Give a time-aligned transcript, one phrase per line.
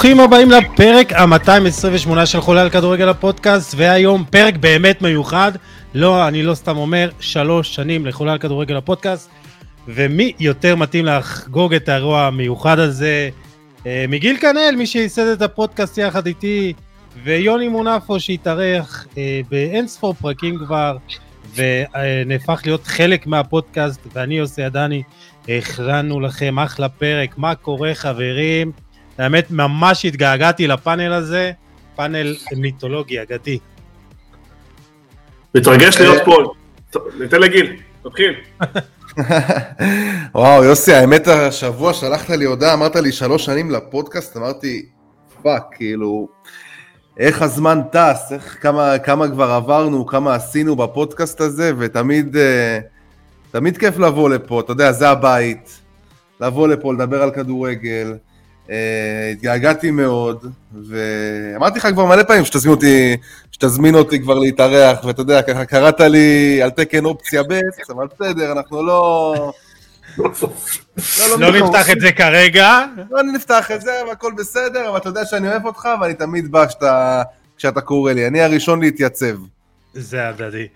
[0.00, 5.52] ברוכים הבאים לפרק ה-228 של חולה על כדורגל הפודקאסט, והיום פרק באמת מיוחד.
[5.94, 9.30] לא, אני לא סתם אומר, שלוש שנים לחולה על כדורגל הפודקאסט,
[9.88, 13.28] ומי יותר מתאים לחגוג את האירוע המיוחד הזה
[13.86, 16.72] אה, מגיל כנל, מי שייסד את הפודקאסט יחד איתי,
[17.24, 20.96] ויוני מונפו שהתארח אה, באין ספור פרקים כבר,
[21.54, 25.02] ונהפך להיות חלק מהפודקאסט, ואני יוסי עדני,
[25.48, 28.72] הכנו לכם אחלה פרק, מה קורה חברים?
[29.20, 31.52] האמת, ממש התגעגעתי לפאנל הזה,
[31.96, 33.58] פאנל מיתולוגי אגדי.
[35.54, 36.52] מתרגש להיות פה,
[37.20, 38.34] ניתן לגיל, תתחיל.
[40.34, 44.86] וואו, יוסי, האמת השבוע שלחת לי הודעה, אמרת לי שלוש שנים לפודקאסט, אמרתי,
[45.42, 46.28] fuck, כאילו,
[47.18, 52.78] איך הזמן טס, איך, כמה, כמה כבר עברנו, כמה עשינו בפודקאסט הזה, ותמיד אה,
[53.50, 55.80] תמיד כיף לבוא לפה, אתה יודע, זה הבית,
[56.40, 58.14] לבוא לפה, לדבר על כדורגל.
[58.70, 58.72] Uh,
[59.32, 60.46] התגעגעתי מאוד,
[60.88, 63.16] ואמרתי לך כבר מלא פעמים שתזמין אותי,
[63.52, 67.60] שתזמין אותי כבר להתארח, ואתה יודע, ככה קראת לי על תקן אופציה ב',
[67.90, 69.34] אבל בסדר, אנחנו לא...
[70.18, 70.30] לא,
[71.30, 72.84] לא, לא נפתח את זה כרגע.
[73.10, 76.52] לא נפתח את זה, אבל הכל בסדר, אבל אתה יודע שאני אוהב אותך, ואני תמיד
[76.52, 76.66] בא
[77.56, 78.26] כשאתה קורא לי.
[78.26, 79.36] אני הראשון להתייצב.
[79.94, 80.66] זה הדדי.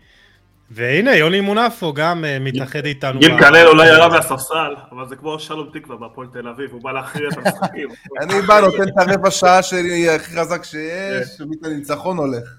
[0.71, 3.21] והנה, יוני מונפו גם uh, מתאחד איתנו.
[3.21, 6.93] גיל קלל אולי ירד מהספסל, אבל זה כמו שלום תקווה בהפועל תל אביב, הוא בא
[6.93, 7.89] להכריע את המשחקים.
[8.23, 11.45] אני בא, נותן את הרבע שעה שלי הכי חזק שיש, כן.
[11.45, 12.59] ומית הניצחון הולך.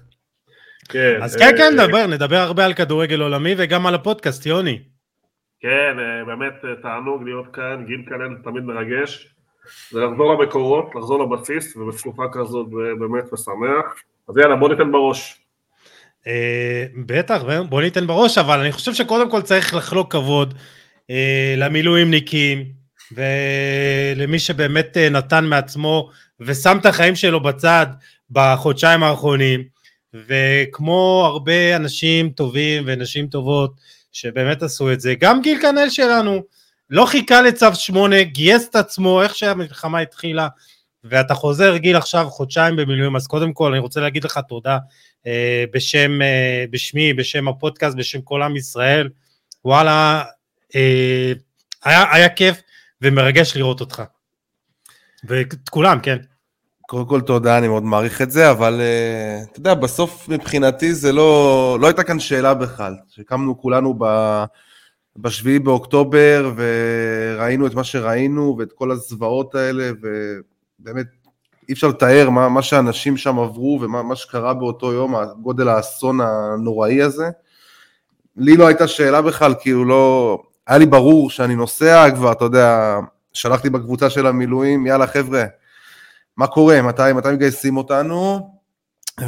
[0.88, 1.18] כן.
[1.22, 4.82] אז כן, כן, נדבר, אה, נדבר הרבה על כדורגל עולמי וגם על הפודקאסט, יוני.
[5.60, 9.34] כן, אה, באמת תענוג להיות כאן, גיל קלל תמיד מרגש.
[9.90, 12.66] זה לחזור למקורות, לחזור לבסיס, ובתקופה כזאת
[12.98, 14.02] באמת משמח.
[14.28, 15.45] אז יאללה, בוא ניתן בראש.
[16.26, 20.54] אה, בטח, בוא ניתן בראש, אבל אני חושב שקודם כל צריך לחלוק כבוד
[21.10, 22.64] אה, למילואימניקים
[23.12, 26.10] ולמי שבאמת אה, נתן מעצמו
[26.40, 27.86] ושם את החיים שלו בצד
[28.30, 29.64] בחודשיים האחרונים,
[30.14, 33.74] וכמו הרבה אנשים טובים ונשים טובות
[34.12, 36.42] שבאמת עשו את זה, גם גיל כנל שלנו
[36.90, 40.48] לא חיכה לצו 8, גייס את עצמו איך שהמלחמה התחילה,
[41.08, 44.78] ואתה חוזר גיל עכשיו חודשיים במילואים, אז קודם כל אני רוצה להגיד לך תודה
[45.26, 49.08] אה, בשם, אה, בשמי, בשם הפודקאסט, בשם כל עם ישראל,
[49.64, 50.24] וואלה,
[50.74, 51.32] אה,
[51.84, 52.62] היה, היה כיף
[53.02, 54.02] ומרגש לראות אותך.
[55.24, 56.16] ואת כולם, כן.
[56.88, 58.80] קודם כל תודה, אני מאוד מעריך את זה, אבל
[59.50, 62.94] אתה יודע, בסוף מבחינתי זה לא, לא הייתה כאן שאלה בכלל.
[63.08, 69.90] שקמנו כולנו ב-7 באוקטובר וראינו את מה שראינו ואת כל הזוועות האלה,
[70.80, 71.06] ובאמת
[71.68, 77.02] אי אפשר לתאר מה, מה שאנשים שם עברו ומה שקרה באותו יום, גודל האסון הנוראי
[77.02, 77.30] הזה.
[78.36, 80.42] לי לא הייתה שאלה בכלל, כאילו לא...
[80.66, 82.96] היה לי ברור שאני נוסע כבר, אתה יודע,
[83.32, 85.44] שלחתי בקבוצה של המילואים, יאללה חבר'ה,
[86.36, 88.50] מה קורה, מתי, מתי מגייסים אותנו?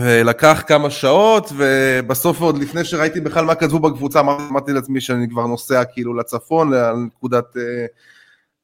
[0.01, 5.47] ולקח כמה שעות, ובסוף עוד לפני שראיתי בכלל מה כתבו בקבוצה, אמרתי לעצמי שאני כבר
[5.47, 7.45] נוסע כאילו לצפון, לנקודת...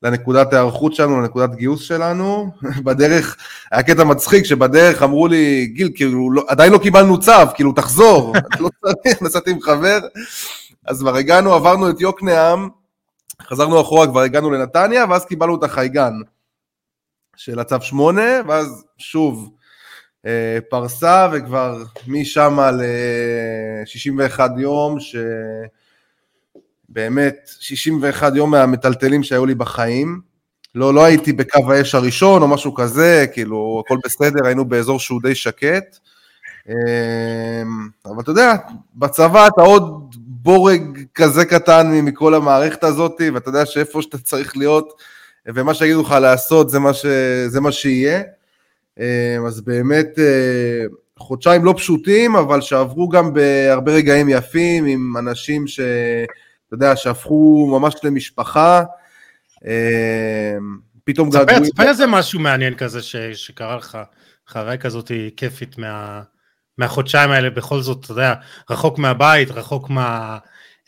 [0.04, 2.50] לנקודת ההיערכות שלנו, לנקודת גיוס שלנו.
[2.84, 3.36] בדרך,
[3.72, 8.34] היה קטע מצחיק שבדרך אמרו לי, גיל, כאילו, לא, עדיין לא קיבלנו צו, כאילו, תחזור,
[8.60, 9.98] לא צריך, נסעתי עם חבר.
[10.86, 12.68] אז כבר הגענו, עברנו את יוקנעם,
[13.42, 16.12] חזרנו אחורה, כבר הגענו לנתניה, ואז קיבלנו את החייגן
[17.36, 19.50] של הצו 8, ואז שוב,
[20.26, 25.16] אה, פרסה, וכבר משם ל-61 יום, ש...
[26.94, 30.20] באמת 61 יום מהמטלטלים שהיו לי בחיים.
[30.74, 35.22] לא, לא הייתי בקו האש הראשון או משהו כזה, כאילו, הכל בסדר, היינו באזור שהוא
[35.22, 35.98] די שקט.
[36.68, 38.54] אמ, אבל אתה יודע,
[38.94, 45.02] בצבא אתה עוד בורג כזה קטן מכל המערכת הזאת, ואתה יודע שאיפה שאתה צריך להיות,
[45.46, 47.06] ומה שיגידו לך לעשות זה מה, ש...
[47.46, 48.22] זה מה שיהיה.
[49.00, 50.84] אמ, אז באמת, אה,
[51.18, 55.80] חודשיים לא פשוטים, אבל שעברו גם בהרבה רגעים יפים, עם אנשים ש...
[56.66, 58.82] אתה יודע, שהפכו ממש למשפחה.
[59.66, 60.56] אה,
[61.04, 61.62] פתאום געגועים.
[61.62, 63.98] תספר איזה משהו מעניין כזה ש, שקרה לך,
[64.48, 66.22] חוויה כזאת כיפית מה,
[66.78, 68.34] מהחודשיים האלה, בכל זאת, אתה יודע,
[68.70, 70.38] רחוק מהבית, רחוק מה,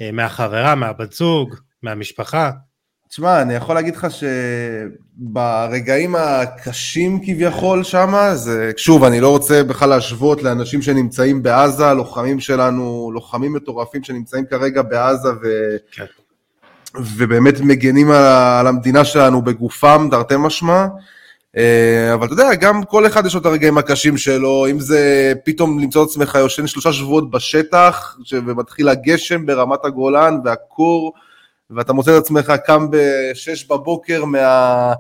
[0.01, 2.51] אה, מהחברה, מהבת זוג, מהמשפחה.
[3.09, 4.07] תשמע, אני יכול להגיד לך
[5.19, 12.41] שברגעים הקשים כביכול שם, זה, שוב, אני לא רוצה בכלל להשוות לאנשים שנמצאים בעזה, לוחמים
[12.41, 15.77] שלנו, לוחמים מטורפים שנמצאים כרגע בעזה ו...
[15.93, 16.05] כן.
[16.95, 20.87] ובאמת מגנים על המדינה שלנו בגופם, תרתי משמע.
[21.57, 25.33] אה, אבל אתה יודע, גם כל אחד יש לו את הרגעים הקשים שלו, אם זה
[25.45, 31.13] פתאום למצוא את עצמך יושן שלושה שבועות בשטח, ומתחיל הגשם ברמת הגולן והקור,
[31.71, 34.93] ואתה מוצא את עצמך קם ב-6 בבוקר מה...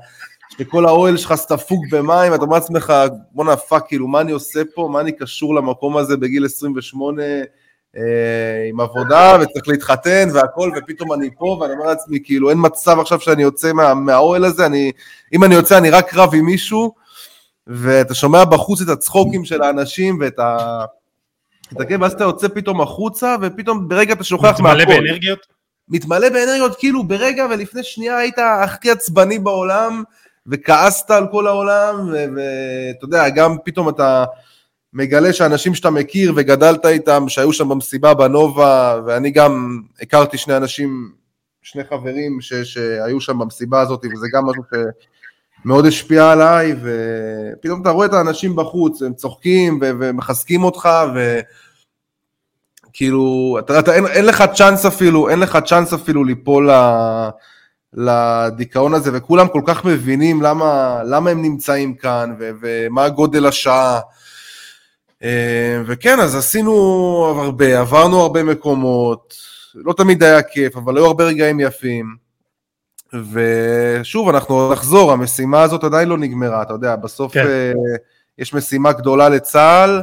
[0.58, 2.92] שכל האוהל שלך ספוג במים, ואתה אומר לעצמך,
[3.32, 7.22] בואנה fuck, כאילו, מה אני עושה פה, מה אני קשור למקום הזה בגיל 28
[7.96, 12.98] אה, עם עבודה, וצריך להתחתן והכל, ופתאום אני פה, ואני אומר לעצמי, כאילו, אין מצב
[13.00, 14.92] עכשיו שאני יוצא מה, מהאוהל הזה, אני,
[15.32, 16.94] אם אני יוצא אני רק רב עם מישהו,
[17.66, 20.84] ואתה שומע בחוץ את הצחוקים של האנשים ואת ה...
[21.72, 24.62] את הכיף, ואז אתה יוצא פתאום החוצה, ופתאום ברגע אתה שוכח מהכל.
[24.62, 25.55] מתמלא באנרגיות?
[25.88, 30.02] מתמלא באנרגיות, כאילו ברגע ולפני שנייה היית הכי עצבני בעולם,
[30.46, 34.24] וכעסת על כל העולם, ואתה יודע, גם פתאום אתה
[34.92, 41.12] מגלה שאנשים שאתה מכיר וגדלת איתם, שהיו שם במסיבה בנובה, ואני גם הכרתי שני אנשים,
[41.62, 44.62] שני חברים ש, שהיו שם במסיבה הזאת, וזה גם משהו
[45.64, 51.40] שמאוד השפיע עליי, ופתאום אתה רואה את האנשים בחוץ, הם צוחקים ומחזקים אותך, ו...
[52.96, 56.74] כאילו, אתה, אתה, אין, אין לך צ'אנס אפילו, אין לך צ'אנס אפילו ליפול ל...
[57.94, 64.00] לדיכאון הזה, וכולם כל כך מבינים למה, למה הם נמצאים כאן, ו, ומה גודל השעה.
[65.22, 66.72] אה, וכן, אז עשינו
[67.36, 69.34] הרבה, עברנו הרבה מקומות,
[69.74, 72.16] לא תמיד היה כיף, אבל היו הרבה רגעים יפים.
[73.32, 77.46] ושוב, אנחנו נחזור, המשימה הזאת עדיין לא נגמרה, אתה יודע, בסוף כן.
[77.46, 77.72] אה,
[78.38, 80.02] יש משימה גדולה לצה"ל,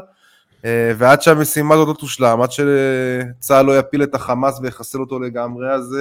[0.98, 5.96] ועד שהמשימה הזאת לא תושלם, עד שצה"ל לא יפיל את החמאס ויחסל אותו לגמרי, אז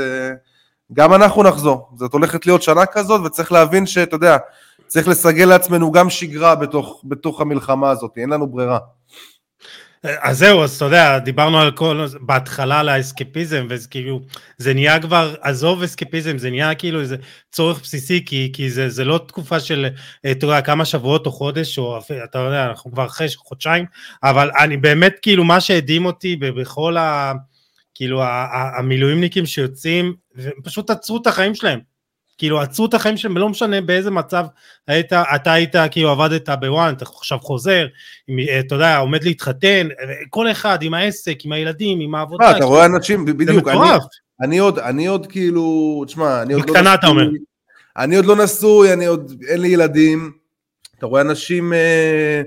[0.93, 1.91] גם אנחנו נחזור.
[1.97, 4.37] זאת הולכת להיות שנה כזאת, וצריך להבין שאתה יודע,
[4.87, 8.79] צריך לסגל לעצמנו גם שגרה בתוך, בתוך המלחמה הזאת, אין לנו ברירה.
[10.05, 14.21] אז זהו, אז אתה יודע, דיברנו על כל, בהתחלה על האסקפיזם, וזה כאילו,
[14.59, 17.17] זה נהיה כבר, עזוב אסקפיזם, זה נהיה כאילו איזה
[17.53, 19.87] צורך בסיסי, כי, כי זה, זה לא תקופה של,
[20.31, 23.85] אתה יודע, כמה שבועות או חודש, או אתה יודע, אנחנו כבר אחרי חודשיים,
[24.23, 27.33] אבל אני באמת, כאילו, מה שהדהים אותי בכל ה...
[27.95, 28.23] כאילו
[28.79, 30.15] המילואימניקים שיוצאים,
[30.65, 31.92] פשוט עצרו את החיים שלהם.
[32.43, 34.44] כאילו עצרו את החיים שלהם, לא משנה באיזה מצב
[34.89, 37.87] היית, אתה היית, כאילו עבדת בוואן, אתה עכשיו חוזר,
[38.61, 39.89] אתה יודע, עומד להתחתן,
[40.31, 42.56] כל אחד עם העסק, עם הילדים, עם העבודה.
[42.56, 43.79] אתה רואה אנשים, בדיוק, אני,
[44.41, 47.29] אני עוד, אני עוד כאילו, תשמע, אני עוד לא נשוי, אתה אומר.
[47.97, 50.33] אני עוד לא נשוי, אני עוד, אין לי ילדים,
[50.99, 52.43] אתה רואה אנשים אה,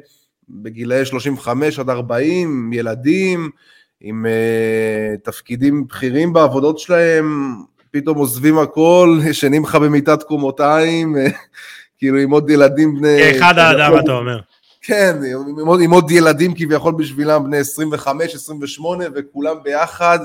[0.49, 3.49] בגילאי 35 עד 40, ילדים,
[4.01, 7.55] עם uh, תפקידים בכירים בעבודות שלהם,
[7.95, 11.27] פתאום עוזבים הכל, ישנים לך במיטת קומותיים, אה,
[11.97, 13.17] כאילו עם עוד ילדים בני...
[13.19, 14.39] כאחד האדם אתה אומר.
[14.81, 15.17] כן,
[15.59, 20.19] עם עוד, עם עוד ילדים כביכול בשבילם בני 25, 28 וכולם ביחד,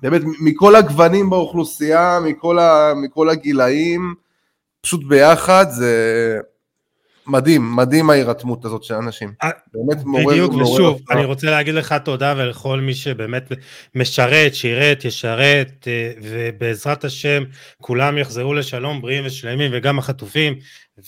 [0.00, 2.92] ובאמת מכל הגוונים באוכלוסייה, מכל, ה...
[2.96, 4.14] מכל הגילאים,
[4.80, 6.38] פשוט ביחד, זה
[7.30, 9.32] מדהים, מדהים ההירתמות הזאת של אנשים.
[9.42, 10.26] אה, באמת מעורר...
[10.26, 13.52] בדיוק, ושוב, אני רוצה להגיד לך תודה ולכל מי שבאמת
[13.94, 17.42] משרת, שירת, ישרת, אה, ובעזרת השם
[17.80, 20.54] כולם יחזרו לשלום בריאים ושלמים, וגם החטופים,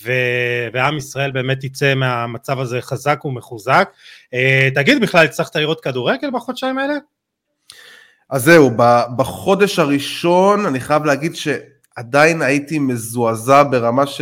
[0.02, 0.12] ו...
[0.72, 3.88] ועם ישראל באמת יצא מהמצב הזה חזק ומחוזק.
[4.34, 6.94] אה, תגיד, בכלל הצלחת לראות כדורגל בחודשיים האלה?
[8.30, 8.70] אז זהו,
[9.16, 14.20] בחודש הראשון אני חייב להגיד שעדיין הייתי מזועזע ברמה ש...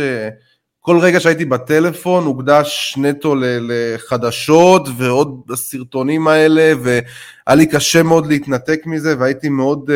[0.83, 8.81] כל רגע שהייתי בטלפון הוקדש נטו לחדשות ועוד הסרטונים האלה והיה לי קשה מאוד להתנתק
[8.85, 9.93] מזה והייתי מאוד uh,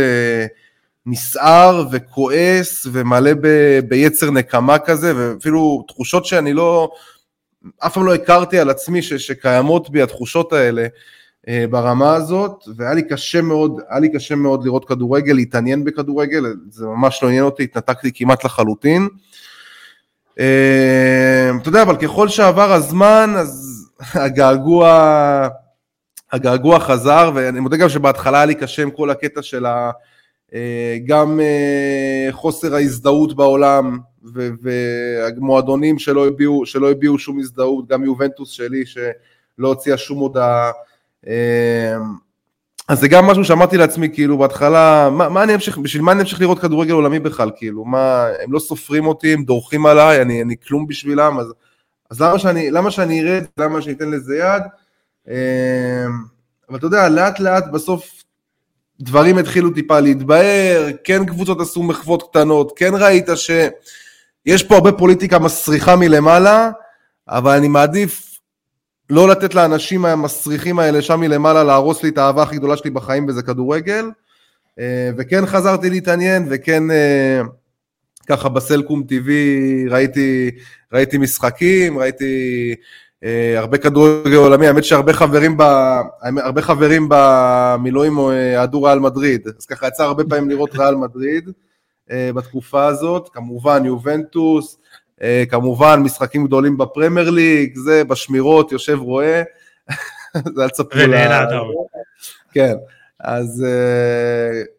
[1.06, 3.48] נסער וכועס ומלא ב,
[3.88, 6.92] ביצר נקמה כזה ואפילו תחושות שאני לא,
[7.86, 10.88] אף פעם לא הכרתי על עצמי ש, שקיימות בי התחושות האלה
[11.46, 16.44] uh, ברמה הזאת והיה לי קשה מאוד, היה לי קשה מאוד לראות כדורגל, להתעניין בכדורגל,
[16.70, 19.08] זה ממש לא עניין אותי, התנתקתי כמעט לחלוטין.
[20.40, 23.82] אמ, אתה יודע, אבל ככל שעבר הזמן, אז
[24.14, 25.48] הגעגוע,
[26.32, 29.92] הגעגוע חזר, ואני מודה גם שבהתחלה היה לי קשה עם כל הקטע של ה...
[30.54, 34.00] אה, גם אה, חוסר ההזדהות בעולם,
[34.62, 36.28] והמועדונים שלא
[36.66, 40.72] שלא הביעו שום הזדהות, גם יובנטוס שלי שלא הוציאה שום הודעה.
[42.88, 46.22] אז זה גם משהו שאמרתי לעצמי, כאילו, בהתחלה, מה, מה אני אמשיך, בשביל מה אני
[46.22, 50.42] אמשיך לראות כדורגל עולמי בכלל, כאילו, מה, הם לא סופרים אותי, הם דורכים עליי, אני,
[50.42, 51.54] אני כלום בשבילם, אז,
[52.12, 54.64] אז למה שאני, למה שאני ארד, למה שאני אתן לזה יד?
[55.28, 55.34] אמ,
[56.70, 58.24] אבל אתה יודע, לאט לאט בסוף
[59.00, 65.40] דברים התחילו טיפה להתבהר, כן קבוצות עשו מחוות קטנות, כן ראית שיש פה הרבה פוליטיקה
[65.40, 66.70] מסריחה מלמעלה,
[67.30, 68.35] אבל אני מעדיף
[69.10, 73.26] לא לתת לאנשים המסריחים האלה שם מלמעלה להרוס לי את האהבה הכי גדולה שלי בחיים
[73.28, 74.06] וזה כדורגל.
[74.80, 77.42] אה, וכן חזרתי להתעניין וכן אה,
[78.28, 79.30] ככה בסלקום TV
[79.90, 80.52] ראיתי,
[80.94, 82.76] ראיתי משחקים, ראיתי
[83.24, 85.62] אה, הרבה כדורגל עולמי, האמת שהרבה חברים, ב,
[86.22, 91.50] הרבה חברים במילואים אוהדו ריאל מדריד, אז ככה יצא הרבה פעמים לראות ריאל מדריד
[92.10, 94.78] בתקופה הזאת, כמובן יובנטוס,
[95.50, 99.44] כמובן משחקים גדולים בפרמייר ליג, זה בשמירות יושב רואה,
[100.56, 101.46] זה אל תספרו לה...
[102.52, 102.74] כן,
[103.20, 103.66] אז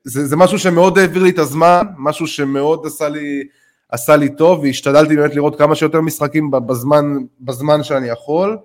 [0.05, 3.43] זה, זה משהו שמאוד העביר לי את הזמן, משהו שמאוד עשה לי,
[3.91, 7.05] עשה לי טוב, והשתדלתי באמת לראות כמה שיותר משחקים בזמן,
[7.41, 8.59] בזמן שאני יכול,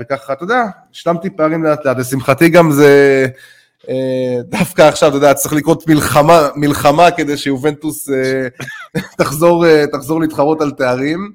[0.00, 3.26] וככה, אתה יודע, השלמתי פערים לאט לאט, לשמחתי גם זה...
[4.44, 8.08] דווקא עכשיו, אתה יודע, צריך לקרות מלחמה, מלחמה כדי שיובנטוס
[9.18, 11.32] תחזור, תחזור להתחרות על תארים,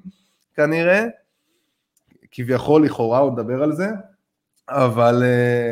[0.56, 1.04] כנראה.
[2.32, 3.88] כביכול, לכאורה, עוד נדבר על זה.
[4.70, 5.24] אבל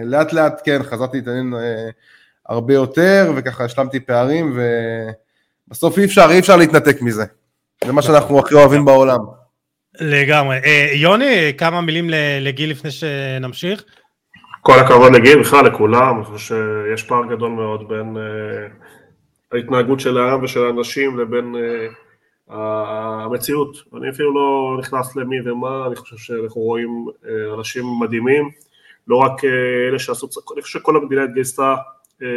[0.03, 1.53] לאט לאט כן, חזרתי להתעניין
[2.46, 4.60] הרבה יותר, וככה השלמתי פערים,
[5.67, 7.25] ובסוף אי אפשר, אי אפשר להתנתק מזה.
[7.86, 9.20] זה מה שאנחנו הכי אוהבים בעולם.
[10.00, 10.60] לגמרי.
[10.94, 12.10] יוני, כמה מילים
[12.41, 13.84] לגיל לפני שנמשיך?
[14.67, 20.17] כל הכבוד לגיל, בכלל לכולם, אני חושב שיש פער גדול מאוד בין uh, ההתנהגות של
[20.17, 23.77] העם ושל האנשים לבין uh, המציאות.
[23.98, 28.50] אני אפילו לא נכנס למי ומה, אני חושב שאנחנו רואים uh, אנשים מדהימים.
[29.07, 31.75] לא רק אה, אלה שעשו, אני חושב שכל המדינה התגייסה
[32.22, 32.27] אה,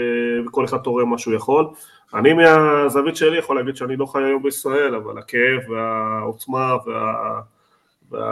[0.47, 1.66] וכל אחד תורם מה שהוא יכול.
[2.14, 7.40] אני מהזווית שלי יכול להגיד שאני לא חי היום בישראל, אבל הכאב והעוצמה וה...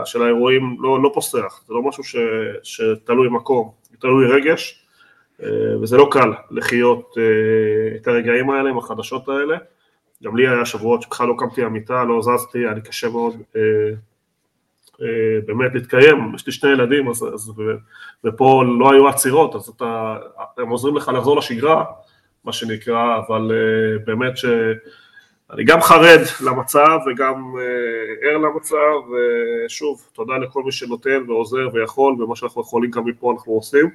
[0.04, 2.16] של האירועים לא, לא פוסח, זה לא משהו ש...
[2.62, 4.84] שתלוי מקום, תלוי רגש,
[5.42, 5.48] אה,
[5.82, 7.14] וזה לא קל לחיות
[7.96, 9.56] את הרגעים האלה עם החדשות האלה.
[10.22, 15.38] גם לי היה שבועות שבכלל לא קמתי המיטה, לא זזתי, היה לי קשה מאוד אה,
[15.46, 17.52] באמת להתקיים, יש לי שני ילדים, אז, אז,
[18.24, 20.16] ופה לא היו עצירות, אז אתה,
[20.58, 21.84] הם עוזרים לך לחזור לשגרה,
[22.44, 23.52] מה שנקרא, אבל
[24.04, 24.32] באמת
[25.50, 28.76] שאני גם חרד למצב וגם uh, ער למצב,
[29.66, 33.90] ושוב, תודה לכל מי שנותן ועוזר ויכול, ומה שאנחנו יכולים גם מפה אנחנו עושים,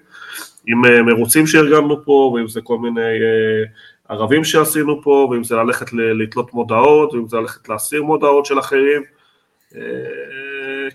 [0.68, 3.70] עם uh, מרוצים שארגנו פה, ואם זה כל מיני uh,
[4.10, 9.04] ערבים שעשינו פה, ואם זה ללכת לתלות מודעות, ואם זה ללכת להסיר מודעות של אחרים,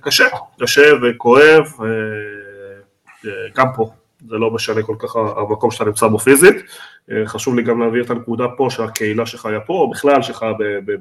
[0.01, 0.25] קשה,
[0.61, 1.65] קשה וכואב,
[3.55, 3.91] גם פה,
[4.29, 6.57] זה לא משנה כל כך המקום שאתה נמצא בו פיזית,
[7.27, 10.53] חשוב לי גם להביא את הנקודה פה שהקהילה שחיה פה, או בכלל שחיה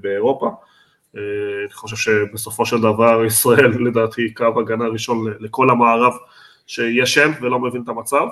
[0.01, 0.51] באירופה,
[1.15, 6.13] אני חושב שבסופו של דבר ישראל לדעתי קו הגנה ראשון לכל המערב
[6.67, 8.27] שישן ולא מבין את המצב,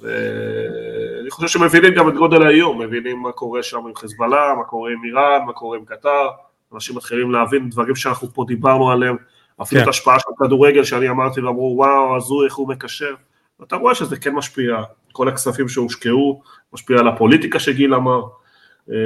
[0.00, 4.90] ואני חושב שמבינים גם את גודל האיום, מבינים מה קורה שם עם חיזבאללה, מה קורה
[4.92, 6.28] עם איראן, מה קורה עם קטר,
[6.74, 9.16] אנשים מתחילים להבין דברים שאנחנו פה דיברנו עליהם,
[9.62, 9.82] אפילו כן.
[9.82, 13.14] את ההשפעה של כדורגל שאני אמרתי ואמרו וואו הזוי איך הוא מקשר,
[13.62, 16.42] ואתה רואה שזה כן משפיע, כל הכספים שהושקעו,
[16.72, 18.22] משפיע על הפוליטיקה שגיל אמר,
[18.90, 18.96] אה,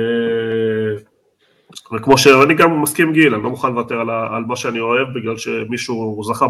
[1.92, 5.36] וכמו שאני גם מסכים גיל, אני לא מוכן לוותר על, על מה שאני אוהב בגלל
[5.36, 6.46] שמישהו זכה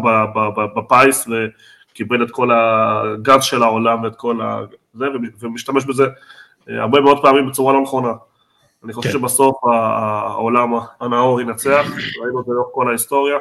[0.75, 4.59] בפיס וקיבל את כל הגז של העולם ואת כל ה...
[4.93, 5.05] זה,
[5.39, 6.05] ומשתמש בזה
[6.69, 8.11] אה, הרבה מאוד פעמים בצורה לא נכונה.
[8.83, 9.19] אני חושב כן.
[9.19, 11.85] שבסוף העולם הנאור ינצח,
[12.21, 13.37] ראינו את זה לאורך כל ההיסטוריה,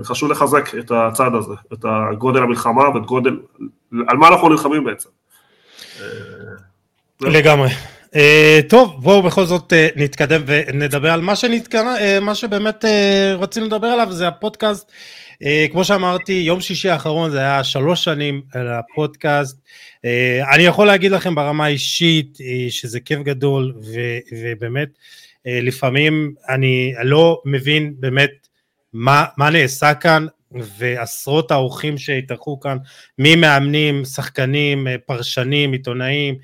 [0.00, 3.36] וחשוב לחזק את הצד הזה, את הגודל המלחמה ואת גודל,
[4.08, 5.08] על מה אנחנו נלחמים בעצם.
[6.00, 6.06] אה,
[7.20, 7.68] לגמרי.
[8.14, 12.88] Uh, טוב, בואו בכל זאת uh, נתקדם ונדבר על מה, שנתקנה, uh, מה שבאמת uh,
[13.38, 14.92] רצינו לדבר עליו, זה הפודקאסט.
[15.32, 19.58] Uh, כמו שאמרתי, יום שישי האחרון זה היה שלוש שנים על הפודקאסט.
[19.96, 24.00] Uh, אני יכול להגיד לכם ברמה האישית uh, שזה כיף גדול, ו,
[24.32, 28.48] ובאמת, uh, לפעמים אני לא מבין באמת
[28.92, 32.76] מה, מה נעשה כאן, ועשרות האורחים שהתארחו כאן,
[33.18, 36.34] ממאמנים, שחקנים, פרשנים, עיתונאים,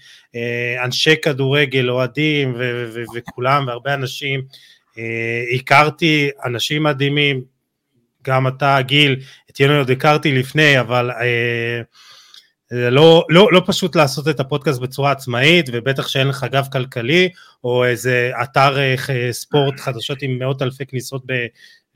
[0.84, 4.42] אנשי כדורגל, אוהדים ו- ו- וכולם, והרבה אנשים.
[5.54, 7.42] הכרתי אנשים מדהימים,
[8.24, 11.10] גם אתה, גיל, את יוני עוד הכרתי לפני, אבל
[12.70, 17.28] לא, לא, לא פשוט לעשות את הפודקאסט בצורה עצמאית, ובטח שאין לך גב כלכלי,
[17.64, 18.76] או איזה אתר
[19.30, 21.32] ספורט חדשות עם מאות אלפי כניסות ב,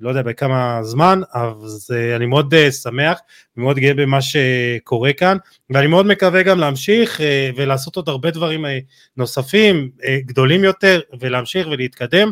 [0.00, 3.20] לא יודע בכמה זמן, אז אני מאוד אה, שמח
[3.56, 5.36] ומאוד גאה במה שקורה כאן,
[5.70, 8.78] ואני מאוד מקווה גם להמשיך אה, ולעשות עוד הרבה דברים אה,
[9.16, 9.90] נוספים,
[10.26, 12.30] גדולים יותר, ולהמשיך ולהתקדם,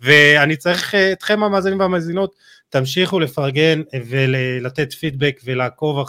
[0.00, 2.34] ואני צריך אתכם המאזינים והמאזינות,
[2.70, 6.06] תמשיכו לפרגן ולתת פידבק ולעקוב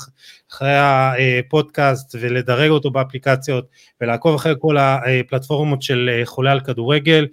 [0.51, 3.65] אחרי הפודקאסט ולדרג אותו באפליקציות
[4.01, 7.27] ולעקוב אחרי כל הפלטפורמות של חולה על כדורגל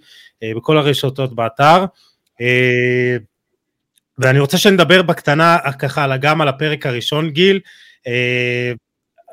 [0.55, 1.85] בכל הרשתות באתר.
[4.19, 7.59] ואני רוצה שנדבר בקטנה ככה גם על הפרק הראשון גיל.
[8.07, 8.71] אה,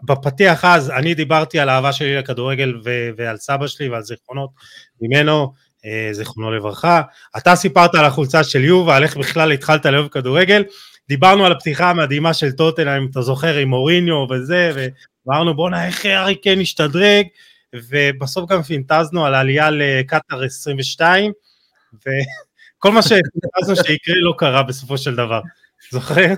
[0.02, 4.50] בפתיח אז אני דיברתי על האהבה שלי לכדורגל ו- ועל סבא שלי ועל זיכרונות
[5.00, 5.52] ממנו,
[5.84, 7.02] אה, זיכרונו לברכה.
[7.36, 10.64] אתה סיפרת על החולצה של יובה, על איך בכלל התחלת לאהוב כדורגל.
[11.08, 14.72] דיברנו על הפתיחה המדהימה של טוטנה, אם אתה זוכר, עם מוריניו וזה,
[15.26, 17.26] ואמרנו בואנה איך ארי כן השתדרג,
[17.74, 21.32] ובסוף גם פינטזנו על העלייה לקטאר 22,
[22.86, 25.40] וכל מה שפינטזנו שיקרה לא קרה בסופו של דבר,
[25.90, 26.34] זוכר?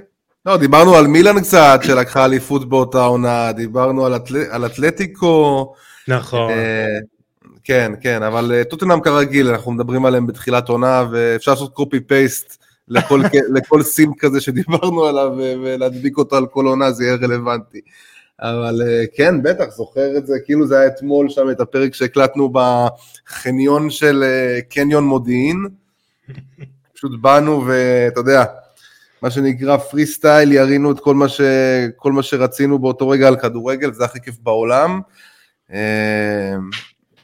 [0.46, 4.36] לא, דיברנו על מילאן קצת, שלקחה אליפות באותה עונה, דיברנו על, אטל...
[4.50, 5.72] על אתלטיקו.
[6.08, 6.50] נכון.
[6.50, 6.98] אה,
[7.64, 12.64] כן, כן, אבל אה, טוטנאם כרגיל, אנחנו מדברים עליהם בתחילת עונה, ואפשר לעשות קופי פייסט
[12.88, 13.22] לכל,
[13.54, 17.80] לכל סים כזה שדיברנו עליו, ולהדביק אותו על כל עונה, זה יהיה רלוונטי.
[18.40, 22.52] אבל אה, כן, בטח, זוכר את זה, כאילו זה היה אתמול שם את הפרק שהקלטנו
[22.52, 24.24] בחניון של
[24.68, 25.66] קניון מודיעין.
[26.94, 28.44] פשוט באנו ואתה יודע,
[29.23, 31.40] מה שנקרא פרי סטייל, ירינו את כל מה, ש,
[31.97, 35.00] כל מה שרצינו באותו רגע על כדורגל, זה הכי כיף בעולם.
[35.73, 36.54] אה,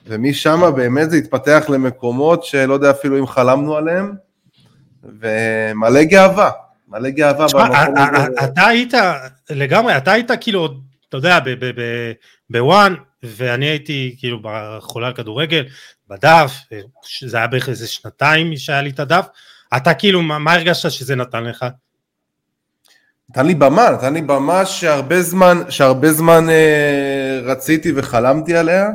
[0.07, 4.13] ומשם באמת זה התפתח למקומות שלא יודע אפילו אם חלמנו עליהם,
[5.05, 6.51] ומלא גאווה,
[6.89, 8.45] מלא גאווה במקום הזה.
[8.45, 8.95] אתה היית,
[9.51, 10.69] לגמרי, אתה היית כאילו,
[11.09, 11.39] אתה יודע,
[12.51, 15.65] בוואן, ואני הייתי כאילו בחולה על כדורגל,
[16.09, 16.53] בדף,
[17.27, 19.27] זה היה בערך איזה שנתיים שהיה לי את הדף,
[19.77, 21.65] אתה כאילו, מה, מה הרגשת שזה נתן לך?
[23.31, 28.89] נתן לי במה, נתן לי במה שהרבה זמן, שהרבה זמן אה, רציתי וחלמתי עליה.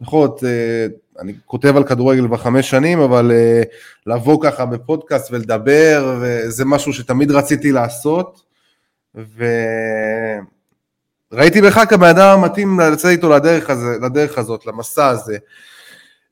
[0.00, 0.86] נכון, אה,
[1.20, 3.62] אני כותב על כדורגל כבר חמש שנים, אבל אה,
[4.06, 8.42] לבוא ככה בפודקאסט ולדבר, זה משהו שתמיד רציתי לעשות.
[11.32, 15.32] וראיתי בך כבן אדם המתאים לצאת איתו לדרך, הזה, לדרך הזאת, למסע הזה.
[15.34, 15.38] אה,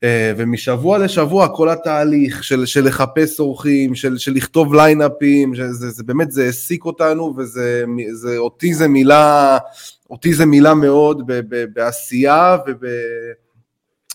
[0.05, 6.31] ומשבוע לשבוע כל התהליך של, של לחפש אורחים, של, של לכתוב ליינאפים, זה, זה באמת,
[6.31, 9.57] זה העסיק אותנו, וזה, זה, אותי זה מילה,
[10.09, 12.83] אותי זה מילה מאוד ב, ב, בעשייה וב,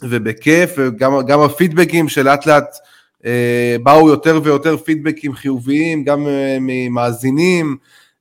[0.03, 2.77] ובכיף, וגם הפידבקים שלאט לאט
[3.25, 7.77] אה, באו יותר ויותר פידבקים חיוביים, גם אה, ממאזינים,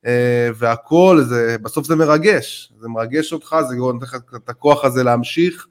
[0.06, 5.02] אה, והכל, זה, בסוף זה מרגש, זה מרגש אותך, זה גורם לך את הכוח הזה
[5.02, 5.66] להמשיך.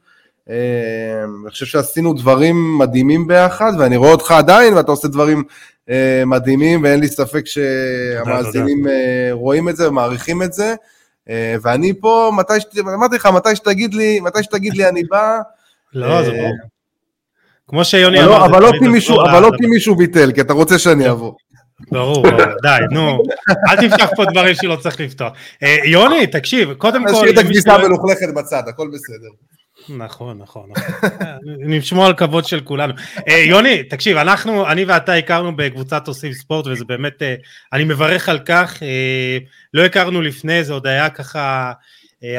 [0.52, 5.44] אני חושב שעשינו דברים מדהימים ביחד, ואני רואה אותך עדיין, ואתה עושה דברים
[5.90, 10.76] אה, מדהימים, ואין לי ספק שהמאזינים אה, רואים את זה ומעריכים את זה.
[11.30, 15.40] אה, ואני פה, מתי, אמרתי לך, מתי שתגיד לי, מתי שתגיד לי אני בא.
[15.94, 16.54] לא, זה ברור.
[17.68, 18.30] כמו שיוני אמר.
[18.30, 18.62] לא, אבל
[19.42, 21.34] לא אותי מישהו ביטל, כי אתה רוצה שאני אבוא.
[21.92, 22.26] ברור,
[22.64, 23.24] די, נו,
[23.70, 25.34] אל תפתח פה דברים שלא צריך לפתוח.
[25.86, 27.14] יוני, תקשיב, קודם כל...
[27.14, 29.30] תשאיר את הכביסה המלוכלכת בצד, הכל בסדר.
[29.90, 31.10] נכון, נכון, נכון.
[31.60, 32.94] נשמור על כבוד של כולנו.
[33.30, 37.36] אה, יוני, תקשיב, אנחנו, אני ואתה הכרנו בקבוצת עושים ספורט, וזה באמת, אה,
[37.74, 38.84] אני מברך על כך.
[38.84, 39.38] אה,
[39.74, 41.72] לא הכרנו לפני, זה עוד היה ככה,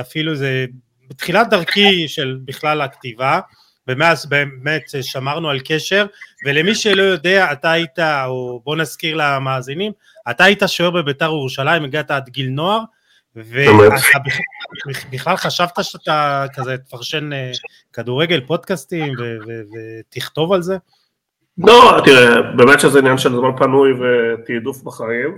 [0.00, 0.66] אפילו זה
[1.10, 3.40] בתחילת דרכי של בכלל הכתיבה,
[3.88, 6.06] ומאז באמת שמרנו על קשר,
[6.46, 9.92] ולמי שלא יודע, אתה היית, או בוא נזכיר למאזינים,
[10.30, 12.80] אתה היית שוער בביתר ירושלים, הגעת עד גיל נוער,
[13.36, 14.18] ואתה
[15.12, 17.50] בכלל חשבת שאתה כזה תפרשן אה,
[17.92, 19.12] כדורגל, פודקאסטים
[19.72, 20.76] ותכתוב על זה?
[21.58, 25.36] לא, תראה, באמת שזה עניין של זמן פנוי ותעדוף בחיים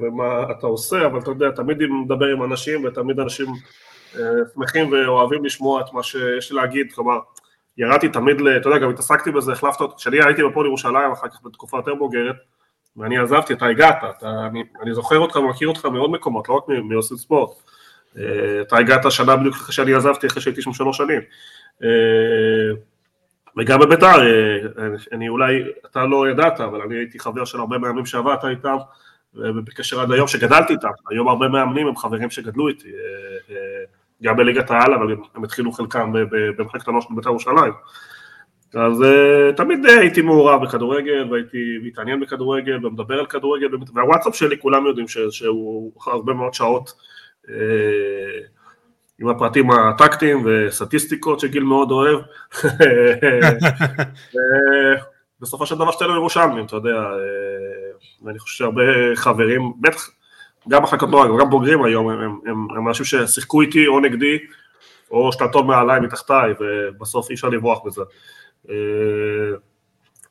[0.00, 3.46] ומה אתה עושה, אבל אתה יודע, תמיד אם מדבר עם אנשים ותמיד אנשים
[4.18, 4.22] אה,
[4.54, 7.18] שמחים ואוהבים לשמוע את מה שיש לי להגיד, כלומר,
[7.78, 11.40] ירדתי תמיד, אתה יודע, גם התעסקתי בזה, החלפת אותי, כשאני הייתי בפועל ירושלים, אחר כך
[11.44, 12.36] בתקופה יותר בוגרת,
[12.96, 16.64] ואני עזבתי, אתה הגעת, אתה, אני, אני זוכר אותך ומכיר אותך מעוד מקומות, לא רק
[16.84, 17.50] מעושה ספורט.
[18.16, 18.20] Uh,
[18.60, 21.20] אתה הגעת שנה בדיוק אחרי שאני עזבתי, אחרי שהייתי שם שלוש שנים.
[21.82, 21.86] Uh,
[23.56, 24.80] וגם בביתר, uh,
[25.12, 28.76] אני אולי, אתה לא ידעת, אבל אני הייתי חבר של הרבה מאמנים שעבדת איתם,
[29.34, 30.88] ובקשר עד היום שגדלתי איתם.
[31.10, 32.88] היום הרבה מאמנים הם חברים שגדלו איתי,
[34.22, 37.72] גם בליגת העל, אבל הם התחילו חלקם במחלקת הנוער של ביתר ירושלים.
[38.74, 39.04] אז
[39.56, 45.92] תמיד הייתי מעורב בכדורגל והייתי מתעניין בכדורגל ומדבר על כדורגל והוואטסאפ שלי כולם יודעים שהוא
[46.06, 46.92] הרבה מאוד שעות
[49.20, 52.20] עם הפרטים הטקטיים וסטטיסטיקות שגיל מאוד אוהב.
[55.40, 57.02] ובסופו של דבר שתינו ירושלמים, אתה יודע,
[58.22, 58.82] ואני חושב שהרבה
[59.14, 60.10] חברים, בטח
[60.68, 64.38] גם מחלקות נוער וגם בוגרים היום הם, הם, הם, הם אנשים ששיחקו איתי או נגדי
[65.10, 68.02] או שנתון מעליי מתחתיי ובסוף אי אפשר לברוח בזה
[68.70, 68.74] אה,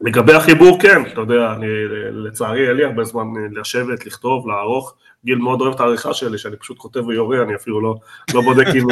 [0.04, 1.68] לגבי החיבור כן, אתה יודע, אני
[2.12, 6.58] לצערי אין לי הרבה זמן לשבת, לכתוב, לערוך, גיל מאוד אוהב את העריכה שלי, שאני
[6.58, 7.96] פשוט כותב ויורה, אני אפילו לא,
[8.34, 8.88] לא בודק אם...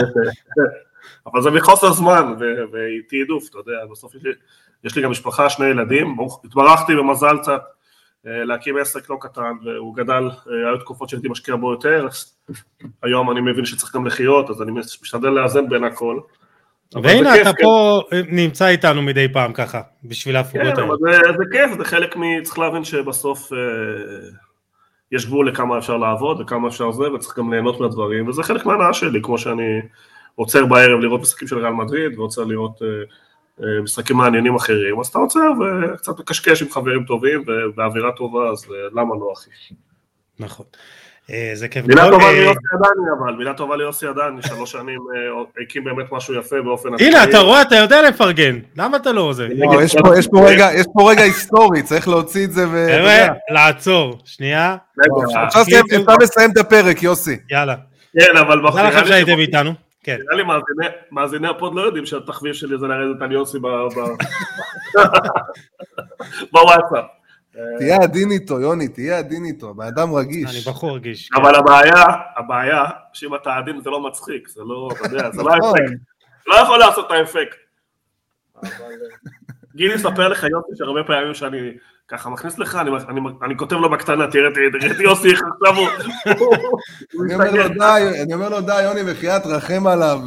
[1.28, 2.36] אבל זה מחוסר זמן
[2.72, 4.32] ותעדוף, אתה יודע, בסוף יש לי,
[4.84, 7.62] יש לי גם משפחה, שני ילדים, התברכתי במזל קצת
[8.28, 12.08] אה, להקים עסק לא קטן, והוא גדל, אה, היו תקופות שהייתי משקיע בו יותר,
[13.04, 16.20] היום אני מבין שצריך גם לחיות, אז אני משתדל לאזן בין הכל.
[17.04, 20.76] והנה אתה פה נמצא איתנו מדי פעם ככה, בשביל ההפוגות האלה.
[20.76, 20.98] כן, אבל
[21.38, 22.44] זה כיף, זה חלק מ...
[22.44, 23.58] צריך להבין שבסוף אה,
[25.12, 28.94] יש גבול לכמה אפשר לעבוד וכמה אפשר זה, וצריך גם ליהנות מהדברים, וזה חלק מהנאה
[28.94, 29.82] שלי, כמו שאני
[30.36, 32.88] עוצר בערב לראות משחקים של ריאל מדריד, ועוצר לראות אה,
[33.64, 35.52] אה, משחקים מעניינים אחרים, אז אתה עוצר
[35.94, 39.50] וקצת מקשקש עם חברים טובים ובאווירה טובה, אז אה, למה לא אחי?
[40.40, 40.66] נכון.
[41.30, 42.10] אה, זה כיף מילה.
[42.10, 46.34] טובה אה, ליוסי עדני אבל, מילה טובה ליוסי עדני, שלוש שנים אה, הקים באמת משהו
[46.34, 49.48] יפה באופן הנה, אתה רואה, אתה יודע לפרגן, למה אתה לא זה?
[49.58, 49.96] וואו, יש
[50.28, 52.88] פה- רגע- יש פה רגע היסטורי, צריך להוציא את זה ו...
[53.52, 54.76] לעצור, שנייה,
[55.48, 55.86] אפשר לסיים-
[56.52, 57.38] את הפרק, יוסי.
[57.52, 57.76] יאללה.
[58.20, 59.72] כן, אבל תודה לכם שהייתם איתנו.
[60.04, 60.18] כן.
[60.24, 60.96] נראה לי מאזיני-
[61.48, 63.60] הפוד לא יודעים שהתחביב שלי זה לרדת על יוסי
[66.52, 67.06] בוואטסאפ.
[67.78, 70.50] תהיה עדין איתו, יוני, תהיה עדין איתו, בן אדם רגיש.
[70.66, 71.30] אני בחור רגיש.
[71.36, 72.04] אבל הבעיה,
[72.38, 72.84] הבעיה,
[73.14, 75.80] שאם אתה עדין זה לא מצחיק, זה לא, אתה יודע, זה לא נכון.
[75.80, 76.00] האפקט.
[76.48, 77.56] לא יכול לעשות את האפקט.
[78.64, 78.70] אה,
[79.76, 81.72] גילי יספר לך יוסי שהרבה פעמים שאני
[82.08, 85.76] ככה מכניס לך, אני, אני, אני כותב לו בקטנה, תראה, תראה, את יוסי, איך עכשיו
[85.76, 85.88] הוא...
[87.26, 87.68] אני אומר לו.
[87.68, 90.20] די, אני אומר לו די, יוני, בחייאת, רחם עליו.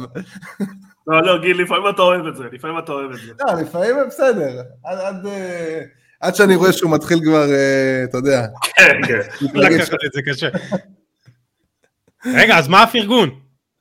[1.07, 3.31] לא, לא, גיל, לפעמים אתה אוהב את זה, לפעמים אתה אוהב את זה.
[3.47, 4.61] לא, לפעמים בסדר.
[4.85, 5.27] עד-
[6.21, 9.19] עד, שאני רואה שהוא מתחיל כבר, אה, אתה יודע, כן, כן.
[9.53, 10.49] לקחת את זה קשה.
[12.25, 13.29] רגע, אז מה הפרגון?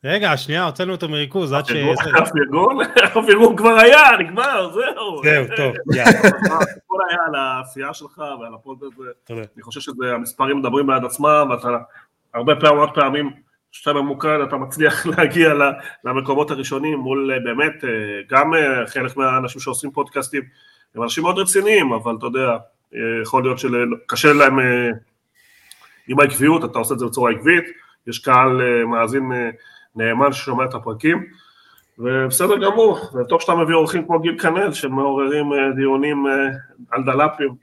[0.05, 1.70] רגע, שנייה, הוצאנו אותו מריכוז עד ש...
[2.16, 2.79] הפרגון?
[3.14, 5.23] הפרגון כבר היה, נגמר, זהו.
[5.23, 6.18] זהו, טוב, יאללה,
[6.51, 9.11] הכל היה על העשייה שלך ועל הפוד הזה.
[9.25, 9.42] תודה.
[9.55, 11.68] אני חושב שהמספרים מדברים בעד עצמם, ואתה
[12.35, 13.31] הרבה פעמים, עוד פעמים,
[13.73, 15.55] כשאתה ממוקד, אתה מצליח להגיע
[16.05, 17.90] למקומות הראשונים מול אה, באמת, אה,
[18.31, 18.53] גם
[18.87, 20.42] חלק מהאנשים שעושים פודקאסטים,
[20.94, 22.57] הם אנשים מאוד רציניים, אבל אתה יודע,
[23.22, 24.90] יכול להיות שקשה להם אה,
[26.09, 27.64] עם העקביות, אתה עושה את זה בצורה עקבית,
[28.07, 29.50] יש קהל אה, מאזין אה,
[29.96, 31.26] נאמן ששומע את הפרקים,
[31.98, 36.26] ובסדר גמור, זה טוב שאתה מביא אורחים כמו גיל כנל, שמעוררים דיונים
[36.90, 37.54] על דלפים,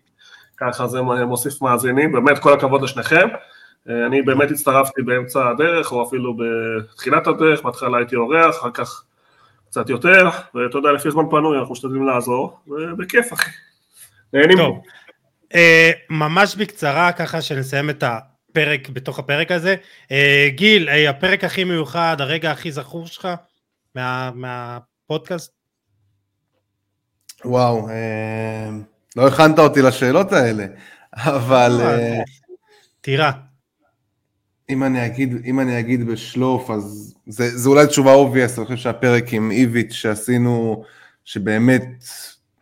[0.58, 3.28] ככה זה מוסיף מאזינים, באמת כל הכבוד לשניכם.
[3.88, 9.04] אני באמת הצטרפתי באמצע הדרך, או אפילו בתחילת הדרך, בהתחלה הייתי אורח, אחר כך
[9.72, 13.52] קצת יותר, ואתה יודע, לפי זמן פנוי אנחנו משתדלים לעזור, ובכיף אחי.
[14.34, 14.82] נהנים טוב.
[15.56, 19.76] אה, ממש בקצרה, ככה שנסיים את הפרק בתוך הפרק הזה.
[20.12, 23.28] אה, גיל, אה, הפרק הכי מיוחד, הרגע הכי זכור שלך
[23.96, 25.52] מה- מהפודקאסט?
[27.46, 28.70] וואו, אה,
[29.16, 30.66] לא הכנת אותי לשאלות האלה,
[31.14, 32.20] אבל אה,
[33.02, 33.32] טירה.
[34.72, 38.78] אם אני אגיד, אם אני אגיד בשלוף, אז זה, זה אולי תשובה obvious, אני חושב
[38.78, 40.84] שהפרק עם איביץ' שעשינו,
[41.26, 41.86] שבאמת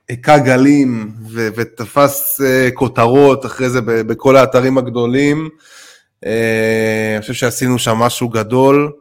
[0.09, 5.49] היכה גלים ו- ותפס uh, כותרות אחרי זה ב- בכל האתרים הגדולים,
[6.25, 6.27] uh,
[7.13, 8.91] אני חושב שעשינו שם משהו גדול,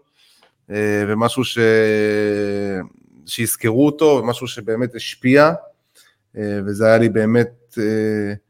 [0.70, 0.72] uh,
[1.08, 1.58] ומשהו ש...
[3.26, 5.52] שיזכרו אותו, ומשהו שבאמת השפיע,
[6.34, 7.74] uh, וזה היה לי באמת...
[7.74, 8.47] Uh,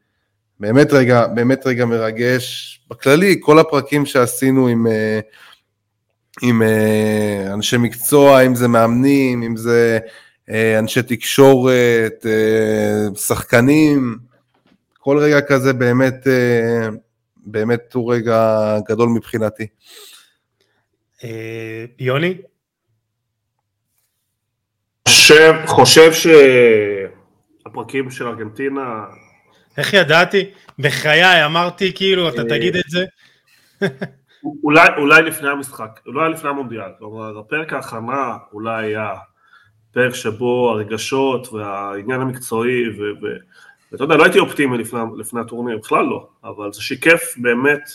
[0.59, 2.75] באמת רגע, באמת רגע מרגש.
[2.89, 5.19] בכללי, כל הפרקים שעשינו עם, אה,
[6.41, 9.99] עם אה, אנשי מקצוע, אם זה מאמנים, אם זה
[10.49, 12.25] אה, אנשי תקשורת,
[13.15, 14.17] שחקנים,
[14.99, 16.27] כל רגע כזה באמת,
[17.37, 18.55] באמת הוא רגע
[18.87, 19.67] גדול מבחינתי.
[21.99, 22.37] יוני?
[25.07, 26.11] חושב, חושב
[27.63, 29.05] שהפרקים של ארגנטינה,
[29.77, 30.45] איך ידעתי?
[30.79, 33.05] בחיי, אמרתי כאילו, אתה אה, תגיד את זה?
[34.63, 39.13] אולי, אולי לפני המשחק, אולי לפני המונדיאל, כלומר הפרק ההכנה אולי היה
[39.91, 42.83] פרק שבו הרגשות והעניין המקצועי,
[43.91, 47.89] ואתה יודע, לא הייתי אופטימי לפני, לפני הטורניר, בכלל לא, אבל זה שיקף באמת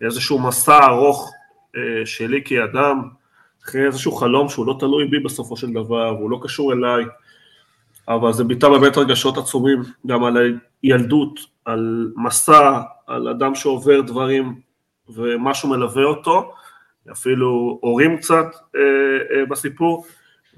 [0.00, 1.32] איזשהו מסע ארוך
[1.76, 3.02] אה, שלי כאדם,
[3.64, 7.04] אחרי איזשהו חלום שהוא לא תלוי בי בסופו של דבר, והוא לא קשור אליי,
[8.08, 14.54] אבל זה ביטא באמת רגשות עצומים, גם על הילדות, על מסע, על אדם שעובר דברים
[15.08, 16.52] ומשהו מלווה אותו,
[17.12, 18.80] אפילו הורים קצת אה,
[19.36, 20.06] אה, בסיפור,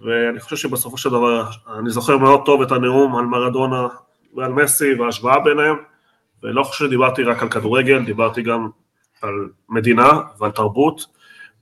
[0.00, 1.44] ואני חושב שבסופו של דבר,
[1.78, 3.88] אני זוכר מאוד טוב את הנאום על מרדונה
[4.34, 5.76] ועל מסי וההשוואה ביניהם,
[6.42, 8.68] ולא חושב שדיברתי רק על כדורגל, דיברתי גם
[9.22, 11.06] על מדינה ועל תרבות,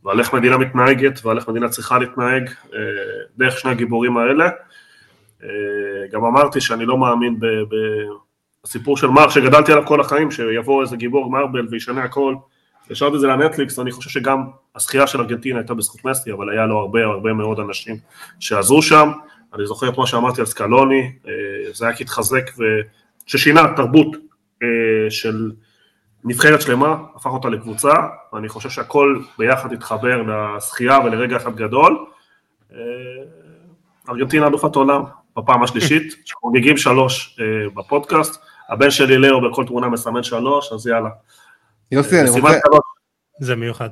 [0.04, 2.78] ועל איך מדינה מתנהגת ועל איך מדינה צריכה להתנהג אה,
[3.36, 4.48] דרך שני הגיבורים האלה.
[5.44, 5.48] אה,
[6.12, 7.46] גם אמרתי שאני לא מאמין ב...
[7.46, 7.74] ב
[8.64, 12.34] הסיפור של מר שגדלתי עליו כל החיים, שיבוא איזה גיבור מרבל וישנה הכל,
[12.90, 14.44] השארתי את זה לנטפליקס, אני חושב שגם
[14.76, 17.96] הזכייה של ארגנטינה הייתה בזכות מסי, אבל היה לו הרבה הרבה מאוד אנשים
[18.40, 19.10] שעזרו שם,
[19.54, 21.32] אני זוכר את מה שאמרתי על סקלוני, אה,
[21.72, 22.50] זה היה כהתחזק
[23.26, 24.16] ששינה תרבות
[24.62, 25.52] אה, של
[26.24, 27.92] נבחרת שלמה, הפך אותה לקבוצה,
[28.32, 32.06] ואני חושב שהכל ביחד התחבר לזכייה ולרגע אחד גדול.
[34.08, 35.02] ארגנטינה אלופת עולם
[35.38, 41.08] בפעם השלישית, שחוגגים שלוש אה, לפודקאסט, הבן שלי לאו בכל תמונה מסמן שלוש, אז יאללה.
[41.92, 42.80] יוסי, אני סימן רוצה, שלוש.
[43.40, 43.88] זה מיוחד.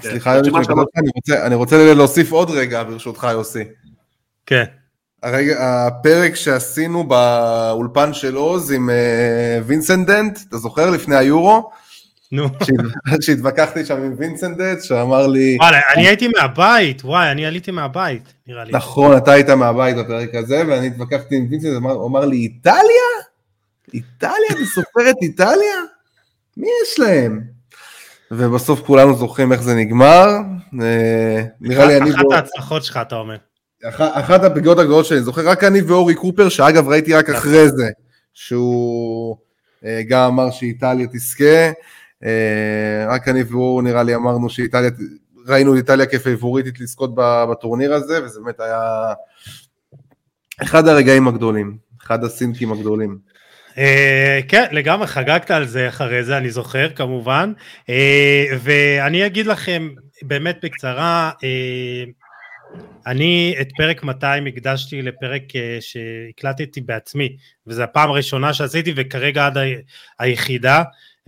[0.00, 3.64] סליחה, אני רוצה- אני רוצה להוסיף עוד רגע, ברשותך, יוסי.
[4.46, 4.64] כן.
[5.22, 5.56] הרגע,
[5.86, 10.90] הפרק שעשינו באולפן של עוז עם אה, וינסנדנט, אתה זוכר?
[10.90, 11.70] לפני היורו?
[12.32, 12.48] נו.
[12.64, 18.22] שהת- שהתווכחתי שם עם וינסנדנט, שאמר לי, וואלה, אני הייתי מהבית, וואי, אני עליתי מהבית,
[18.46, 18.72] נראה לי.
[18.72, 23.10] נכון, אתה היית מהבית בפרק הזה, ואני התווכחתי עם וינסנדנט, אמר- הוא אמר לי, איטליה?
[23.94, 24.32] איטליה?
[24.50, 25.76] אתה סופר את איטליה?
[26.56, 27.40] מי יש להם?
[28.30, 30.26] ובסוף כולנו זוכרים איך זה נגמר.
[30.82, 32.10] אה, נראה לי אני...
[32.10, 33.36] אחת ההצלחות שלך, אתה אומר.
[33.88, 37.88] אח- אחת הפגיעות הגדולות שאני זוכר, רק אני ואורי קופר, שאגב ראיתי רק אחרי זה,
[38.34, 39.36] שהוא
[39.84, 41.70] אה, גם אמר שאיטליה תזכה,
[43.08, 44.90] רק אני והוא נראה לי אמרנו שאיטליה,
[45.46, 47.10] ראינו את איטליה כפייבוריטית לזכות
[47.50, 49.12] בטורניר הזה, וזה באמת היה
[50.62, 53.18] אחד הרגעים הגדולים, אחד הסינקים הגדולים.
[53.78, 57.52] אה, כן, לגמרי חגגת על זה אחרי זה, אני זוכר כמובן.
[57.88, 59.88] אה, ואני אגיד לכם
[60.22, 62.04] באמת בקצרה, אה,
[63.06, 69.58] אני את פרק 200 הקדשתי לפרק אה, שהקלטתי בעצמי, וזו הפעם הראשונה שעשיתי וכרגע עד
[70.18, 70.82] היחידה,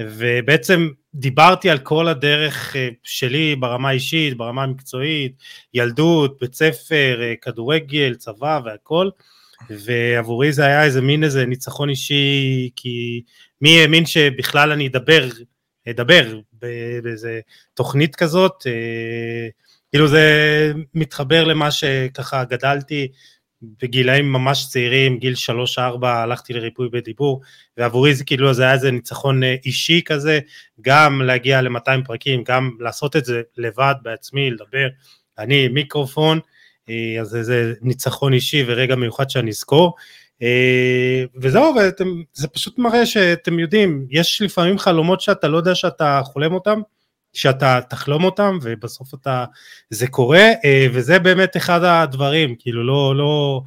[0.09, 5.37] ובעצם דיברתי על כל הדרך אה, שלי ברמה האישית, ברמה המקצועית,
[5.75, 9.11] ילדות, בית ספר, אה, כדורגל, צבא והכל.
[9.71, 13.23] ועבורי זה היה איזה מין איזה ניצחון אישי, כי
[13.61, 15.29] מי האמין שבכלל אני אדבר,
[15.89, 17.41] אדבר באיזה
[17.75, 19.49] תוכנית כזאת, אה,
[19.91, 23.09] כאילו זה מתחבר למה שככה גדלתי
[23.83, 25.35] בגילאים ממש צעירים, גיל
[25.77, 27.41] 3-4 הלכתי לריפוי בדיבור,
[27.77, 30.41] ועבורי זה כאילו זה היה איזה ניצחון אה, אישי כזה,
[30.81, 34.89] גם להגיע ל-200 פרקים, גם לעשות את זה לבד בעצמי, לדבר,
[35.39, 36.41] אני מיקרופון,
[36.89, 39.95] אה, אז זה, זה ניצחון אישי ורגע מיוחד שאני אזכור.
[40.43, 46.21] אה, וזהו, ואתם, זה פשוט מראה שאתם יודעים, יש לפעמים חלומות שאתה לא יודע שאתה
[46.25, 46.81] חולם אותם,
[47.33, 49.45] שאתה תחלום אותם ובסוף אתה,
[49.91, 53.63] זה קורה, אה, וזה באמת אחד הדברים, כאילו לא, לא,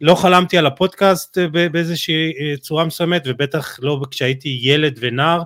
[0.00, 5.42] לא חלמתי על הפודקאסט אה, באיזושהי אה, צורה מסוימת, ובטח לא כשהייתי ילד ונער,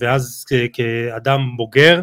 [0.00, 2.00] ואז כאדם בוגר,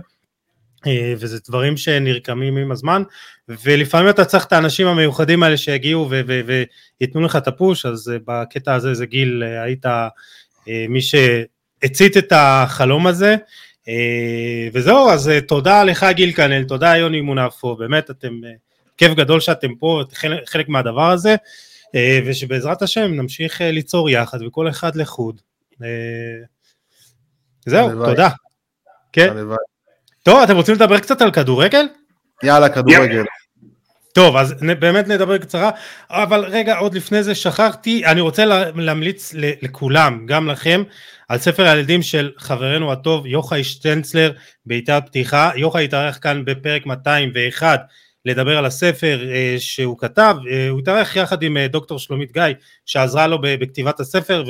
[1.18, 3.04] וזה דברים שנרקמים עם הזמן,
[3.50, 6.10] ולפעמים אתה צריך את האנשים המיוחדים האלה שיגיעו
[7.00, 9.86] וייתנו לך את הפוש, אז בקטע הזה זה גיל, היית
[10.68, 13.36] מי שהצית את החלום הזה,
[14.74, 18.52] וזהו, אז אה, תודה לך גיל כנל, תודה יוני מונפו, באמת אתם, אה,
[18.98, 20.02] כיף גדול שאתם פה,
[20.46, 21.36] חלק, מהדבר הזה,
[21.96, 25.42] אה, ושבעזרת השם נמשיך אה, ליצור יחד וכל אחד לחוד.
[25.84, 25.88] אה,
[27.66, 27.90] זהו.
[28.06, 28.30] תודה.
[29.14, 29.34] כן.
[30.24, 31.86] טוב, אתם רוצים לדבר קצת על כדורגל?
[32.44, 33.24] יאללה, כדורגל.
[34.16, 35.70] טוב, אז באמת נדבר קצרה,
[36.10, 40.84] אבל רגע, עוד לפני זה שכחתי, אני רוצה לה- להמליץ לכולם, גם לכם,
[41.30, 44.32] על ספר הילדים של חברנו הטוב יוחאי שטנצלר,
[44.66, 45.52] בעיטת פתיחה.
[45.56, 47.82] יוחאי התארח כאן בפרק 201
[48.26, 52.44] לדבר על הספר אה, שהוא כתב, אה, הוא התארח יחד עם אה, דוקטור שלומית גיא,
[52.86, 54.44] שעזרה לו בכתיבת הספר,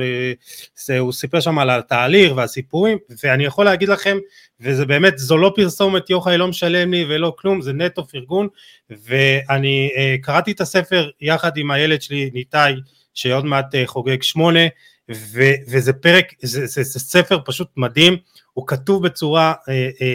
[0.87, 4.17] והוא סיפר שם על התהליך והסיפורים, ואני יכול להגיד לכם,
[4.61, 8.47] וזה באמת, זו לא פרסומת, יוחאי לא משלם לי ולא כלום, זה נטו פרגון,
[8.89, 9.89] ואני
[10.21, 12.73] קראתי את הספר יחד עם הילד שלי ניתאי
[13.13, 14.67] שעוד מעט חוגג שמונה
[15.11, 18.17] ו- וזה פרק, זה, זה, זה ספר פשוט מדהים,
[18.53, 19.65] הוא כתוב בצורה uh,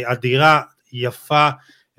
[0.08, 0.60] uh, אדירה,
[0.92, 1.48] יפה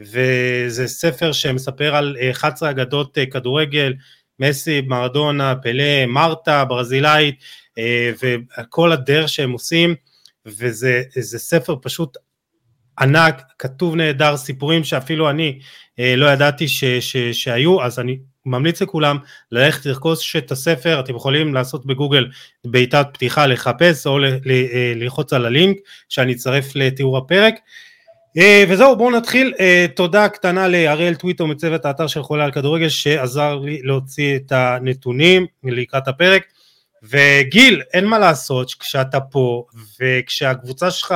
[0.01, 3.93] וזה ספר שמספר על uh, 11 אגדות uh, כדורגל,
[4.39, 8.25] מסי, מרדונה, פלא, מרתה, ברזילאית uh,
[8.59, 9.95] וכל הדרך שהם עושים
[10.45, 12.17] וזה זה ספר פשוט
[12.99, 15.59] ענק, כתוב נהדר, סיפורים שאפילו אני
[15.99, 19.17] אה, לא ידעתי ש, ש, שהיו, אז אני ממליץ לכולם
[19.51, 22.27] ללכת לרכוש את הספר, אתם יכולים לעשות בגוגל
[22.67, 25.77] בעיטת פתיחה לחפש או אה, ללחוץ על הלינק
[26.09, 27.55] שאני אצרף לתיאור הפרק.
[28.37, 32.89] אה, וזהו בואו נתחיל, אה, תודה קטנה לאריאל טוויטו מצוות האתר של חולה על כדורגל
[32.89, 36.43] שעזר לי להוציא את הנתונים לקראת הפרק.
[37.03, 39.65] וגיל, אין מה לעשות, כשאתה פה,
[39.99, 41.15] וכשהקבוצה שלך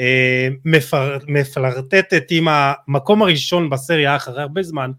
[0.00, 4.90] אה, מפר, מפלרטטת עם המקום הראשון בסריה אחרי הרבה זמן,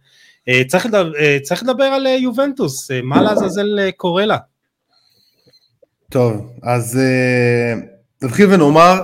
[0.50, 4.38] אה, צריך, לדבר, אה, צריך לדבר על אה, יובנטוס, אה, מה לעזאזל אה, קורה לה?
[6.10, 7.74] טוב, אז אה,
[8.22, 9.02] נתחיל ונאמר,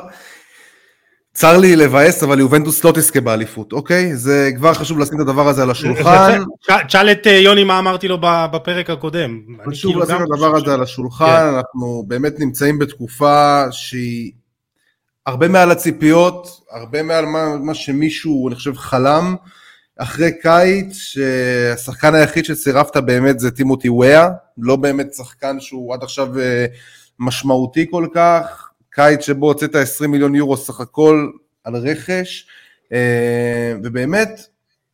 [1.34, 4.16] צר לי לבאס, אבל יובנטוס לא תזכה באליפות, אוקיי?
[4.16, 6.42] זה כבר חשוב לשים את הדבר הזה על השולחן.
[6.88, 9.40] תשאל את אה, יוני מה אמרתי לו בפרק הקודם.
[9.70, 11.56] חשוב כאילו לשים את הדבר הזה על השולחן, כן.
[11.56, 14.32] אנחנו באמת נמצאים בתקופה שהיא
[15.26, 19.36] הרבה מעל הציפיות, הרבה מעל מה, מה שמישהו, אני חושב, חלם.
[19.98, 26.40] אחרי קיץ, שהשחקן היחיד שצירפת באמת זה טימותי וויה, לא באמת שחקן שהוא עד עכשיו
[26.40, 26.66] אה,
[27.20, 28.70] משמעותי כל כך.
[28.96, 31.28] קיץ שבו הוצאת 20 מיליון יורו סך הכל,
[31.64, 32.48] על רכש,
[32.94, 34.30] אה, ובאמת,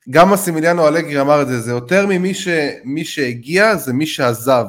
[0.10, 2.48] גם אסימיליאנו אלגרי אמר את זה, זה יותר ממי ש,
[3.04, 4.66] שהגיע, זה מי שעזב.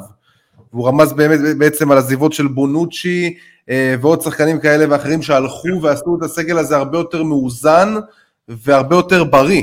[0.73, 3.35] והוא רמז באמת בעצם על עזיבות של בונוצ'י
[3.71, 7.95] אה, ועוד שחקנים כאלה ואחרים שהלכו ועשו את הסגל הזה הרבה יותר מאוזן
[8.49, 9.63] והרבה יותר בריא.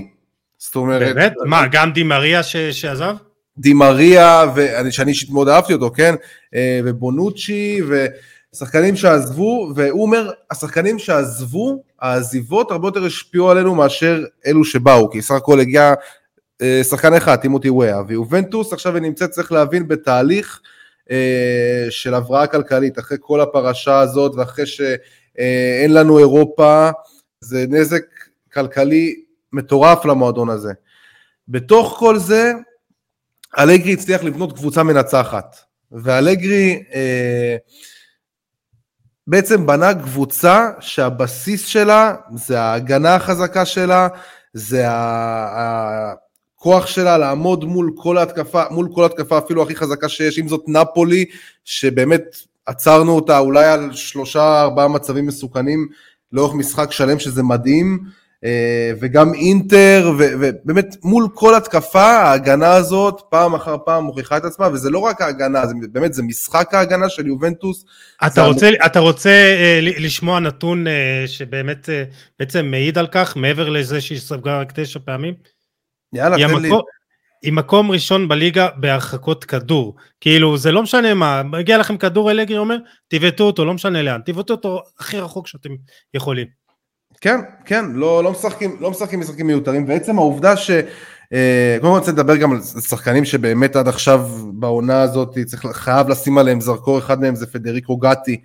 [0.58, 1.16] זאת אומרת...
[1.16, 1.34] באמת?
[1.46, 3.16] מה, גם דימריה שעזב?
[3.58, 4.44] דימריה,
[4.90, 6.16] שאני אישית מאוד אהבתי אותו, כן?
[6.56, 7.82] אה, ובונוצ'י,
[8.54, 15.22] ושחקנים שעזבו, והוא אומר, השחקנים שעזבו, העזיבות הרבה יותר השפיעו עלינו מאשר אלו שבאו, כי
[15.22, 15.94] סך הכל הגיע
[16.62, 20.62] אה, שחקן אחד, טימותי וויה, ויובנטוס עכשיו היא נמצאת, צריך להבין, בתהליך
[21.12, 26.90] אה, של הבראה כלכלית, אחרי כל הפרשה הזאת, ואחרי שאין לנו אירופה,
[27.42, 28.04] זה נזק
[28.54, 29.16] כלכלי
[29.54, 30.74] מטורף למועדון הזה.
[31.48, 32.54] בתוך כל זה,
[33.60, 35.56] אלגרי הצליח לבנות קבוצה מנצחת,
[35.92, 37.56] ואלגרי אה,
[39.28, 44.08] בעצם בנה קבוצה שהבסיס שלה זה ההגנה החזקה שלה,
[44.54, 50.48] זה הכוח שלה לעמוד מול כל ההתקפה, מול כל התקפה אפילו הכי חזקה שיש, אם
[50.48, 51.26] זאת נפולי,
[51.66, 52.24] שבאמת
[52.66, 55.88] עצרנו אותה אולי על שלושה ארבעה מצבים מסוכנים
[56.32, 58.00] לאורך משחק שלם שזה מדהים,
[59.00, 64.90] וגם אינטר, ובאמת מול כל התקפה, ההגנה הזאת פעם אחר פעם מוכיחה את עצמה, וזה
[64.90, 67.86] לא רק ההגנה, זה באמת, זה משחק ההגנה של יובנטוס.
[68.26, 68.74] אתה רוצה, המ...
[68.86, 71.90] אתה רוצה אה, לשמוע נתון אה, שבאמת
[72.40, 75.34] בעצם מעיד על כך, מעבר לזה שהיא ספגה רק תשע פעמים?
[76.14, 76.70] יאללה, תן המקום, לי.
[77.44, 79.96] היא מקום ראשון בליגה בהרחקות כדור.
[80.22, 84.22] כאילו, זה לא משנה מה, מגיע לכם כדור, אלגרי אומר, תבעטו אותו, לא משנה לאן,
[84.26, 85.70] תבעטו אותו הכי רחוק שאתם
[86.14, 86.67] יכולים.
[87.22, 90.72] כן, כן, לא, לא, משחקים, לא משחקים משחקים מיותרים, ועצם העובדה ש...
[91.34, 96.10] אה, קודם כל רוצה לדבר גם על שחקנים שבאמת עד עכשיו בעונה הזאת צריך, חייב
[96.10, 98.42] לשים עליהם זרקור, אחד מהם זה פדריקו גטי,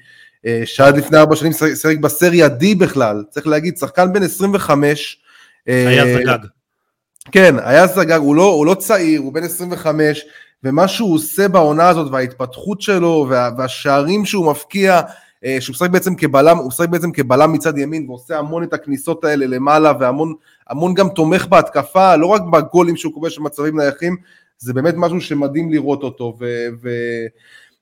[0.47, 5.19] אה, שעד לפני ארבע שנים שיחק בסריה D בכלל, צריך להגיד, שחקן בן 25.
[5.69, 6.39] אה, היה זגג.
[7.33, 10.25] כן, היה זגג, הוא לא, הוא לא צעיר, הוא בן 25,
[10.65, 15.03] ומה שהוא עושה בעונה הזאת, וההתפתחות שלו, וה, והשערים שהוא מפקיע, אה,
[15.61, 19.47] שהוא משחק בעצם כבלם, הוא משחק בעצם כבלם מצד ימין ועושה המון את הכניסות האלה
[19.47, 20.35] למעלה והמון
[20.69, 24.17] המון גם תומך בהתקפה, לא רק בגולים שהוא כובש במצבים נייחים,
[24.59, 26.91] זה באמת משהו שמדהים לראות אותו, ו, ו,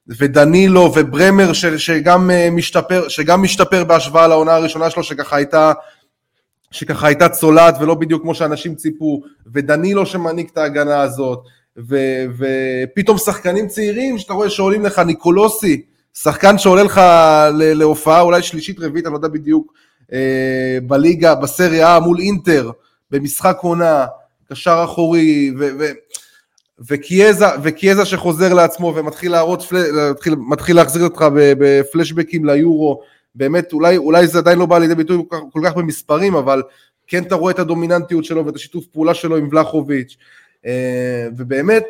[0.09, 5.73] ודנילו וברמר ש, שגם, אה, משתפר, שגם משתפר בהשוואה לעונה הראשונה שלו, שככה הייתה
[6.71, 11.45] שככה הייתה צולעת ולא בדיוק כמו שאנשים ציפו, ודנילו שמעניק את ההגנה הזאת,
[11.89, 11.97] ו,
[12.39, 15.83] ופתאום שחקנים צעירים שאתה רואה שעולים לך, ניקולוסי,
[16.15, 17.01] שחקן שעולה לך
[17.53, 19.73] להופעה אולי שלישית רביעית, אני לא יודע בדיוק,
[20.13, 22.71] אה, בליגה, בסריה מול אינטר,
[23.11, 24.07] במשחק עונה,
[24.49, 25.69] קשר אחורי, ו...
[25.79, 25.85] ו
[26.89, 29.63] וקיאזה, וקיאזה שחוזר לעצמו ומתחיל להראות,
[30.11, 33.01] מתחיל, מתחיל להחזיר אותך בפלשבקים ליורו,
[33.35, 36.63] באמת אולי, אולי זה עדיין לא בא לידי ביטוי כל כך, כל כך במספרים, אבל
[37.07, 40.17] כן אתה רואה את הדומיננטיות שלו ואת השיתוף פעולה שלו עם ולחוביץ',
[40.67, 41.85] אה, ובאמת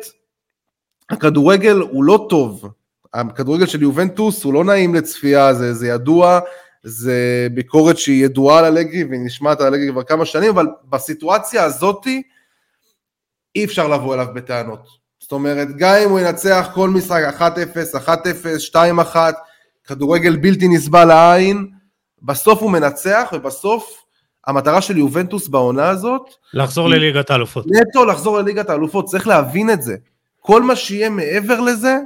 [1.09, 2.69] הכדורגל הוא לא טוב,
[3.13, 6.39] הכדורגל של יובנטוס הוא לא נעים לצפייה, זה, זה ידוע,
[6.83, 11.63] זה ביקורת שהיא ידועה על אלגרי והיא נשמעת על אלגרי כבר כמה שנים, אבל בסיטואציה
[11.63, 12.23] הזאתי
[13.55, 14.87] אי אפשר לבוא אליו בטענות.
[15.19, 17.41] זאת אומרת, גם אם הוא ינצח כל משחק 1-0,
[18.07, 19.15] 1-0, 2-1,
[19.83, 21.67] כדורגל בלתי נסבל לעין,
[22.21, 24.03] בסוף הוא מנצח ובסוף
[24.47, 26.21] המטרה של יובנטוס בעונה הזאת...
[26.53, 26.95] לחזור היא...
[26.95, 27.65] לליגת האלופות.
[27.67, 29.95] נטו לחזור לליגת האלופות, צריך להבין את זה.
[30.39, 31.97] כל מה שיהיה מעבר לזה,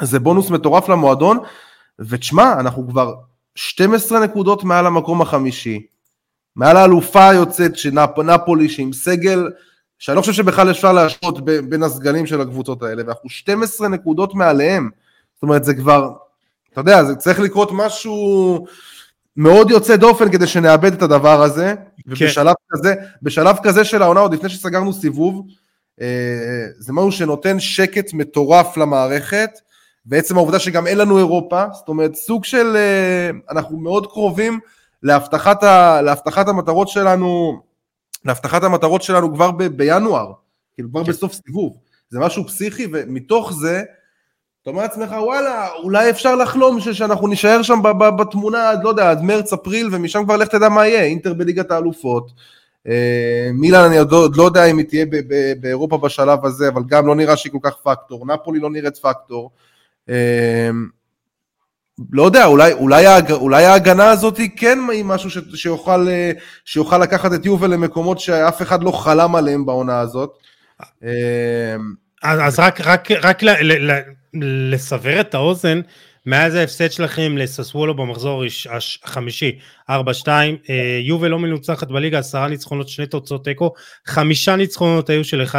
[0.00, 1.38] זה בונוס מטורף למועדון,
[1.98, 3.14] ותשמע, אנחנו כבר
[3.54, 5.86] 12 נקודות מעל המקום החמישי,
[6.56, 9.50] מעל האלופה היוצאת של נפ, נפולי, שעם סגל,
[9.98, 14.90] שאני לא חושב שבכלל אפשר להשוות בין הסגלים של הקבוצות האלה, ואנחנו 12 נקודות מעליהם,
[15.34, 16.10] זאת אומרת זה כבר,
[16.72, 18.66] אתה יודע, זה צריך לקרות משהו
[19.36, 22.12] מאוד יוצא דופן כדי שנאבד את הדבר הזה, כן.
[22.12, 25.46] ובשלב כזה, בשלב כזה של העונה, עוד לפני שסגרנו סיבוב,
[26.00, 29.50] אה, זה משהו שנותן שקט מטורף למערכת,
[30.04, 34.60] בעצם העובדה שגם אין לנו אירופה, זאת אומרת סוג של, אה, אנחנו מאוד קרובים
[35.02, 37.60] להבטחת, ה, להבטחת המטרות שלנו,
[38.24, 40.32] להבטחת המטרות שלנו כבר ב, בינואר,
[40.74, 41.10] כאילו כבר כן.
[41.10, 41.76] בסוף סיבוב,
[42.10, 43.82] זה משהו פסיכי ומתוך זה
[44.62, 48.84] אתה אומר לעצמך וואלה אולי אפשר לחלום ש, שאנחנו נישאר שם ב, ב, בתמונה עד
[48.84, 52.32] לא יודע עד מרץ אפריל ומשם כבר לך תדע מה יהיה, אינטר בליגת האלופות,
[52.88, 56.82] אה, מילאן אני עוד, עוד לא יודע אם היא תהיה ב, באירופה בשלב הזה אבל
[56.86, 59.50] גם לא נראה שהיא כל כך פקטור, נפולי לא נראית פקטור
[62.12, 66.32] לא יודע, אולי, אולי, אולי ההגנה הזאת כן היא משהו ש, שיוכל, אה,
[66.64, 70.38] שיוכל לקחת את יובל למקומות שאף אחד לא חלם עליהם בעונה הזאת.
[71.02, 71.08] אמ,
[72.22, 74.02] אז רק, רק, רק ל, ל, ל,
[74.74, 75.80] לסבר את האוזן,
[76.26, 78.44] מאז ההפסד שלכם לססוולו במחזור
[79.04, 79.58] החמישי,
[79.90, 79.92] 4-2,
[80.70, 83.72] אה, יובל לא מנוצחת בליגה, עשרה ניצחונות, שני תוצאות תיקו,
[84.06, 85.54] חמישה ניצחונות היו של 1-0,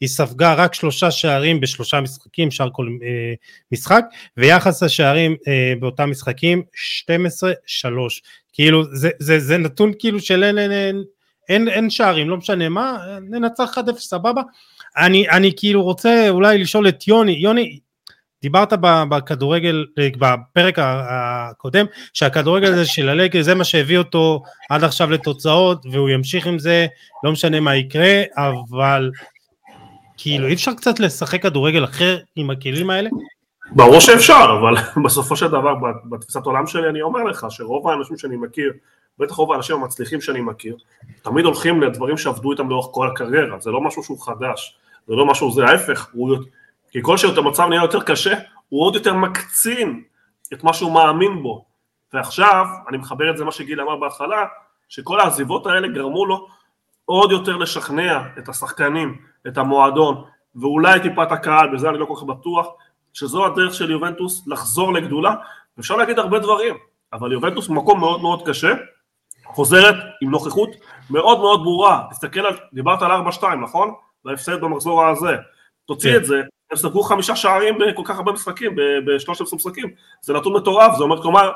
[0.00, 3.34] היא ספגה רק שלושה שערים בשלושה משחקים, שער כל אה,
[3.72, 4.04] משחק,
[4.36, 6.62] ויחס השערים אה, באותם משחקים,
[7.04, 7.10] 12-3.
[8.52, 11.04] כאילו, זה, זה, זה נתון כאילו של אין, אין, אין,
[11.48, 12.98] אין, אין שערים, לא משנה מה,
[13.30, 14.42] ננצח 1-0 סבבה.
[14.96, 17.78] אני, אני כאילו רוצה אולי לשאול את יוני, יוני,
[18.46, 18.72] דיברת
[19.08, 19.86] בכדורגל,
[20.18, 21.02] בפרק ה-
[21.50, 26.58] הקודם, שהכדורגל הזה של הלגר זה מה שהביא אותו עד עכשיו לתוצאות, והוא ימשיך עם
[26.58, 26.86] זה,
[27.24, 29.10] לא משנה מה יקרה, אבל
[30.16, 33.10] כאילו אי אפשר קצת לשחק כדורגל אחר עם הכלים האלה?
[33.72, 34.74] ברור שאפשר, אבל
[35.04, 35.74] בסופו של דבר,
[36.10, 38.72] בתפיסת עולם שלי אני אומר לך שרוב האנשים שאני מכיר,
[39.18, 40.76] בטח רוב האנשים המצליחים שאני מכיר,
[41.22, 44.76] תמיד הולכים לדברים שעבדו איתם לאורך כל הקריירה, זה לא משהו שהוא חדש,
[45.08, 46.36] זה לא משהו, זה ההפך, הוא,
[46.90, 48.34] כי כל שהמצב נהיה יותר קשה,
[48.68, 50.02] הוא עוד יותר מקצין
[50.52, 51.64] את מה שהוא מאמין בו.
[52.12, 54.46] ועכשיו, אני מחבר את זה מה שגיל אמר בהתחלה,
[54.88, 56.48] שכל העזיבות האלה גרמו לו
[57.04, 60.24] עוד יותר לשכנע את השחקנים, את המועדון,
[60.56, 62.66] ואולי טיפה את הקהל, בזה אני לא כל כך בטוח,
[63.12, 65.34] שזו הדרך של יובנטוס לחזור לגדולה,
[65.80, 66.74] אפשר להגיד הרבה דברים,
[67.12, 68.74] אבל יובנטוס במקום מאוד מאוד קשה,
[69.44, 70.68] חוזרת עם נוכחות
[71.10, 73.94] מאוד מאוד ברורה, תסתכל על, דיברת על 4-2 נכון?
[74.24, 75.36] וההפסד במחזור הזה,
[75.84, 76.16] תוציא כן.
[76.16, 79.90] את זה, הם ספגו חמישה שערים בכל כך הרבה משחקים, ב-13 משחקים,
[80.20, 81.52] זה נתון מטורף, זה אומר, כלומר,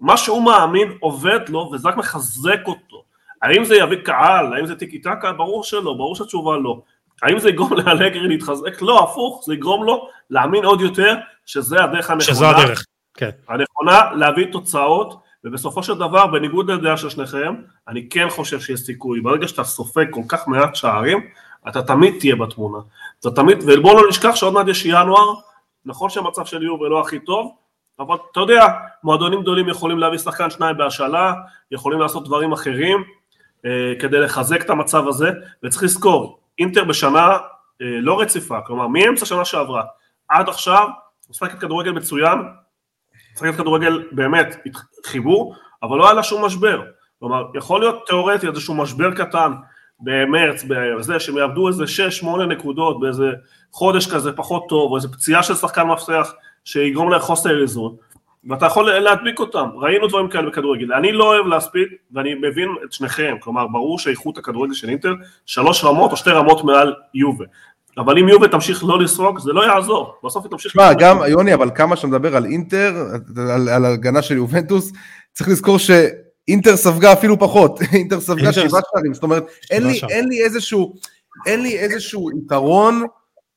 [0.00, 3.04] מה שהוא מאמין עובד לו וזה רק מחזק אותו.
[3.42, 5.32] האם זה יביא קהל, האם זה טיקי טקה?
[5.32, 6.80] ברור שלא, ברור שהתשובה לא.
[7.22, 8.82] האם זה יגרום לאלגרי להתחזק?
[8.82, 12.20] לא, הפוך, זה יגרום לו להאמין עוד יותר שזה הדרך הנכונה.
[12.20, 12.84] שזו הדרך,
[13.14, 13.30] כן.
[13.48, 17.54] הנכונה להביא תוצאות, ובסופו של דבר, בניגוד לדעה של שניכם,
[17.88, 19.20] אני כן חושב שיש סיכוי.
[19.20, 21.18] ברגע שאתה סופג כל כך מעט שערים,
[21.68, 22.78] אתה תמיד תהיה בתמונה.
[23.20, 25.34] אתה תמיד, ובואו לא נשכח שעוד מעט יש ינואר,
[25.84, 27.54] נכון שהמצב של יובל לא הכי טוב,
[28.00, 28.66] אבל אתה יודע,
[29.04, 31.32] מועדונים גדולים יכולים להביא שחקן שניים בהשאלה,
[31.70, 33.04] יכולים לעשות דברים אחרים
[33.66, 35.30] אה, כדי לחזק את המצב הזה,
[35.62, 37.26] וצריך לזכור, אינטר בשנה
[37.82, 39.82] אה, לא רציפה, כלומר מאמצע שנה שעברה
[40.28, 40.88] עד עכשיו,
[41.30, 42.38] משחקת כדורגל מצוין,
[43.34, 44.56] משחקת כדורגל באמת
[45.06, 46.82] חיבור, אבל לא היה לה שום משבר.
[47.18, 49.52] כלומר, יכול להיות תיאורטי איזשהו משבר קטן
[50.00, 51.84] במרץ, בזה שהם יעבדו איזה
[52.22, 53.30] 6-8 נקודות באיזה
[53.72, 56.32] חודש כזה פחות טוב, או איזה פציעה של שחקן מפתח
[56.64, 57.96] שיגרום להם חוסר איזון,
[58.48, 62.92] ואתה יכול להדביק אותם, ראינו דברים כאלה בכדורגל, אני לא אוהב להספיד, ואני מבין את
[62.92, 65.12] שניכם, כלומר ברור שאיכות הכדורגל של אינטר
[65.46, 67.44] שלוש רמות או שתי רמות מעל יובה,
[67.98, 70.72] אבל אם יובה תמשיך לא לסרוג, זה לא יעזור, בסוף היא תמשיך...
[70.72, 73.06] תשמע, גם, יוני, אבל כמה שאתה מדבר על אינטר,
[73.54, 74.92] על, על הגנה של יובנטוס,
[75.32, 75.78] צריך לזכור
[76.48, 80.00] שאינטר ספגה אפילו פחות, אינטר ספגה אינטר- שבעה שערים, זאת אומרת, אין לי.
[80.10, 80.94] אין לי איזשהו,
[81.46, 83.02] אין לי איזשהו יתרון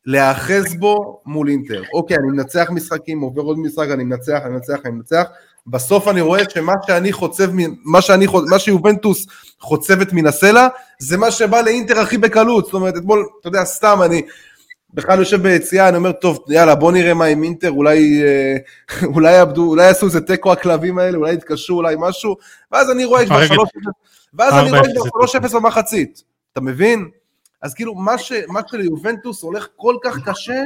[0.06, 1.84] להיאחז בו מול אינטר.
[1.94, 5.24] אוקיי, אני מנצח משחקים, עובר עוד משחק, אני מנצח, אני מנצח, אני מנצח,
[5.68, 7.50] בסוף אני רואה שמה שאני חוצב,
[7.86, 9.28] מה שאני, מה שיובנטוס
[9.60, 10.68] חוצבת מן הסלע,
[11.00, 14.22] זה מה שבא לאינטר הכי בקלות, זאת אומרת, אתמול, אתה יודע, סתם אני
[14.94, 18.58] בכלל יושב ביציאה, אני אומר, טוב, יאללה, בוא נראה מה עם אינטר, אולי, אה,
[19.16, 22.36] אולי יעבדו, אולי יעשו איזה תיקו הכלבים האלה, אולי יתקשרו, אולי משהו,
[22.72, 23.56] ואז אני רואה כבר הרגע.
[23.56, 23.58] 3-0,
[24.34, 25.10] ואז אני רואה 4-0.
[25.10, 26.24] כבר 3-0 במחצית,
[26.54, 27.10] אתה מבין?
[27.62, 30.64] אז כאילו, מה, ש, מה שליובנטוס הולך כל כך קשה,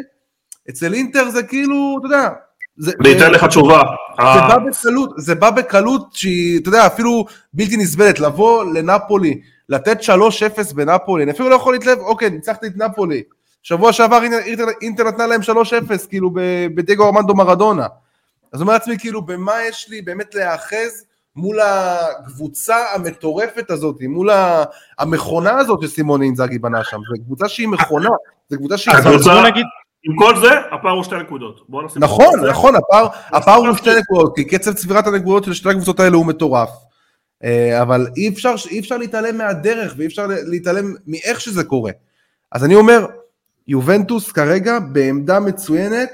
[0.70, 2.30] אצל אינטר זה כאילו, אתה יודע,
[2.78, 3.82] זה, אני אתן לך תשובה.
[4.18, 9.42] זה אה, בא בקלות, זה בא בקלות שהיא, אתה יודע, אפילו בלתי נסבלת, לבוא לנפולי,
[9.70, 13.24] לתת 3-0 בנפולי, אני אפילו לא יכול להתלהב, אוקיי, ניצחתי את נפולי.
[13.66, 15.46] שבוע שעבר אינטר, אינטר, נתנה להם 3-0,
[16.10, 17.88] כאילו, ב- בדגו ארמנדו מרדונה.
[18.54, 21.06] אז אומר לעצמי, כאילו, במה יש לי באמת להיאחז
[21.36, 24.30] מול הקבוצה המטורפת הזאת, מול
[25.00, 28.10] המכונה הזאת שסימון אינזאגי בנה שם, זו קבוצה שהיא מכונה,
[28.50, 28.96] זו קבוצה שהיא...
[28.96, 29.66] הקבוצה- בוא נגיד,
[30.04, 31.66] עם כל זה, הפער הוא שתי נקודות.
[31.98, 32.50] נכון.
[32.50, 32.74] נכון,
[33.32, 36.70] הפער, הוא שתי נקודות, כי קצב צבירת הנקודות של שתי הקבוצות האלה הוא מטורף.
[37.44, 38.30] אה, אבל אי
[38.80, 41.92] אפשר להתעלם מהדרך ואי אפשר להתעלם מאיך שזה קורה.
[42.52, 43.06] אז אני אומר,
[43.68, 46.10] יובנטוס כרגע בעמדה מצוינת,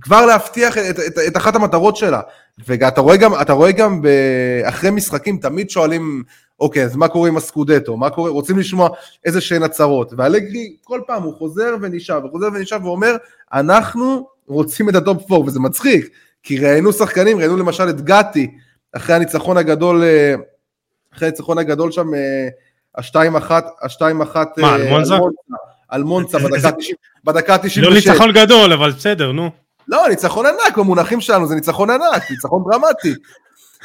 [0.00, 2.20] כבר להבטיח את, את, את אחת המטרות שלה.
[2.66, 4.08] ואתה רואה גם, רואה גם ב,
[4.64, 6.22] אחרי משחקים, תמיד שואלים,
[6.60, 7.96] אוקיי, אז מה קורה עם הסקודטו?
[7.96, 8.30] מה קורה?
[8.30, 8.88] רוצים לשמוע
[9.24, 10.12] איזה שהן הצהרות.
[10.16, 13.16] ואלגרי, כל פעם הוא חוזר ונשאר, וחוזר ונשאר ואומר,
[13.52, 16.08] אנחנו רוצים את ה top 4, וזה מצחיק,
[16.42, 18.50] כי ראיינו שחקנים, ראיינו למשל את גאטי,
[18.92, 20.34] אחרי הניצחון הגדול, אה,
[21.14, 22.48] אחרי הניצחון הגדול שם, אה,
[22.96, 25.14] השתיים אחת, השתיים אחת, מה, אה, על מונזה?
[25.90, 28.06] על מונצה בדקה זה- 90 בדקה לא 96.
[28.06, 29.50] ניצחון גדול, אבל בסדר, נו.
[29.88, 33.14] לא, ניצחון ענק, במונחים שלנו זה ניצחון ענק, ניצחון דרמטי.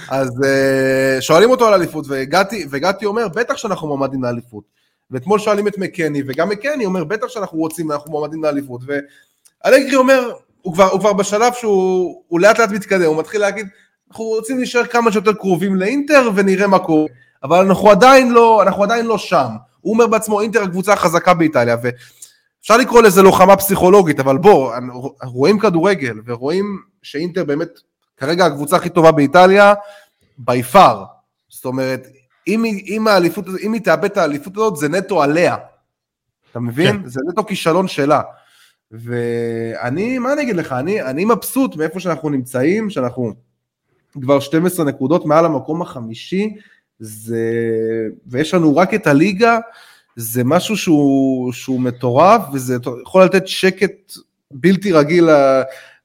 [0.10, 4.64] אז uh, שואלים אותו על אליפות, וגתי, וגתי אומר, בטח שאנחנו מועמדים לאליפות.
[5.12, 8.82] ואתמול שואלים את מקני, וגם מקני אומר, בטח שאנחנו רוצים, אנחנו מועמדים לאליפות.
[9.66, 10.32] ואלגרי אומר,
[10.62, 13.68] הוא כבר, הוא כבר בשלב שהוא הוא לאט לאט מתקדם, הוא מתחיל להגיד,
[14.10, 17.08] אנחנו רוצים להישאר כמה שיותר קרובים לאינטר ונראה מה קורה,
[17.44, 19.48] אבל אנחנו עדיין לא, אנחנו עדיין לא שם.
[19.86, 24.76] הוא אומר בעצמו, אינטר הקבוצה החזקה באיטליה, ואפשר לקרוא לזה לוחמה פסיכולוגית, אבל בוא,
[25.24, 27.70] רואים כדורגל, ורואים שאינטר באמת
[28.18, 29.74] כרגע הקבוצה הכי טובה באיטליה,
[30.38, 31.04] בי פאר.
[31.50, 32.08] זאת אומרת,
[32.48, 35.56] אם היא, אם, האליפות, אם היא תאבד את האליפות הזאת, זה נטו עליה.
[36.52, 37.02] אתה מבין?
[37.02, 37.08] כן.
[37.08, 38.22] זה נטו כישלון שלה.
[38.92, 43.34] ואני, מה אני אגיד לך, אני, אני מבסוט מאיפה שאנחנו נמצאים, שאנחנו
[44.22, 46.56] כבר 12 נקודות מעל המקום החמישי,
[47.00, 47.44] זה,
[48.28, 49.60] ויש לנו רק את הליגה,
[50.16, 54.14] זה משהו שהוא, שהוא מטורף, וזה יכול לתת שקט
[54.52, 55.30] בלתי רגיל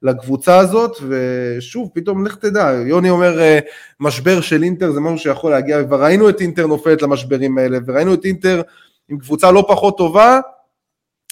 [0.02, 3.58] לקבוצה הזאת, ושוב, פתאום לך תדע, יוני אומר אה,
[4.00, 8.14] משבר של אינטר זה משהו שיכול להגיע, וכבר ראינו את אינטר נופלת למשברים האלה, וראינו
[8.14, 8.62] את אינטר
[9.08, 10.40] עם קבוצה לא פחות טובה,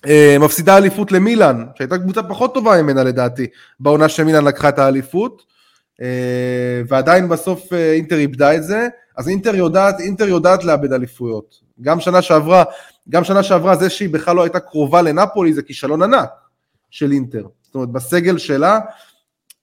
[0.06, 3.46] אה, מפסידה אליפות למילאן, שהייתה קבוצה פחות טובה ממנה לדעתי,
[3.80, 5.42] בעונה שמילאן לקחה את האליפות,
[6.88, 11.54] ועדיין בסוף אינטר איבדה את זה, אז אינטר יודעת, אינטר יודעת לאבד אליפויות.
[11.82, 12.64] גם שנה שעברה,
[13.08, 16.30] גם שנה שעברה זה שהיא בכלל לא הייתה קרובה לנפולי זה כישלון ענק
[16.90, 17.46] של אינטר.
[17.62, 18.78] זאת אומרת, בסגל שלה,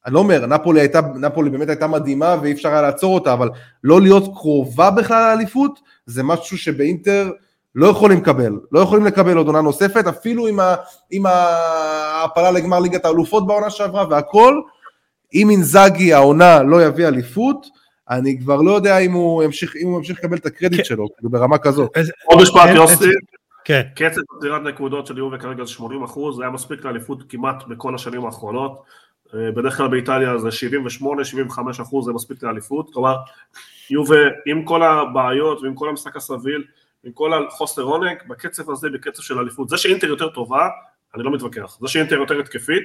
[0.05, 3.49] אני לא אומר, נפולי, הייתה, נפולי באמת הייתה מדהימה ואי אפשר היה לעצור אותה, אבל
[3.83, 7.31] לא להיות קרובה בכלל לאליפות, זה משהו שבאינטר
[7.75, 8.59] לא יכולים לקבל.
[8.71, 10.47] לא יכולים לקבל עוד עונה נוספת, אפילו
[11.11, 14.61] עם ההעפלה לגמר ליגת האלופות בעונה שעברה והכל,
[15.35, 17.67] אם אינזאגי העונה לא יביא אליפות,
[18.09, 20.83] אני כבר לא יודע אם הוא ימשיך, אם הוא ימשיך לקבל את הקרדיט כן.
[20.83, 21.91] שלו, כאילו ברמה כזאת.
[22.25, 23.05] עוד משפט יוסי,
[23.65, 23.81] כן.
[23.95, 27.95] קצב עצירת נקודות של יובה כרגע זה 80 אחוז, זה היה מספיק לאליפות כמעט בכל
[27.95, 28.81] השנים האחרונות.
[29.33, 32.93] אה, בדרך כלל באיטליה זה 78-75 אחוז, זה מספיק לאליפות.
[32.93, 33.15] כלומר,
[33.89, 34.15] יובה
[34.45, 36.63] עם כל הבעיות ועם כל המשחק הסביל,
[37.03, 39.69] עם כל החוסר עונג, בקצב הזה, בקצב של אליפות.
[39.69, 40.67] זה שאינטר יותר טובה,
[41.15, 41.77] אני לא מתווכח.
[41.81, 42.83] זה שאינטר יותר התקפית,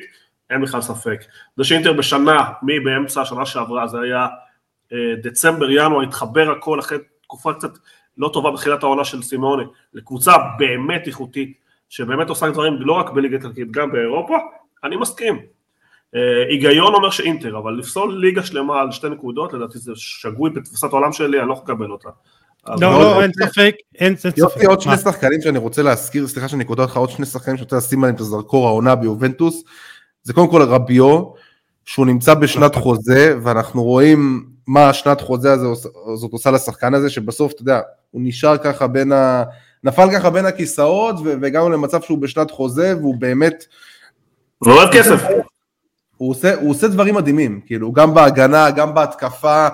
[0.50, 1.20] אין בכלל ספק.
[1.56, 4.26] זה שאינטר בשנה, מבאמצע השנה שעברה, זה היה
[4.92, 7.70] אה, דצמבר, ינואר, התחבר הכל אחרי תקופה קצת
[8.18, 9.64] לא טובה בתחילת העונה של סימאוני,
[9.94, 11.58] לקבוצה באמת איכותית,
[11.88, 14.36] שבאמת עושה דברים לא רק בליגה איטלקית, גם באירופה,
[14.84, 15.38] אני מסכים.
[16.14, 20.92] אה, היגיון אומר שאינטר, אבל לפסול ליגה שלמה על שתי נקודות, לדעתי זה שגוי בתפיסת
[20.92, 22.08] העולם שלי, אני לא יכול לקבל אותה.
[22.68, 24.38] לא, לא, אין ספק, אין ספק.
[24.38, 27.64] יופי, עוד שני שחקנים שאני רוצה להזכיר, סליחה שאני קוטע אותך, עוד שני שחקנים שאני
[27.64, 29.62] רוצה לשים עליהם את הזרקור העונה ביובנטוס,
[30.22, 31.24] זה קודם כל רביו,
[31.84, 37.62] שהוא נמצא בשנת חוזה, ואנחנו רואים מה השנת חוזה הזאת עושה לשחקן הזה, שבסוף, אתה
[37.62, 37.80] יודע,
[38.10, 39.44] הוא נשאר ככה בין ה...
[39.84, 43.64] נפל ככה בין הכיסאות, והגענו למצב שהוא בשנת חוזה, והוא באמת...
[44.58, 45.22] הוא אוהב כסף.
[46.16, 49.68] הוא עושה, הוא עושה דברים מדהימים, כאילו, גם בהגנה, גם בהתקפה,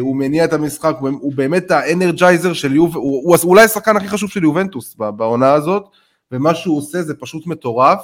[0.00, 4.42] הוא מניע את המשחק, הוא, באמת האנרג'ייזר של יוב, הוא, אולי השחקן הכי חשוב של
[4.42, 5.84] יובנטוס בעונה הזאת,
[6.32, 8.00] ומה שהוא עושה זה פשוט מטורף.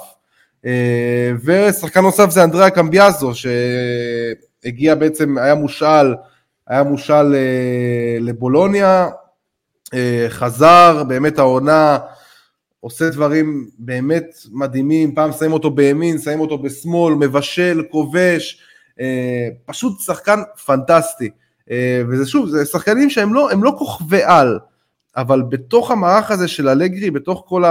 [0.65, 3.31] אה, ושחקן נוסף זה אנדריאה קמביאזו,
[4.63, 6.15] שהגיע בעצם, היה מושאל,
[6.67, 9.09] היה מושאל אה, לבולוניה,
[9.93, 11.97] אה, חזר, באמת העונה,
[12.79, 18.63] עושה דברים באמת מדהימים, פעם שמים אותו בימין, שמים אותו בשמאל, מבשל, כובש,
[19.65, 21.29] פשוט שחקן פנטסטי.
[22.09, 24.59] וזה שוב, זה שחקנים שהם לא, לא כוכבי על,
[25.17, 27.63] אבל בתוך המערך הזה של אלגרי, בתוך כל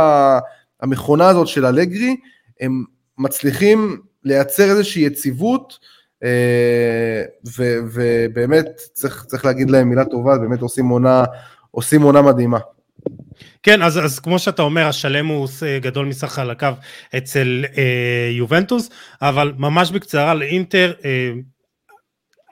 [0.81, 2.17] המכונה הזאת של אלגרי,
[2.61, 2.85] הם
[3.19, 5.79] מצליחים לייצר איזושהי יציבות,
[6.25, 7.23] אה,
[7.59, 11.25] ו, ובאמת צריך, צריך להגיד להם מילה טובה, באמת עושים עונה,
[11.71, 12.59] עושים עונה מדהימה.
[13.63, 15.49] כן, אז, אז כמו שאתה אומר, השלם הוא
[15.81, 16.75] גדול מסך חלקיו
[17.17, 18.91] אצל אה, יובנטוס,
[19.23, 21.33] אבל ממש בקצרה לאינטר, אה,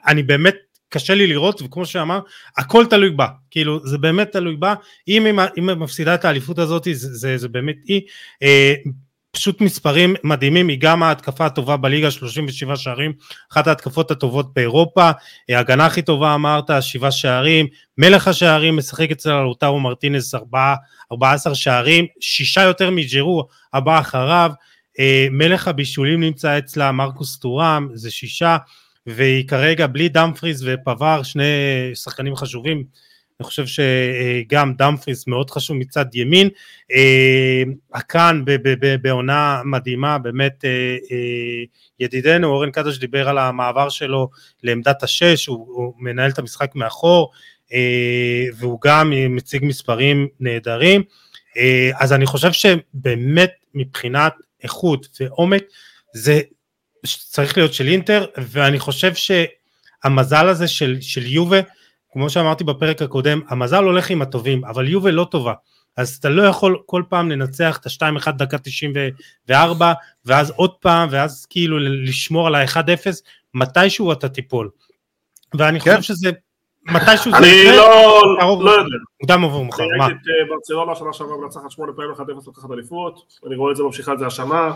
[0.07, 0.57] אני באמת
[0.89, 2.21] קשה לי לראות, וכמו שאמר,
[2.57, 4.75] הכל תלוי בה, כאילו זה באמת תלוי בה,
[5.09, 8.03] אם היא מפסידה את האליפות הזאת, זה, זה, זה באמת היא.
[8.43, 8.75] אה,
[9.37, 13.13] פשוט מספרים מדהימים, היא גם ההתקפה הטובה בליגה, 37 שערים,
[13.53, 15.11] אחת ההתקפות הטובות באירופה,
[15.49, 17.67] ההגנה הכי טובה אמרת, שבעה שערים,
[17.99, 20.75] מלך השערים משחק אצל אלוטרו מרטינס 4,
[21.13, 24.51] 14 שערים, שישה יותר מג'ירו הבא אחריו,
[24.99, 28.57] אה, מלך הבישולים נמצא אצלה מרקוס טורם, זה שישה,
[29.07, 31.45] והיא כרגע בלי דמפריז ופבר, שני
[31.95, 32.85] שחקנים חשובים,
[33.41, 36.49] אני חושב שגם דמפריס מאוד חשוב מצד ימין,
[37.95, 41.65] הקאן אה, בעונה מדהימה, באמת אה, אה,
[42.01, 44.29] ידידנו אורן קדוש דיבר על המעבר שלו
[44.63, 47.33] לעמדת השש, הוא, הוא מנהל את המשחק מאחור,
[48.59, 51.03] והוא גם מציג מספרים נהדרים,
[51.95, 55.63] אז אני חושב שבאמת מבחינת איכות ועומק,
[56.15, 56.41] זה
[57.07, 61.61] צריך להיות של אינטר, ואני חושב שהמזל הזה של, של יובה,
[62.17, 65.53] כמו שאמרתי בפרק הקודם, המזל הולך עם הטובים, אבל יובל לא טובה.
[65.97, 69.93] אז אתה לא יכול כל פעם לנצח את ה-2-1 דקה 94,
[70.25, 73.07] ואז עוד פעם, ואז כאילו לשמור על ה-1-0,
[73.55, 74.71] מתישהו אתה תיפול.
[75.55, 75.97] ואני כן.
[75.97, 76.31] חושב שזה
[76.85, 78.97] מתישהו זה יקרה, לא, לא יודע.
[79.21, 80.05] מוקדם עבור מחר, מה?
[80.05, 83.77] ראיתי את אה, ברצלונה שנה שעברה מנצחת שמונה פעמים 1-0 לקחת אליפות, אני רואה את
[83.77, 84.73] זה ממשיכה את זה השנה,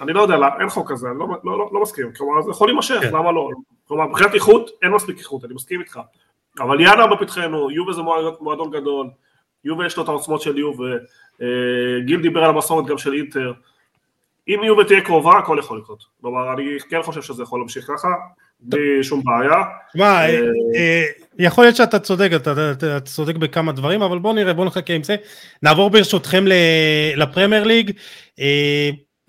[0.00, 2.68] אני לא יודע, אין חוק כזה, אני לא, לא, לא, לא מסכים, כלומר זה יכול
[2.68, 3.08] להימשך, כן.
[3.08, 3.48] למה לא?
[3.88, 6.00] כלומר מבחינת איכות אין מספיק איכות, אני מסכים איתך,
[6.58, 8.02] אבל ינואר בפתחנו, יובה זה
[8.40, 9.10] מועדון גדול,
[9.64, 10.92] יובה יש לו את העוצמות של יובה,
[11.42, 13.52] אה, גיל דיבר על המסורת גם של אינטר,
[14.48, 18.08] אם יובה תהיה קרובה הכל יכול לקרות, כלומר אני כן חושב שזה יכול להמשיך ככה,
[18.60, 19.62] בלי שום בעיה.
[19.92, 20.40] שמע, אה,
[20.76, 21.04] אה,
[21.38, 25.16] יכול להיות שאתה צודק, אתה צודק בכמה דברים, אבל בוא נראה, בוא נחכה עם זה.
[25.62, 26.44] נעבור ברשותכם
[27.16, 27.92] לפרמייר ליג.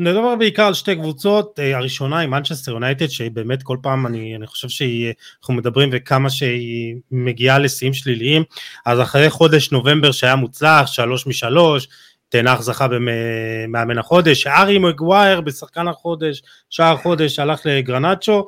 [0.08, 4.36] אה, נדבר בעיקר על שתי קבוצות, הראשונה היא מנצ'סטר יונייטד, שהיא באמת כל פעם, אני,
[4.36, 8.44] אני חושב שאנחנו מדברים וכמה שהיא מגיעה לשיאים שליליים,
[8.86, 11.88] אז אחרי חודש נובמבר שהיה מוצלח, שלוש משלוש,
[12.30, 18.48] תנח זכה במאמן החודש, ארי מגווייר בשחקן החודש, שער החודש הלך לגרנצ'ו,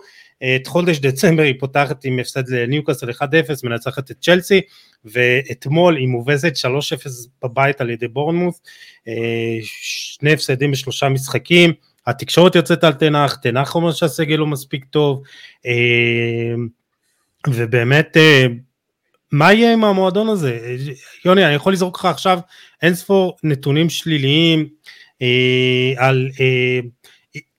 [0.55, 3.23] את חודש דצמבר היא פותחת עם הפסד לניוקאסל 1-0,
[3.63, 4.61] מנצחת את צ'לסי,
[5.05, 6.67] ואתמול היא מובסת 3-0
[7.43, 8.61] בבית על ידי בורנמוס,
[9.07, 9.13] אה,
[9.61, 11.73] שני הפסדים בשלושה משחקים,
[12.07, 15.23] התקשורת יוצאת על תנח, תנח אומר שהסגל לא מספיק טוב,
[15.65, 16.53] אה,
[17.47, 18.45] ובאמת, אה,
[19.31, 20.59] מה יהיה עם המועדון הזה?
[21.25, 22.39] יוני, אני יכול לזרוק לך עכשיו
[22.81, 24.67] אין ספור נתונים שליליים
[25.97, 26.29] על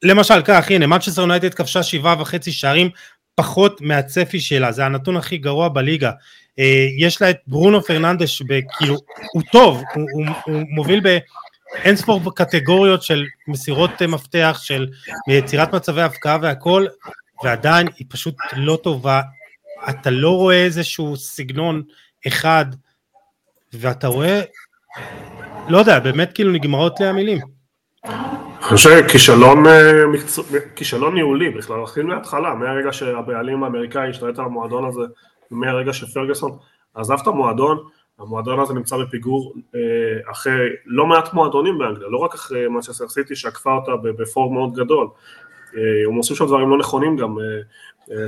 [0.04, 2.90] למשל כך הנה מנצ'סטר יונייטד כבשה שבעה וחצי שערים
[3.34, 6.10] פחות מהצפי שלה זה הנתון הכי גרוע בליגה.
[6.58, 8.42] אה, יש לה את ברונו פרננדש
[8.78, 8.96] כאילו
[9.32, 14.86] הוא טוב הוא, הוא, הוא מוביל באין ספור קטגוריות של מסירות מפתח של
[15.28, 16.86] יצירת מצבי הפקעה והכל
[17.44, 19.20] ועדיין היא פשוט לא טובה.
[19.88, 21.82] אתה לא רואה איזשהו סגנון
[22.26, 22.66] אחד
[23.72, 24.40] ואתה רואה
[25.68, 27.38] לא יודע באמת כאילו נגמרות לי המילים
[28.64, 29.66] אני חושב כישלון,
[31.06, 35.00] אה, ניהולי בכלל, נתחיל מההתחלה, מהרגע שהבעלים האמריקאי השתלט על המועדון הזה,
[35.50, 36.58] מהרגע שפרגוסון
[36.94, 37.78] עזב את המועדון,
[38.18, 43.36] המועדון הזה נמצא בפיגור אה, אחרי לא מעט מועדונים באנגליה, לא רק אחרי מה שעשיתי
[43.36, 45.08] שעקפה אותה בפורם מאוד גדול,
[45.76, 47.36] אה, הם עושים שם דברים לא נכונים גם,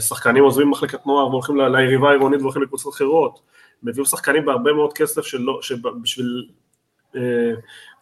[0.01, 3.41] שחקנים עוזבים מחלקת נוער והולכים ליריבה העירונית והולכים לקבוצות אחרות,
[3.82, 6.47] מביאים שחקנים בהרבה מאוד כסף שלא, שבשביל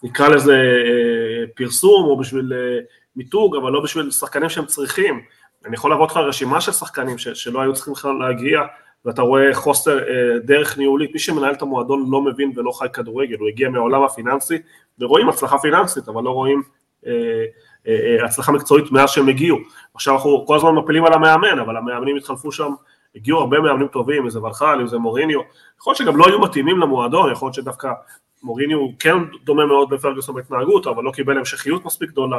[0.04, 2.78] נקרא לזה אה, פרסום או בשביל אה,
[3.16, 5.20] מיתוג, אבל לא בשביל שחקנים שהם צריכים.
[5.66, 8.60] אני יכול להראות לך רשימה של שחקנים ש, שלא היו צריכים בכלל להגיע,
[9.04, 13.36] ואתה רואה חוסר אה, דרך ניהולית, מי שמנהל את המועדון לא מבין ולא חי כדורגל,
[13.38, 14.58] הוא הגיע מהעולם הפיננסי,
[14.98, 16.62] ורואים הצלחה פיננסית, אבל לא רואים
[17.06, 17.12] אה,
[17.86, 19.58] אה, אה הצלחה מקצועית מאז שהם הגיעו.
[19.94, 22.72] עכשיו אנחנו כל הזמן מפילים על המאמן, אבל המאמנים התחלפו שם,
[23.16, 25.40] הגיעו הרבה מאמנים טובים, אם זה ולחל, אם זה מוריניו,
[25.80, 27.88] יכול להיות שגם לא היו מתאימים למועדון, יכול להיות שדווקא
[28.44, 32.38] מוריניו כן דומה מאוד בפרגוסון בהתנהגות, אבל לא קיבל המשכיות מספיק גדולה.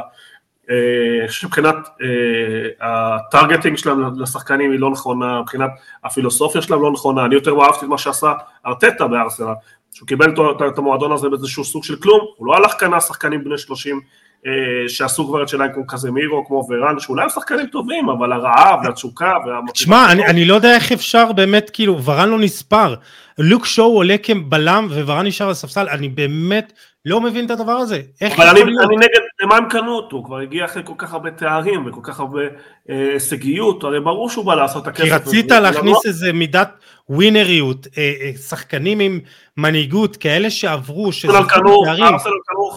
[0.70, 5.70] אה, אני חושב שמבחינת אה, הטרגטינג שלהם לשחקנים היא לא נכונה, מבחינת
[6.04, 8.32] הפילוסופיה שלהם לא נכונה, אני יותר אהבתי את מה שעשה
[8.66, 9.52] ארטטה בארסנל,
[9.92, 10.34] שהוא קיבל
[10.68, 14.00] את המועדון הזה באיזשהו סוג של כלום, הוא לא הלך קנה שחקנים בני 30 אה,
[14.88, 19.32] שעשו כבר את שלהם כמו קזמירו, כמו ורן, שאולי הם שחקנים טובים, אבל הרעב והתשוקה
[19.72, 22.94] תשמע, אני, אני לא יודע איך אפשר באמת, כאילו, ורן לא נספר.
[23.38, 26.72] לוק שואו עולה כבלם וורן נשאר על הספסל, אני באמת
[27.06, 28.02] לא מבין את הדבר הזה.
[28.36, 30.16] אבל אני, אני נגד, למה הם קנו אותו?
[30.16, 32.40] הוא כבר הגיע אחרי כל כך הרבה תארים וכל כך הרבה
[32.90, 35.04] אה, הישגיות, הרי ברור שהוא בא לעשות את הכסף.
[35.04, 36.00] כי רצית להכניס לא...
[36.06, 36.70] איזה מידת
[37.08, 39.20] ווינריות, אה, אה, שחקנים עם
[39.56, 42.02] מנהיגות, כאלה שעברו, שזה תארים.
[42.02, 42.70] ארסנל קנו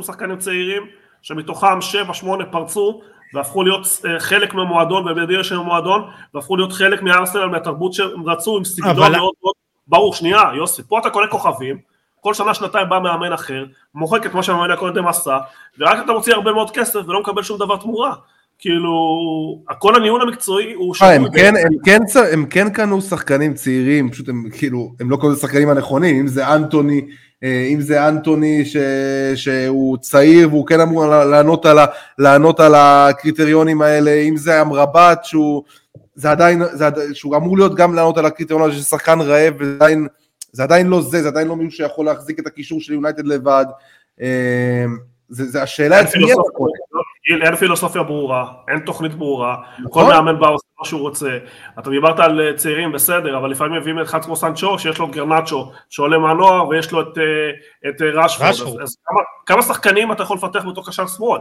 [0.00, 0.82] 15-20 שחקנים צעירים.
[1.24, 1.78] שמתוכם
[2.22, 3.00] 7-8 פרצו
[3.34, 8.56] והפכו להיות אה, חלק מהמועדון ובדרך של המועדון והפכו להיות חלק מארסנל מהתרבות שהם רצו
[8.56, 8.96] עם סגנון.
[8.96, 9.54] מאוד מאוד
[9.86, 11.78] ברור שנייה יוסי פה אתה קונה כוכבים
[12.24, 13.64] כל שנה שנתיים בא מאמן אחר
[13.94, 15.38] מוחק את מה שהמאמן הקודם עשה
[15.78, 18.14] ורק אתה מוציא הרבה מאוד כסף ולא מקבל שום דבר תמורה.
[18.58, 18.92] כאילו,
[19.78, 20.94] כל הניהול המקצועי הוא...
[21.02, 22.02] אה, הם כן, הם, כן,
[22.32, 26.26] הם כן קנו שחקנים צעירים, פשוט הם כאילו, הם לא קנו את השחקנים הנכונים, אם
[26.26, 27.00] זה אנטוני,
[27.44, 28.76] אה, אם זה אנטוני ש,
[29.34, 31.78] שהוא צעיר והוא כן אמור לענות על,
[32.18, 35.62] לענות על הקריטריונים האלה, אם זה אמרבת שהוא,
[36.14, 39.74] זה עדיין, זה, שהוא אמור להיות גם לענות על הקריטריון הזה של שחקן רעב, וזה
[39.74, 40.06] עדיין,
[40.54, 43.64] זה עדיין לא זה, זה עדיין לא מישהו שיכול להחזיק את הקישור של יונייטד לבד.
[44.20, 44.84] אה,
[45.28, 46.32] זה, זה השאלה את מי
[47.42, 49.56] אין פילוסופיה ברורה, אין תוכנית ברורה,
[49.90, 50.14] כל נכון.
[50.14, 51.38] מאמן בא עושה מה שהוא רוצה.
[51.78, 55.08] אתה דיברת על אה, צעירים, בסדר, אבל לפעמים מביאים את אחד כמו סנצ'ו, שיש לו
[55.08, 58.50] גרנצ'ו, שעולה מהנוער, ויש לו את, אה, את רשפורד.
[58.50, 61.40] אז, אז כמה, כמה שחקנים אתה יכול לפתח בתוך קשר שמאל?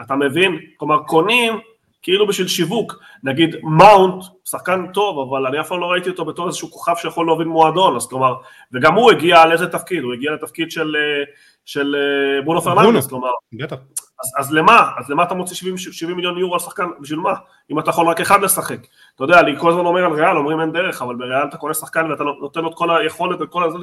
[0.00, 0.58] אתה מבין?
[0.76, 1.60] כלומר, קונים
[2.02, 6.46] כאילו בשביל שיווק, נגיד מאונט, שחקן טוב, אבל אני אף פעם לא ראיתי אותו בתור
[6.46, 8.34] איזשהו כוכב שיכול להוביל מועדון, אז כלומר,
[8.72, 11.24] וגם הוא הגיע על איזה תפקיד, הוא הגיע לתפקיד של, אה,
[11.64, 13.76] של אה, ברונו פרננדס, כלומר, בטח.
[14.20, 14.90] אז, אז למה?
[14.98, 16.84] אז למה אתה מוציא 70, 70 מיליון יורו על שחקן?
[17.00, 17.34] בשביל מה?
[17.70, 18.78] אם אתה יכול רק אחד לשחק.
[19.14, 21.74] אתה יודע, אני כל הזמן אומר על ריאל, אומרים אין דרך, אבל בריאל אתה קונה
[21.74, 23.78] שחקן ואתה נותן לו את כל היכולת וכל הזה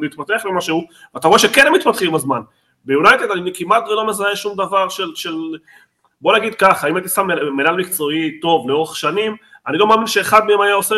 [0.00, 0.84] להתפתח למשהו,
[1.14, 2.40] ואתה רואה שכן הם מתפתחים בזמן.
[2.84, 5.34] ביונייטד אני כמעט לא מזהה שום דבר של, של...
[6.24, 10.46] בוא נגיד ככה, אם הייתי שם מנהל מקצועי טוב לאורך שנים, אני לא מאמין שאחד
[10.46, 10.94] מהם היה עושה,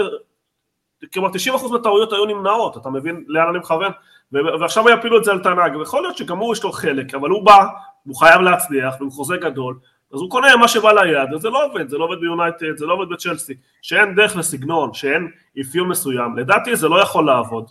[1.13, 3.93] כלומר 90% מהטעויות היו נמנעות, אתה מבין לאן אני מכוון?
[4.33, 7.45] ועכשיו יפילו את זה על תנ"ג, ויכול להיות שגם הוא יש לו חלק, אבל הוא
[7.45, 7.65] בא,
[8.05, 9.79] הוא חייב להצליח, והוא חוזה גדול,
[10.15, 12.93] אז הוא קונה מה שבא ליד, וזה לא עובד, זה לא עובד ביונייטד, זה לא
[12.93, 17.71] עובד בצ'לסי, שאין דרך לסגנון, שאין אפיון מסוים, לדעתי זה לא יכול לעבוד.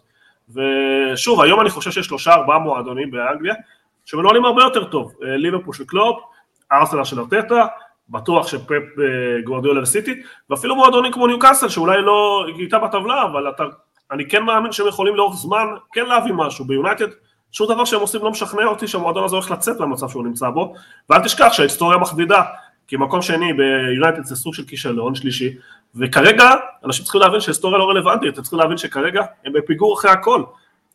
[0.50, 3.54] ושוב, היום אני חושב שיש שלושה ארבעה מועדונים באנגליה,
[4.06, 6.20] שמנוהלים הרבה יותר טוב, אה, ליברפול של קלופ,
[6.80, 7.66] ארסנל של ארטטה,
[8.10, 13.64] בטוח שפפ אה, גוורדיאלה וסיטי, ואפילו מועדונים כמו ניוקאסל שאולי לא איתה בטבלה, אבל אתה,
[14.12, 17.08] אני כן מאמין שהם יכולים לאורך זמן כן להביא משהו, ביונייטד
[17.52, 20.74] שום דבר שהם עושים לא משכנע אותי שהמועדון הזה הולך לצאת מהמצב שהוא נמצא בו,
[21.10, 22.44] ואל תשכח שההיסטוריה מכבידה,
[22.88, 25.54] כי מקום שני ביונייטד זה סוג של כישלון שלישי,
[25.96, 26.50] וכרגע
[26.86, 30.44] אנשים צריכים להבין שההיסטוריה לא רלוונטית, הם צריכים להבין שכרגע הם בפיגור אחרי הכל.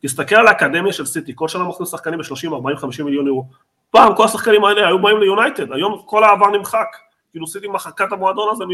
[0.01, 3.45] תסתכל על האקדמיה של סיטי, כל שנה מוכרים שחקנים ב-30, 40, 50 מיליון יורו.
[3.91, 6.87] פעם כל השחקנים האלה היו באים ליונייטד, היום כל העבר נמחק.
[7.31, 8.65] כאילו סיטי מחקה את המועדון הזה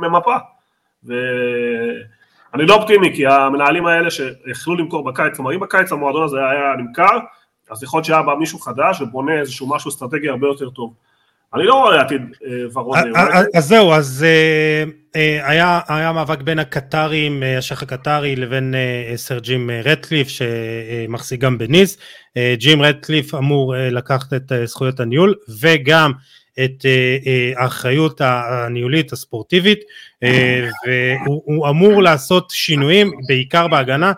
[0.00, 0.36] ממפה.
[1.04, 6.76] ואני לא אופטימי, כי המנהלים האלה שיכלו למכור בקיץ, כלומר אם בקיץ המועדון הזה היה
[6.78, 7.18] נמכר,
[7.70, 10.94] אז יכול להיות שהיה בא מישהו חדש ובונה איזשהו משהו אסטרטגי הרבה יותר טוב.
[11.54, 12.98] אני לא רואה עתיד אה, ורוד.
[13.54, 14.26] אז זהו, אז
[15.14, 18.74] אה, היה, מאבק בין הקטרים, אה, השייח הקטרי לבין
[19.16, 21.98] סר ג'ים רטליף שמחזיק גם בניס.
[22.54, 26.12] ג'ים רטליף אמור לקחת את זכויות הניהול וגם
[26.64, 26.84] את
[27.56, 29.80] האחריות הניהולית הספורטיבית
[31.26, 34.12] והוא אמור לעשות שינויים בעיקר בהגנה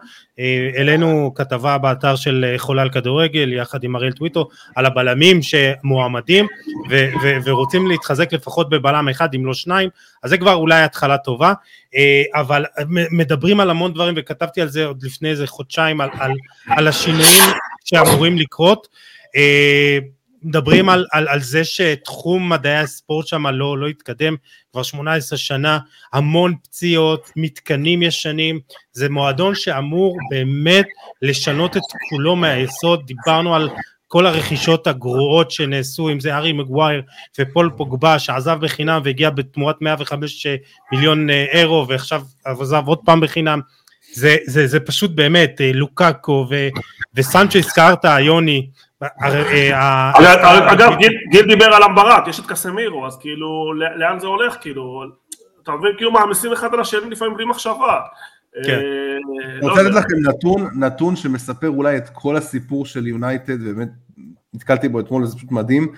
[0.77, 6.47] העלינו כתבה באתר של חולל כדורגל יחד עם אריאל טוויטו על הבלמים שמועמדים
[6.91, 9.89] ו- ו- ורוצים להתחזק לפחות בבלם אחד אם לא שניים
[10.23, 11.53] אז זה כבר אולי התחלה טובה.
[12.35, 16.33] אבל מדברים על המון דברים וכתבתי על זה עוד לפני איזה חודשיים על, על,
[16.69, 17.45] על השינויים
[17.85, 18.89] שאמורים לקרות
[20.45, 24.37] מדברים על, על, על זה שתחום מדעי הספורט שם לא, לא התקדם
[24.73, 25.79] כבר 18 שנה,
[26.13, 28.61] המון פציעות, מתקנים ישנים,
[28.93, 30.87] זה מועדון שאמור באמת
[31.23, 33.71] לשנות את כולו מהיסוד, דיברנו על
[34.09, 37.03] כל הרכישות הגרועות שנעשו, אם זה ארי מגווייר
[37.39, 40.47] ופול פוגבה שעזב בחינם והגיע בתמורת 105
[40.93, 43.61] מיליון אירו ועכשיו עזב עוד פעם בחינם,
[44.13, 46.49] זה, זה, זה פשוט באמת לוקאקו
[47.15, 48.69] וסנצ'ו הזכרת יוני
[50.73, 50.93] אגב,
[51.31, 55.03] גיל דיבר על אמברט, יש את קסמירו, אז כאילו, לאן זה הולך, כאילו,
[55.63, 58.01] אתה מבין, כאילו מעמיסים אחד על השני לפעמים בלי מחשבה.
[58.65, 58.79] כן.
[58.79, 63.89] אני לא רוצה לתת לכם נתון, נתון שמספר אולי את כל הסיפור של יונייטד, באמת
[64.55, 65.93] נתקלתי בו אתמול, זה פשוט מדהים,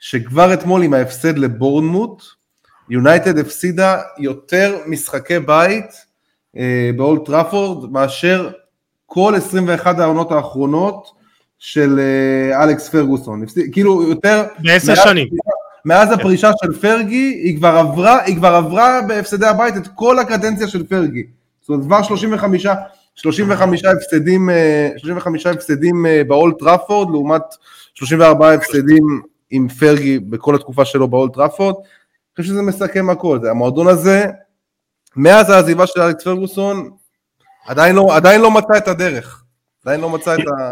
[0.00, 2.22] שכבר אתמול עם ההפסד לבורנמוט,
[2.90, 5.90] יונייטד הפסידה יותר משחקי בית
[6.56, 8.50] אה, באולט טראפורד מאשר
[9.06, 11.17] כל 21 העונות האחרונות
[11.58, 14.44] של אה, אלכס פרגוסון, כאילו יותר...
[14.58, 15.28] בעשר שנים.
[15.84, 20.68] מאז הפרישה של פרגי, היא כבר עברה, היא כבר עברה בהפסדי הבית את כל הקדנציה
[20.68, 21.26] של פרגי.
[21.60, 22.66] זאת אומרת, כבר 35,
[23.14, 24.50] 35 הפסדים,
[24.96, 27.42] 35 אה, הפסדים אה, באולט טראפורד, לעומת
[27.94, 31.74] 34 הפסדים עם פרגי בכל התקופה שלו באולט טראפורד.
[31.74, 34.26] אני חושב שזה מסכם הכל, המועדון הזה,
[35.16, 36.90] מאז העזיבה של אלכס פרגוסון,
[37.66, 39.44] עדיין לא, עדיין לא מצא את הדרך.
[39.84, 40.70] עדיין לא מצא את ה...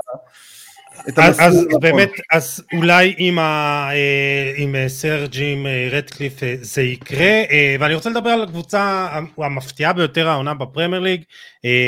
[1.16, 6.40] אז, אז באמת, אז אולי עם, ה, אה, עם אה, סר ג'ים, עם אה, רדקליף
[6.60, 7.42] זה יקרה,
[7.80, 11.22] ואני רוצה לדבר על הקבוצה המפתיעה ביותר העונה בפרמייר ליג,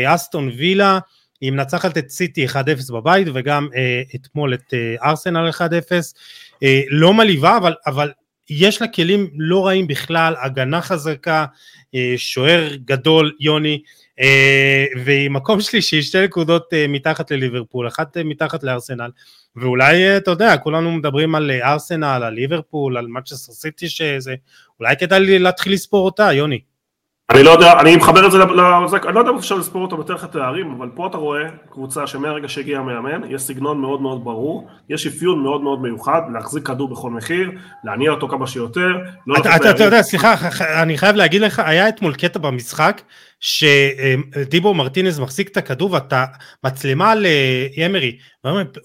[0.07, 0.99] אסטון וילה,
[1.41, 2.57] היא מנצחת את סיטי 1-0
[2.93, 3.69] בבית וגם
[4.15, 5.63] אתמול את ארסנל 1-0,
[6.91, 8.11] לא מלאיבה אבל, אבל
[8.51, 11.47] יש לה כלים לא רעים בכלל, הגנה חזקה,
[12.17, 13.83] שוער גדול, יוני,
[14.21, 19.11] אה, ועם מקום שלישי שתי נקודות אה, מתחת לליברפול, אחת אה, מתחת לארסנל,
[19.57, 24.35] ואולי אתה יודע, כולנו מדברים על ארסנל, על ליברפול, על מצ'סטר סיטי שזה,
[24.81, 26.61] אולי כדאי להתחיל לספור אותה, יוני.
[27.31, 30.25] אני לא יודע, אני מחבר את זה אני לא יודע אם אפשר לספור אותו בתוך
[30.25, 35.07] התארים, אבל פה אתה רואה קבוצה שמהרגע שהגיע המאמן, יש סגנון מאוד מאוד ברור, יש
[35.07, 37.51] אפיון מאוד מאוד מיוחד, להחזיק כדור בכל מחיר,
[37.85, 38.89] להניע אותו כמה שיותר,
[39.27, 39.37] לא
[39.71, 40.35] אתה יודע, סליחה,
[40.83, 43.03] אני חייב להגיד לך, היה אתמול קטע במשחק,
[43.41, 46.25] שדיבו מרטינז מחזיק את הכדור ואתה
[46.65, 48.19] מצלמה לימרי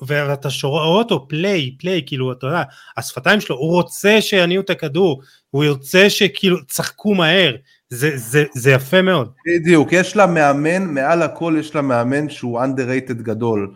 [0.08, 2.64] ואתה רואה אותו פליי פליי כאילו אתה יודע
[2.98, 7.56] השפתיים שלו הוא רוצה שיניעו את הכדור הוא ירצה שכאילו צחקו מהר
[7.94, 9.32] זה, זה, זה יפה מאוד.
[9.48, 13.74] בדיוק, יש לה מאמן, מעל הכל יש לה מאמן שהוא underrated גדול.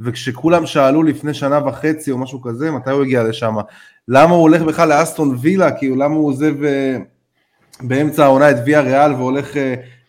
[0.00, 3.54] וכשכולם שאלו לפני שנה וחצי או משהו כזה, מתי הוא הגיע לשם?
[4.08, 5.70] למה הוא הולך בכלל לאסטון וילה?
[5.70, 7.02] כאילו למה הוא עוזב uh,
[7.80, 9.58] באמצע העונה את ויה ריאל והולך, uh,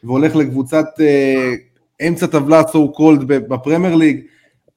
[0.04, 4.22] והולך לקבוצת uh, אמצע טבלה so called בפרמייר ליג?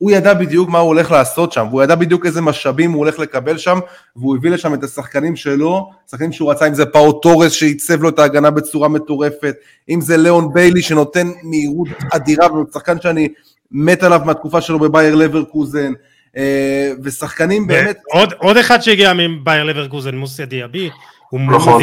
[0.01, 3.19] הוא ידע בדיוק מה הוא הולך לעשות שם, והוא ידע בדיוק איזה משאבים הוא הולך
[3.19, 3.79] לקבל שם,
[4.17, 8.09] והוא הביא לשם את השחקנים שלו, שחקנים שהוא רצה, אם זה פאו טורס שעיצב לו
[8.09, 9.55] את ההגנה בצורה מטורפת,
[9.89, 13.29] אם זה ליאון ביילי שנותן מהירות אדירה, ושחקן שאני
[13.73, 15.93] מת עליו מהתקופה שלו בבאייר לברקוזן,
[16.37, 17.99] אה, ושחקנים באמת...
[18.13, 20.91] עוד, עוד אחד שהגיע מבאייר לברקוזן, מוסא דיאבי,
[21.31, 21.83] הוא נכון,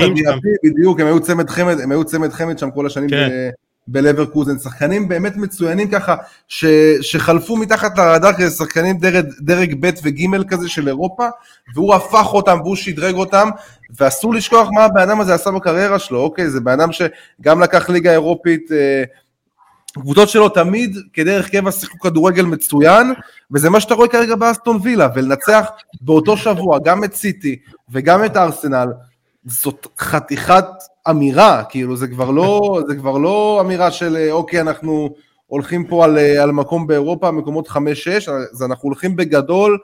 [0.63, 3.09] בדיוק, הם היו צמד חמד, הם היו צמד חמד שם כל השנים.
[3.09, 3.29] כן.
[3.87, 6.15] בלברקוזן, שחקנים באמת מצוינים ככה,
[6.47, 6.65] ש,
[7.01, 11.27] שחלפו מתחת לרדאר כזה, שחקנים דרג, דרג ב' וג' כזה של אירופה,
[11.75, 13.49] והוא הפך אותם והוא שדרג אותם,
[13.99, 17.89] ואסור לשכוח מה הבן אדם הזה עשה בקריירה שלו, אוקיי, זה בן אדם שגם לקח
[17.89, 19.03] ליגה אירופית, אה,
[19.93, 23.13] קבוצות שלו תמיד כדרך קבע שיחקו כדורגל מצוין,
[23.51, 25.65] וזה מה שאתה רואה כרגע באסטון וילה, ולנצח
[26.01, 27.55] באותו שבוע גם את סיטי
[27.89, 28.87] וגם את ארסנל,
[29.47, 30.65] זאת חתיכת
[31.09, 35.09] אמירה, כאילו זה כבר לא, זה כבר לא אמירה של אוקיי אנחנו
[35.47, 37.71] הולכים פה על, על מקום באירופה, מקומות 5-6,
[38.53, 39.77] אז אנחנו הולכים בגדול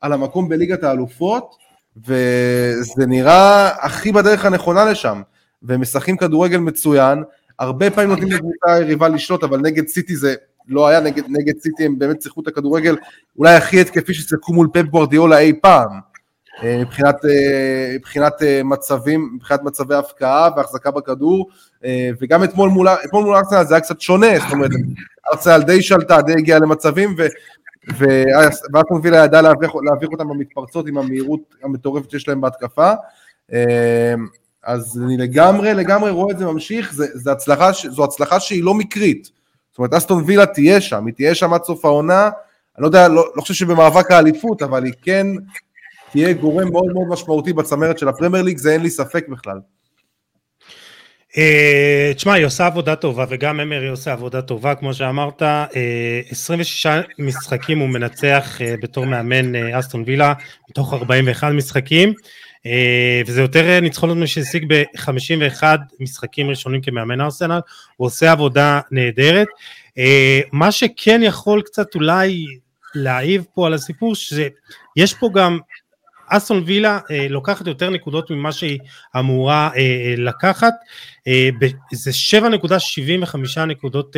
[0.00, 1.56] על המקום בליגת האלופות,
[1.96, 5.22] וזה נראה הכי בדרך הנכונה לשם,
[5.62, 7.22] והם משחקים כדורגל מצוין,
[7.58, 10.34] הרבה פעמים נותנים לקבוצה היריבה לשלוט, אבל נגד סיטי זה
[10.68, 12.96] לא היה, נגד, נגד סיטי הם באמת שיחקו את הכדורגל
[13.38, 16.09] אולי הכי התקפי ששיחקו מול פפ גוורדיאולה אי פעם.
[16.62, 21.48] אה, מבחינת, אה, מבחינת אה, מצבים, מבחינת מצבי הפקעה והחזקה בכדור,
[22.20, 24.70] וגם אתמול מול, אתמול מול ארסנל זה היה קצת שונה, זאת אומרת,
[25.32, 27.26] ארסנל די שלטה, די הגיעה למצבים, ו...
[27.98, 32.92] ואסטון וילה ידע להעביר, להעביר אותם במתפרצות עם המהירות המטורפת שיש להם בהתקפה.
[34.64, 38.74] אז אני לגמרי, לגמרי רואה את זה ממשיך, זה, זה הצלחה, זו הצלחה שהיא לא
[38.74, 39.30] מקרית.
[39.70, 42.30] זאת אומרת, אסטון וילה תהיה שם, היא תהיה שם עד סוף העונה,
[42.76, 45.26] אני לא יודע, לא, לא חושב שבמאבק האליפות, אבל היא כן
[46.12, 49.58] תהיה גורם מאוד מאוד משמעותי בצמרת של הפרמייר ליג, זה אין לי ספק בכלל.
[51.38, 55.42] אה, תשמע, היא עושה עבודה טובה, וגם אמרי עושה עבודה טובה, כמו שאמרת,
[56.30, 60.32] 26 אה, משחקים הוא מנצח אה, בתור מאמן אסטון וילה,
[60.70, 62.12] מתוך 41 משחקים,
[63.26, 65.62] וזה יותר ניצחונות משהשיג ב-51
[66.00, 67.60] משחקים ראשונים כמאמן ארסנל,
[67.96, 69.48] הוא עושה עבודה נהדרת.
[70.52, 72.44] מה שכן יכול קצת אולי
[72.94, 75.58] להעיב פה על הסיפור, שיש פה גם
[76.30, 78.78] אסטון וילה אה, לוקחת יותר נקודות ממה שהיא
[79.18, 80.74] אמורה אה, אה לקחת,
[81.28, 81.48] אה,
[81.92, 82.10] זה
[82.40, 84.16] 7.75 נקודות,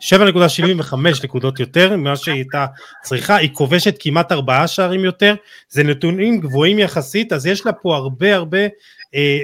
[0.00, 2.66] 7.75 אה, נקודות יותר ממה שהיא הייתה
[3.02, 5.34] צריכה, היא כובשת כמעט ארבעה שערים יותר,
[5.68, 8.66] זה נתונים גבוהים יחסית, אז יש לה פה הרבה הרבה,
[9.14, 9.38] אה,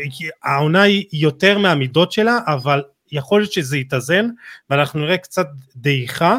[0.45, 2.83] העונה היא יותר מהמידות שלה, אבל
[3.13, 4.29] יכול להיות שזה יתאזן,
[4.71, 5.47] ואנחנו נראה קצת
[5.77, 6.39] דעיכה,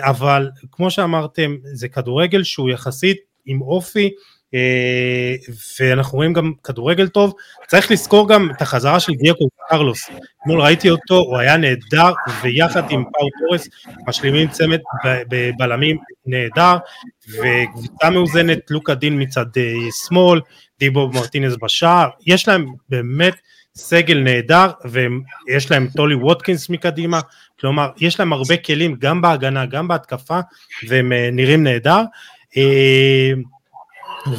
[0.00, 4.10] אבל כמו שאמרתם, זה כדורגל שהוא יחסית עם אופי,
[4.54, 5.34] אה,
[5.80, 7.34] ואנחנו רואים גם כדורגל טוב,
[7.66, 10.10] צריך לזכור גם את החזרה של דייגו קרלוס,
[10.42, 12.12] אתמול ראיתי אותו, הוא היה נהדר,
[12.42, 13.68] ויחד עם פאו טורס
[14.08, 16.76] משלימים צמד בבלמים נהדר,
[17.28, 19.72] וקבוצה מאוזנת, לוקה דין מצד אה,
[20.06, 20.40] שמאל,
[20.78, 23.34] דיבו מרטינס בשער, יש להם באמת
[23.74, 27.20] סגל נהדר, ויש להם טולי ווטקינס מקדימה,
[27.60, 30.40] כלומר יש להם הרבה כלים גם בהגנה, גם בהתקפה,
[30.88, 32.02] והם אה, נראים נהדר.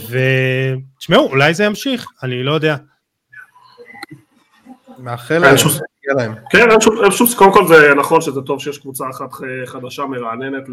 [0.09, 2.75] ותשמעו, אולי זה ימשיך, אני לא יודע.
[4.97, 5.55] מאחל להם.
[6.49, 9.29] כן, אין שום, קודם כל זה נכון שזה טוב שיש קבוצה אחת
[9.65, 10.63] חדשה מרעננת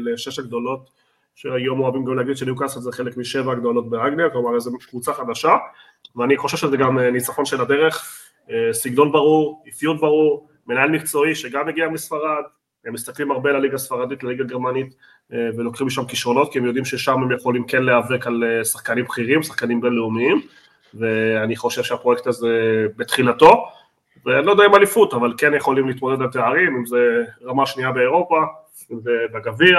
[0.00, 0.90] לשש הגדולות,
[1.34, 5.56] שהיום אוהבים גם להגיד שניוקאסל זה חלק משבע הגדולות באנגליה, כלומר איזו קבוצה חדשה,
[6.16, 11.34] ואני חושב שזה גם אה, ניצחון של הדרך, אה, סגנון ברור, אפיון ברור, מנהל מקצועי
[11.34, 12.42] שגם הגיע מספרד,
[12.84, 14.94] הם מסתכלים הרבה לליגה הספרדית, לליגה הגרמנית,
[15.30, 19.42] ולוקחים משם כישרונות, כי הם יודעים ששם הם יכולים כן להיאבק על אה, שחקנים בכירים,
[19.42, 20.40] שחקנים בינלאומיים,
[20.94, 23.68] ואני חושב שהפרויקט הזה בתחילתו,
[24.26, 27.92] ואני לא יודע אם אליפות, אבל כן יכולים להתמודד על תארים, אם זה רמה שנייה
[27.92, 28.42] באירופה,
[28.92, 29.78] אם זה בגביע,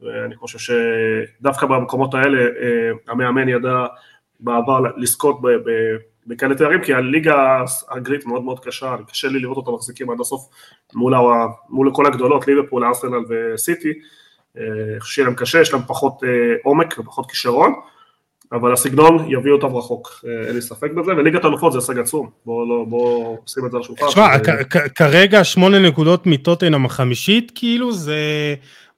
[0.00, 3.86] ואני חושב שדווקא במקומות האלה אה, המאמן ידע
[4.40, 5.40] בעבר לזכות
[6.26, 10.48] בכאלה תארים, כי הליגה האנגלית מאוד מאוד קשה, קשה לי לראות אותם מחזיקים עד הסוף
[10.94, 11.14] מול,
[11.68, 13.94] מול כל הגדולות, ליברפול, ארסנל וסיטי, אה,
[15.04, 16.14] שיהיה להם קשה, יש להם פחות
[16.62, 17.74] עומק ופחות כישרון,
[18.52, 22.68] אבל הסגנון יביא אותם רחוק, אין לי ספק בזה, וליגת אלופות זה הישג עצום, בואו
[22.68, 24.06] לא, בוא נשים את זה על השולחן.
[24.06, 24.28] תשמע,
[24.94, 28.14] כרגע שמונה נקודות מטוטנאם החמישית, כאילו זה...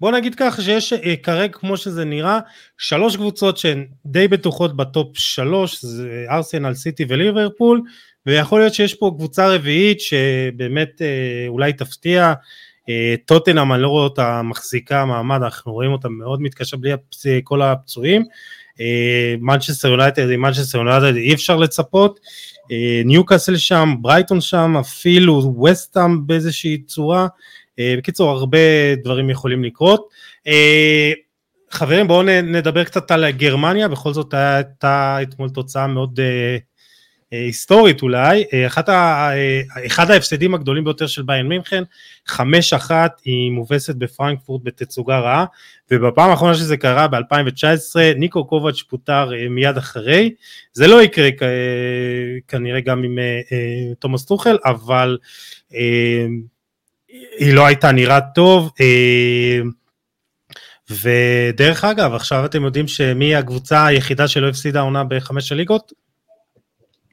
[0.02, 2.38] בוא נגיד ככה שיש אה, כרגע כמו שזה נראה
[2.78, 7.80] שלוש קבוצות שהן די בטוחות בטופ שלוש זה ארסנל סיטי וליברפול
[8.26, 12.32] ויכול להיות שיש פה קבוצה רביעית שבאמת אה, אולי תפתיע אה,
[13.26, 16.92] טוטנאם אני לא רואה אותה מחזיקה מעמד אנחנו רואים אותה מאוד מתקשה בלי
[17.44, 18.24] כל הפצועים.
[19.40, 22.20] מנצ'סטר יונייטד עם מנצ'סטר יונייטד אי אפשר לצפות.
[23.04, 27.26] ניוקאסל שם ברייטון שם אפילו וסטאם באיזושהי צורה.
[27.78, 28.58] אה, בקיצור הרבה
[29.04, 30.08] דברים יכולים לקרות.
[30.46, 31.12] אה,
[31.70, 33.88] חברים בואו נדבר קצת על גרמניה.
[33.88, 36.56] בכל זאת הייתה אתמול תוצאה מאוד אה,
[37.32, 39.30] היסטורית אולי, אחת ה,
[39.86, 41.82] אחד ההפסדים הגדולים ביותר של ביין מינכן,
[42.26, 45.44] חמש אחת היא מובסת בפרנקפורט בתצוגה רעה,
[45.90, 50.34] ובפעם האחרונה שזה קרה ב-2019 ניקו קובץ' פוטר מיד אחרי,
[50.72, 51.28] זה לא יקרה
[52.48, 53.18] כנראה גם עם
[53.98, 55.18] תומאס טוחל, אבל
[57.38, 58.70] היא לא הייתה נראית טוב.
[58.80, 59.60] אה,
[60.90, 65.92] ודרך אגב, עכשיו אתם יודעים שמי הקבוצה היחידה שלא הפסידה עונה בחמש הליגות?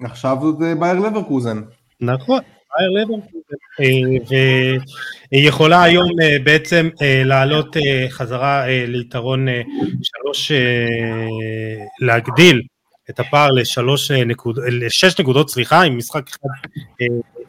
[0.03, 1.61] עכשיו זאת אה, בייר לברקוזן.
[2.01, 2.39] נכון,
[2.77, 3.39] בייר לברקוזן.
[3.79, 4.35] אה,
[5.31, 6.09] והיא יכולה היום
[6.43, 6.89] בעצם
[7.25, 7.75] לעלות
[8.09, 9.47] חזרה ליתרון
[10.03, 10.51] שלוש,
[12.01, 12.61] להגדיל
[13.09, 16.49] את הפער לשלוש נקודות, לשש נקודות, סליחה, עם משחק אחד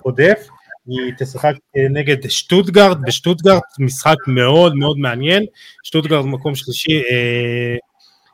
[0.03, 0.49] עודף.
[0.87, 5.45] היא תשחק אה, נגד שטוטגרד, בשטוטגרד משחק מאוד מאוד מעניין,
[5.83, 7.77] שטוטגרד מקום שלישי אה,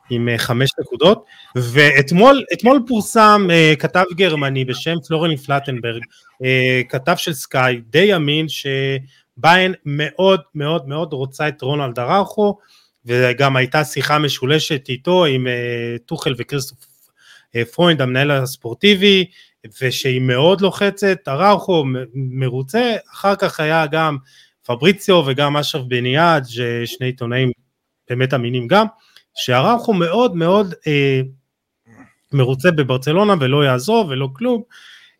[0.09, 6.01] עם אה, חמש נקודות, ואתמול פורסם אה, כתב גרמני בשם פלורני פלטנברג,
[6.43, 12.57] אה, כתב של סקאי, די אמין שביין מאוד מאוד מאוד רוצה את רונלד אראוכו,
[13.05, 16.79] וגם הייתה שיחה משולשת איתו עם אה, טוחל וכריסטוף
[17.55, 19.25] אה, פרוינד המנהל הספורטיבי,
[19.81, 24.17] ושהיא מאוד לוחצת, אראוכו מרוצה, אחר כך היה גם
[24.65, 26.45] פבריציו וגם אשרף בן עיאד,
[26.85, 27.51] שני עיתונאים
[28.09, 28.85] באמת אמינים גם,
[29.37, 31.21] שאראוכו מאוד מאוד אה,
[32.33, 34.61] מרוצה בברצלונה ולא יעזוב ולא כלום,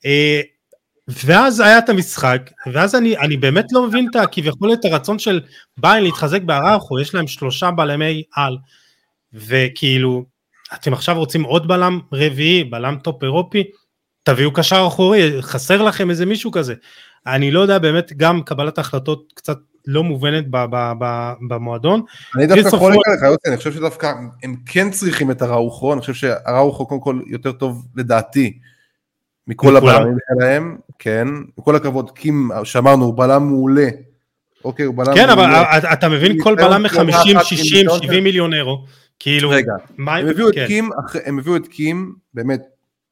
[0.06, 0.42] אה,
[1.08, 5.42] ואז היה את המשחק, ואז אני, אני באמת לא מבין את כביכול את הרצון של
[5.78, 8.58] באיירן להתחזק באראוכו, יש להם שלושה בלמי על,
[9.34, 10.26] וכאילו,
[10.74, 13.64] אתם עכשיו רוצים עוד בלם רביעי, בלם טופ אירופי,
[14.24, 16.74] תביאו קשר אחורי, חסר לכם איזה מישהו כזה.
[17.28, 19.58] אני לא יודע, באמת גם קבלת החלטות קצת
[19.88, 22.02] לא מובנת ב- ב- ב- במועדון.
[22.36, 24.14] אני דווקא חולק עליך, יוסי, אני חושב שדווקא
[24.44, 28.60] הם כן צריכים את אראוכו, אני חושב שאראוכו קודם כל יותר טוב לדעתי
[29.48, 33.88] מכל הבלמים שלהם, כן, עם כל הכבוד, קים, שאמרנו, הוא בלם מעולה.
[34.66, 35.78] אוקיי, הוא בלם כן, מעולה.
[35.78, 38.86] אבל אתה מבין, כל בלם מ-50, 60, 70 מיליון אירו.
[39.20, 40.04] כאילו, רגע, כן.
[41.26, 42.62] הם הביאו את קים, באמת,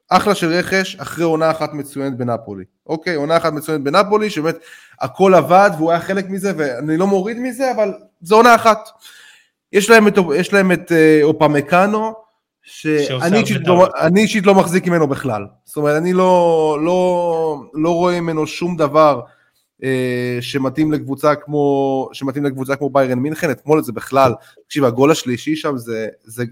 [0.08, 2.64] אחלה של רכש אחרי עונה אחת מצוינת בנפולי.
[2.86, 4.56] אוקיי, עונה אחת מצוינת בנפולי, שבאמת
[5.00, 7.92] הכל עבד והוא היה חלק מזה, ואני לא מוריד מזה, אבל
[8.22, 8.88] זו עונה אחת.
[9.72, 12.14] יש להם את, יש להם את אה, אופמקאנו,
[12.62, 15.46] שאני אישית, לא, אישית לא מחזיק ממנו בכלל.
[15.64, 19.20] זאת אומרת, אני לא, לא, לא רואה ממנו שום דבר
[20.40, 24.32] שמתאים לקבוצה כמו שמתאים לקבוצה כמו ביירן מינכן אתמול זה בכלל
[24.66, 26.44] תקשיב הגול השלישי שם זה זה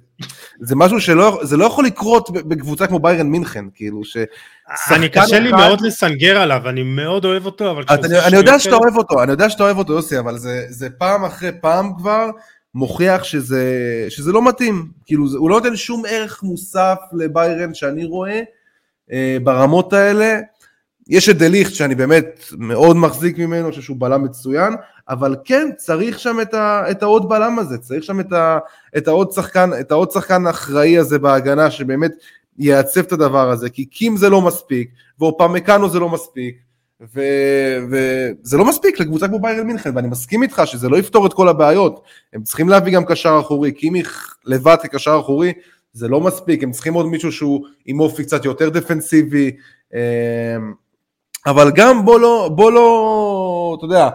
[0.60, 4.16] זה משהו שלא זה לא יכול לקרות בקבוצה כמו ביירן מינכן כאילו ש...
[4.90, 8.76] אני קשה לי מאוד לסנגר עליו אני מאוד אוהב אותו אבל אני, אני יודע שאתה
[8.76, 12.30] אוהב אותו אני יודע שאתה אוהב אותו יוסי אבל זה זה פעם אחרי פעם כבר
[12.74, 13.64] מוכיח שזה
[14.08, 14.88] שזה לא מתאים.
[15.06, 18.40] כאילו זה, הוא לא נותן שום ערך מוסף לביירן שאני רואה
[19.12, 20.40] אה, ברמות האלה
[21.08, 24.74] יש את דליכט שאני באמת מאוד מחזיק ממנו, אני חושב שהוא בלם מצוין,
[25.08, 28.58] אבל כן צריך שם את, ה, את העוד בלם הזה, צריך שם את, ה,
[28.96, 32.12] את, העוד שחקן, את העוד שחקן אחראי הזה בהגנה שבאמת
[32.58, 34.90] יעצב את הדבר הזה, כי קים זה לא מספיק,
[35.20, 36.56] ואופמקאנו זה לא מספיק,
[37.00, 41.48] וזה לא מספיק לקבוצה כמו ביירן מינכן, ואני מסכים איתך שזה לא יפתור את כל
[41.48, 42.02] הבעיות,
[42.32, 45.52] הם צריכים להביא גם קשר אחורי, קימיך לבד כקשר אחורי
[45.92, 49.50] זה לא מספיק, הם צריכים עוד מישהו שהוא עם אופי קצת יותר דפנסיבי,
[49.94, 49.98] אמ,
[51.46, 54.08] אבל גם בוא לא, בוא לא, אתה יודע,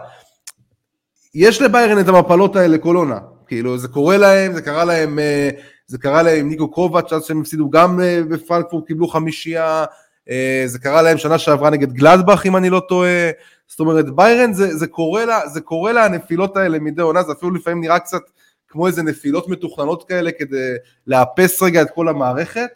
[1.34, 5.50] יש לביירן את המפלות האלה כל עונה, כאילו זה קורה להם, זה קרה להם, אה,
[5.86, 9.84] זה קרה להם ניקו קרובץ' אז שהם הפסידו גם אה, בפרנקפורט, קיבלו חמישייה,
[10.30, 13.30] אה, זה קרה להם שנה שעברה נגד גלדבך אם אני לא טועה,
[13.68, 17.32] זאת אומרת ביירן זה, זה, קורה לה, זה קורה לה הנפילות האלה מדי עונה, זה
[17.32, 18.22] אפילו לפעמים נראה קצת
[18.68, 20.74] כמו איזה נפילות מתוכננות כאלה כדי
[21.06, 22.70] לאפס רגע את כל המערכת,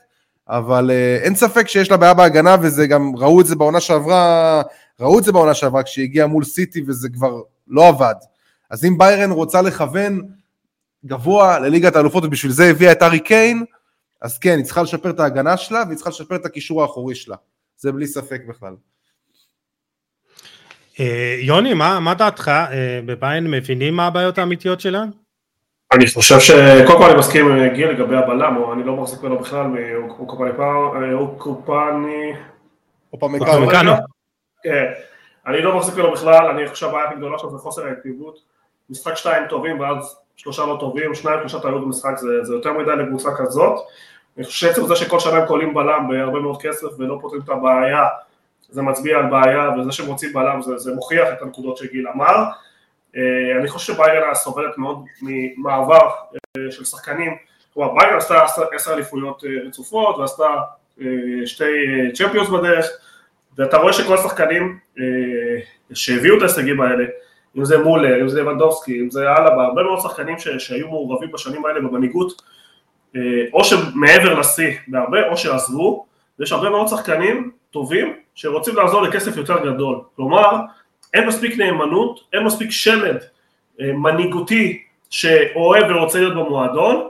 [0.49, 4.63] אבל uh, אין ספק שיש לה בעיה בהגנה, וזה גם, ראו את זה בעונה שעברה,
[5.01, 8.15] ראו את זה בעונה שעברה כשהיא הגיעה מול סיטי וזה כבר לא עבד.
[8.71, 10.21] אז אם ביירן רוצה לכוון
[11.07, 13.65] גבוה לליגת האלופות ובשביל זה הביאה את ארי קיין,
[14.23, 17.37] אז כן, היא צריכה לשפר את ההגנה שלה והיא צריכה לשפר את הקישור האחורי שלה.
[17.77, 18.75] זה בלי ספק בכלל.
[21.01, 22.49] אה, יוני, מה, מה דעתך?
[22.49, 25.05] אה, בביין מבינים מה הבעיות האמיתיות שלה?
[25.93, 29.67] אני חושב שקודם כל אני מסכים עם גיל לגבי הבלם, אני לא מחזיק ממנו בכלל
[31.01, 32.33] מאוקופני...
[33.13, 33.93] אופמקאנו.
[34.63, 34.85] כן,
[35.47, 38.39] אני לא מחזיק ממנו בכלל, אני חושב הבעיה הכי גדולה שלו זה חוסר האקטיביות.
[38.91, 42.97] משחק שתיים טובים ואז שלושה לא טובים, שניים שלושה טעויות במשחק זה, זה יותר מדי
[42.97, 43.81] לקבוצה כזאת.
[44.37, 47.49] אני חושב שעצם זה שכל שנה הם קולים בלם בהרבה מאוד כסף ולא פותרים את
[47.49, 48.03] הבעיה,
[48.71, 52.37] זה מצביע על בעיה, וזה שהם רוצים בלם זה, זה מוכיח את הנקודות שגיל אמר.
[53.17, 57.37] אה, אני חושב שביירן סובלת מאוד ממעבר אה, של שחקנים,
[57.75, 60.49] כלומר ביירן עשתה עשר אליפויות אה, רצופות ועשתה
[61.47, 61.65] שתי
[62.15, 62.87] צ'מפיונס בדרך,
[63.59, 64.79] ואתה רואה שכל השחקנים
[65.95, 67.05] שהביאו את ההישגים האלה,
[67.59, 71.67] אם זה מולר, אם זה לבנדובסקי, אם זה אלבה, הרבה מאוד שחקנים שהיו מעורבים בשנים
[71.67, 72.43] האלה במנהיגות,
[73.53, 76.07] או שמעבר לשיא בהרבה, או שעזבו,
[76.39, 80.01] ויש הרבה מאוד שחקנים טובים שרוצים לעזור לכסף יותר גדול.
[80.17, 80.61] כלומר,
[81.15, 83.25] אין מספיק נאמנות, אין מספיק שלד
[83.81, 87.09] אה, מנהיגותי שאוהב ורוצה להיות במועדון,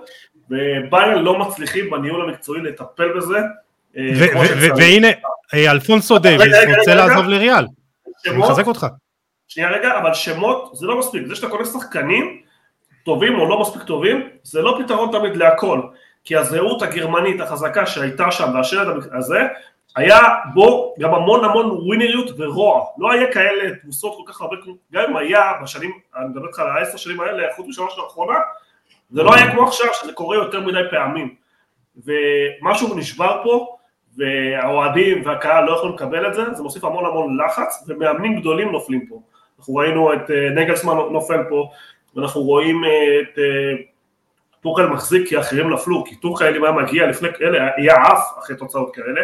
[0.51, 3.39] וביירן לא מצליחים בניהול המקצועי לטפל בזה.
[3.97, 4.11] אה,
[4.77, 5.09] והנה,
[5.55, 7.67] אה, אלפונסו דייוויס רוצה לעזוב לריאל,
[8.27, 8.87] אני מחזק אותך.
[9.49, 12.41] שנייה רגע, אבל שמות זה לא מספיק, זה שאתה קונה שחקנים
[13.05, 15.81] טובים או לא מספיק טובים, זה לא פתרון תמיד להכל,
[16.25, 19.41] כי הזהות הגרמנית החזקה שהייתה שם והשלד הזה,
[19.97, 20.19] היה
[20.55, 24.57] בו גם המון המון ווינריות ורוע, לא היה כאלה תבוסות כל כך הרבה,
[24.93, 28.39] גם אם היה בשנים, אני מדבר איתך על העשר שנים האלה, חוץ משנה של האחרונה,
[29.11, 31.35] זה לא היה כמו עכשיו שזה קורה יותר מדי פעמים,
[31.97, 33.77] ומשהו נשבר פה,
[34.17, 39.07] והאוהדים והקהל לא יכולים לקבל את זה, זה מוסיף המון המון לחץ, ומאמנים גדולים נופלים
[39.07, 39.21] פה,
[39.59, 41.69] אנחנו ראינו את אה, נגלסמן נופל פה,
[42.17, 43.83] ואנחנו רואים אה, את אה,
[44.63, 48.57] טוחל מחזיק כי אחרים נפלו, כי טוחל אם היה מגיע לפני כאלה, היה עף אחרי
[48.57, 49.21] תוצאות כאלה,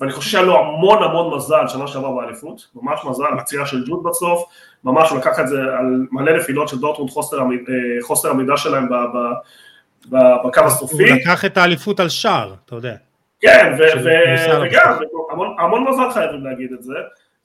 [0.00, 4.02] ואני חושב שהיה לו המון המון מזל שנה שעברה באליפות, ממש מזל, פציעה של ג'וד
[4.04, 4.44] בסוף,
[4.84, 7.44] ממש הוא לקח את זה על מלא נפילות של דורטמונד, חוסר, אה,
[8.02, 8.88] חוסר עמידה שלהם
[10.08, 11.10] בקו הסופי.
[11.10, 12.94] הוא לקח את האליפות על שער, אתה יודע.
[13.40, 13.76] כן,
[14.62, 14.98] וגם,
[15.30, 16.94] המון, המון מזל חייבים להגיד את זה.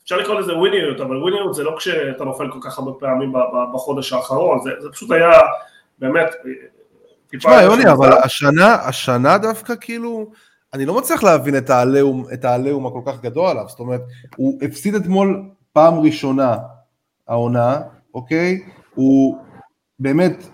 [0.04, 3.34] אפשר לקרוא לזה וויניות, אבל וויניות זה לא כשאתה נופל כל כך הרבה פעמים
[3.74, 5.32] בחודש האחרון, זה, זה פשוט היה
[6.00, 6.36] באמת...
[6.46, 6.52] אה,
[7.38, 10.32] תשמע יוני, אבל השנה, השנה דווקא כאילו...
[10.74, 14.02] אני לא מצליח להבין את העליהום, את העליהום הכל כך גדול עליו, זאת אומרת,
[14.36, 16.58] הוא הפסיד אתמול פעם ראשונה
[17.28, 17.82] העונה,
[18.14, 18.60] אוקיי?
[18.96, 19.38] הוא
[20.00, 20.48] באמת,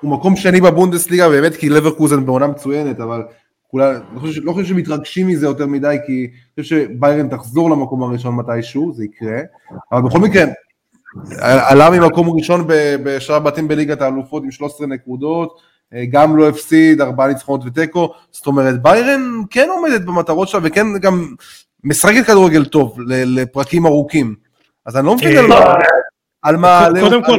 [0.00, 3.22] הוא מקום שני בבונדסליגה, באמת כי לברקוזן בעונה מצוינת, אבל
[3.70, 8.02] כולה, לא חושב, לא חושב שמתרגשים מזה יותר מדי, כי אני חושב שביירן תחזור למקום
[8.02, 9.40] הראשון מתישהו, זה יקרה,
[9.92, 10.44] אבל בכל מקרה,
[11.40, 12.64] עלה ממקום ראשון
[13.02, 15.60] בשאר בתים בליגת האלופות עם 13 נקודות,
[15.94, 20.98] אה, גם לא הפסיד, ארבעה ניצחונות ותיקו, זאת אומרת ביירן כן עומדת במטרות שלה וכן
[20.98, 21.34] גם
[21.84, 24.34] משחקת כדורגל טוב לפרקים ארוכים,
[24.86, 25.74] אז אני לא מבין על מה...
[26.42, 27.36] על מה קודם כל,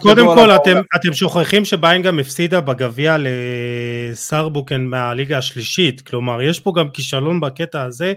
[0.00, 6.72] קודם כל אתם, אתם שוכחים שביירן גם הפסידה בגביע לסרבוקן מהליגה השלישית, כלומר יש פה
[6.76, 8.12] גם כישלון בקטע הזה,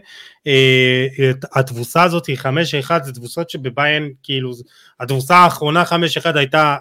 [0.47, 2.45] אה, התבוסה הזאת היא 5-1,
[3.03, 4.51] זה תבוסות שבביירן כאילו,
[4.99, 5.93] התבוסה האחרונה 5-1
[6.35, 6.75] הייתה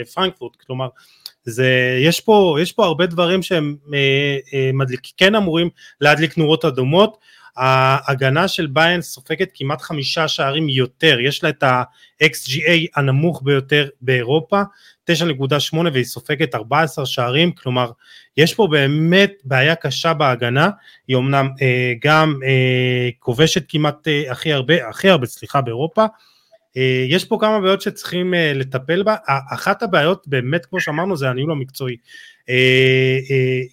[0.00, 0.88] לפרנקפורט, כלומר
[1.44, 5.68] זה, יש פה, יש פה הרבה דברים שהם אה, אה, מדליק, כן אמורים
[6.00, 7.16] להדליק נורות אדומות,
[7.56, 14.62] ההגנה של ביין סופגת כמעט חמישה שערים יותר, יש לה את ה-XGA הנמוך ביותר באירופה,
[15.10, 17.90] 9.8 והיא סופגת 14 שערים, כלומר
[18.36, 20.70] יש פה באמת בעיה קשה בהגנה,
[21.08, 26.04] היא אמנם אה, גם אה, כובשת כמעט אה, הכי הרבה, הכי הרבה סליחה באירופה,
[27.08, 29.16] יש פה כמה בעיות שצריכים אה, לטפל בה,
[29.50, 31.96] אחת הבעיות באמת כמו שאמרנו זה הניהול המקצועי,
[32.48, 33.18] אה,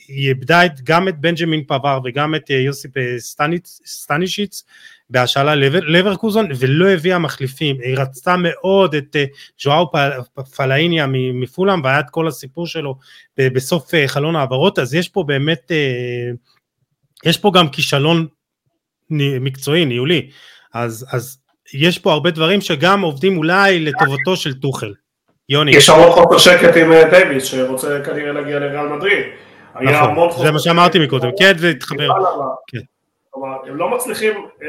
[0.07, 2.91] היא איבדה גם את בנג'מין פבר וגם את יוסיפ
[3.85, 4.63] סטנישיץ
[5.09, 9.15] בהשאלה לברקוזון ולא הביאה מחליפים, היא רצתה מאוד את
[9.63, 9.91] ז'ואאו
[10.55, 12.95] פלאיניה מפולאם והיה את כל הסיפור שלו
[13.37, 15.71] בסוף חלון העברות אז יש פה באמת,
[17.25, 18.27] יש פה גם כישלון
[19.09, 20.29] מקצועי, ניהולי,
[20.73, 21.38] אז, אז
[21.73, 24.93] יש פה הרבה דברים שגם עובדים אולי לטובתו של טוחל.
[25.49, 25.71] יוני.
[25.71, 29.25] יש המון חוסר שקט עם אה, דייוויס שרוצה כנראה להגיע לריאל מדריד.
[29.81, 32.07] נכון, זה מה שאמרתי מקודם, כן זה התחבר.
[32.67, 32.79] כן.
[33.29, 34.33] כלומר, הם לא מצליחים
[34.63, 34.67] אה,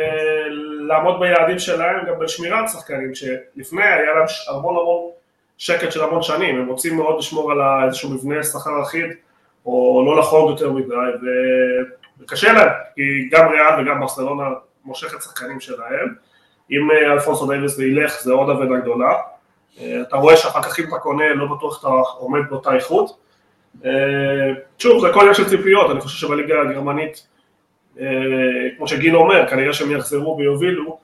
[0.89, 5.11] לעמוד ביעדים שלהם גם בשמירת שחקנים, שלפני היה להם המון המון
[5.59, 9.07] שקט של המון שנים, הם רוצים מאוד לשמור על איזשהו מבנה שכר אחיד,
[9.67, 10.95] או לא לחרוג יותר מדי,
[12.27, 14.45] קשה להם, כי גם ריאל וגם ברסלונה
[14.85, 16.15] מושכת שחקנים שלהם.
[16.71, 19.15] אם אה, אלפונסו דייוויס ילך זה עוד אבדה גדולה.
[19.81, 21.89] אה, אתה רואה שאחר כך אם אתה קונה, לא בטוח שאתה
[22.19, 23.17] עומד באותה איכות.
[23.85, 23.91] אה,
[24.79, 27.27] שוב, זה הכל עניין של ציפיות, אני חושב שבליגה הגרמנית,
[28.77, 30.99] כמו שגיל אומר, כנראה שהם יחזרו ויובילו,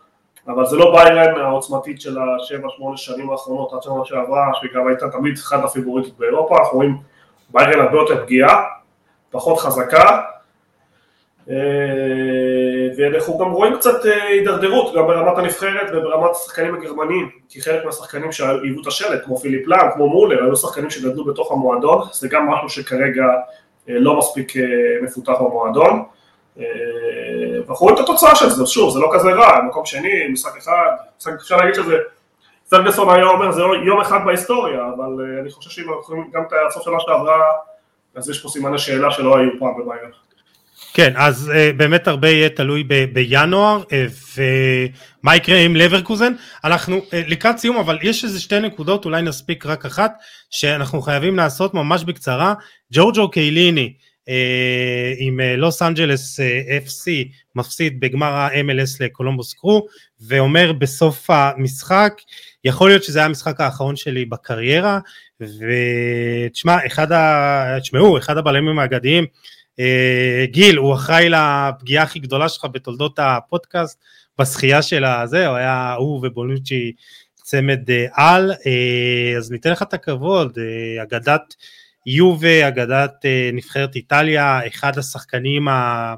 [0.48, 5.08] אבל זה לא ביירן העוצמתית של השבע, שמונה שנים האחרונות, עד שנה שעברה, שגם הייתה
[5.10, 6.96] תמיד אחת הפיבוריטית באירופה, אנחנו רואים
[7.50, 8.64] ביירן הרבה יותר פגיעה,
[9.30, 10.22] פחות חזקה,
[12.96, 18.32] ואנחנו גם רואים קצת אה, הידרדרות גם ברמת הנבחרת וברמת השחקנים הגרמנים כי חלק מהשחקנים
[18.32, 22.48] שהיוו את השלט כמו פיליפ לאם, כמו מולר, היו שחקנים שגדלו בתוך המועדון זה גם
[22.48, 23.24] משהו שכרגע
[23.88, 24.52] אה, לא מספיק
[25.02, 26.02] מפותח במועדון.
[27.66, 30.90] ואנחנו רואים את התוצאה של זה, שוב זה לא כזה רע, מקום שני, משחק אחד,
[31.16, 31.96] אפשר להגיד שזה
[32.68, 36.84] פרגוסון היה אומר זה יום אחד בהיסטוריה אבל אני חושב שאם אנחנו גם את הסוף
[36.84, 37.40] שנה שעברה
[38.14, 40.10] אז יש פה סימני שאלה שלא היו פעם בביירן
[40.94, 44.38] כן, אז uh, באמת הרבה יהיה תלוי ב- בינואר, uh,
[45.22, 46.32] ומה יקרה עם לברקוזן.
[46.64, 50.12] אנחנו uh, לקראת סיום, אבל יש איזה שתי נקודות, אולי נספיק רק אחת,
[50.50, 52.54] שאנחנו חייבים לעשות ממש בקצרה.
[52.92, 53.92] ג'ורג'ו קייליני
[54.28, 54.30] uh,
[55.18, 56.40] עם לוס אנג'לס
[56.86, 57.06] FC
[57.54, 59.86] מפסיד בגמר ה-MLS לקולומבוס קרו,
[60.20, 62.14] ואומר בסוף המשחק,
[62.64, 64.98] יכול להיות שזה היה המשחק האחרון שלי בקריירה,
[65.40, 67.78] ותשמע, אחד ה...
[67.80, 69.26] תשמעו, אחד הבלמים האגדיים,
[70.44, 73.98] גיל, הוא אחראי לפגיעה הכי גדולה שלך בתולדות הפודקאסט,
[74.38, 76.92] בשחייה של הזה, הוא היה, הוא ובונוצ'י
[77.34, 80.58] צמד אה, על, אה, אז ניתן לך את הכבוד,
[81.02, 81.54] אגדת
[82.06, 83.12] יובה, אגדת
[83.52, 86.14] נבחרת איטליה, אחד השחקנים ה...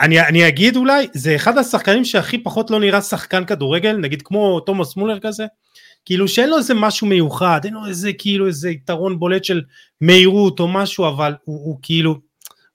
[0.00, 4.60] אני, אני אגיד אולי, זה אחד השחקנים שהכי פחות לא נראה שחקן כדורגל, נגיד כמו
[4.60, 5.46] תומאס מולר כזה,
[6.06, 9.62] כאילו שאין לו איזה משהו מיוחד, אין לו איזה כאילו איזה יתרון בולט של
[10.00, 12.18] מהירות או משהו, אבל הוא, הוא כאילו,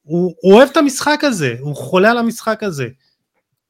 [0.02, 2.88] הוא, הוא אוהב את המשחק הזה, הוא חולה על המשחק הזה.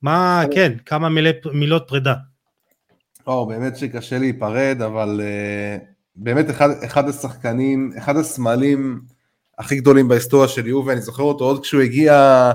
[0.01, 2.13] מה, כן, כמה מילי, מילות פרידה.
[3.27, 5.83] או, באמת שקשה להיפרד, אבל uh,
[6.15, 9.01] באמת אחד, אחד השחקנים, אחד הסמלים
[9.57, 12.51] הכי גדולים בהיסטוריה של יובי, אני זוכר אותו עוד כשהוא הגיע,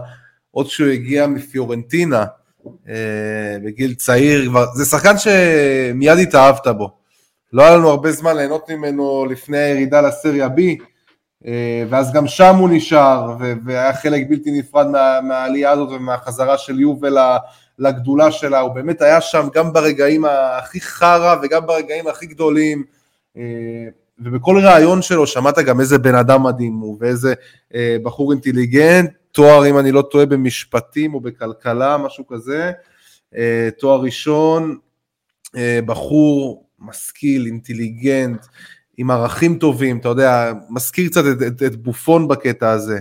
[0.51, 2.24] עוד כשהוא הגיע מפיורנטינה,
[3.64, 6.90] בגיל צעיר, כבר, זה שחקן שמיד התאהבת בו.
[7.52, 10.60] לא היה לנו הרבה זמן ליהנות ממנו לפני הירידה לסריה B,
[11.47, 16.80] אה, ואז גם שם הוא נשאר, והיה חלק בלתי נפרד מה, מהעלייה הזאת ומהחזרה של
[16.80, 17.16] יובל
[17.78, 20.24] לגדולה שלה, הוא באמת היה שם גם ברגעים
[20.59, 22.84] הכי חרא וגם ברגעים הכי גדולים,
[23.36, 23.43] אה,
[24.18, 27.34] ובכל ראיון שלו שמעת גם איזה בן אדם מדהים הוא, ואיזה
[28.02, 32.73] בחור אינטליגנט, תואר, אם אני לא טועה, במשפטים או בכלכלה, משהו כזה,
[33.37, 34.77] אה, תואר ראשון,
[35.57, 38.47] אה, בחור משכיל, אינטליגנט,
[38.97, 42.99] עם ערכים טובים, אתה יודע, מזכיר קצת את, את, את בופון בקטע הזה,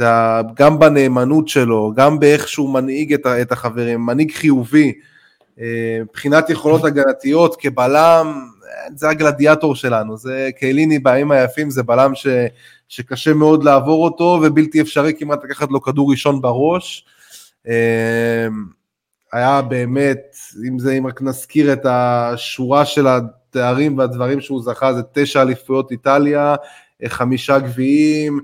[0.00, 4.92] ה, גם בנאמנות שלו, גם באיך שהוא מנהיג את, את החברים, מנהיג חיובי,
[5.60, 8.48] אה, מבחינת יכולות הגנתיות כבלם,
[8.96, 12.26] זה הגלדיאטור שלנו, זה קייליני בימים היפים, זה בלם ש,
[12.88, 17.06] שקשה מאוד לעבור אותו ובלתי אפשרי כמעט לקחת לו כדור ראשון בראש.
[17.66, 17.72] אמ,
[19.32, 20.36] היה באמת,
[20.68, 25.90] אם זה, אם רק נזכיר את השורה של התארים והדברים שהוא זכה, זה תשע אליפויות
[25.90, 26.54] איטליה,
[27.06, 28.40] חמישה גביעים,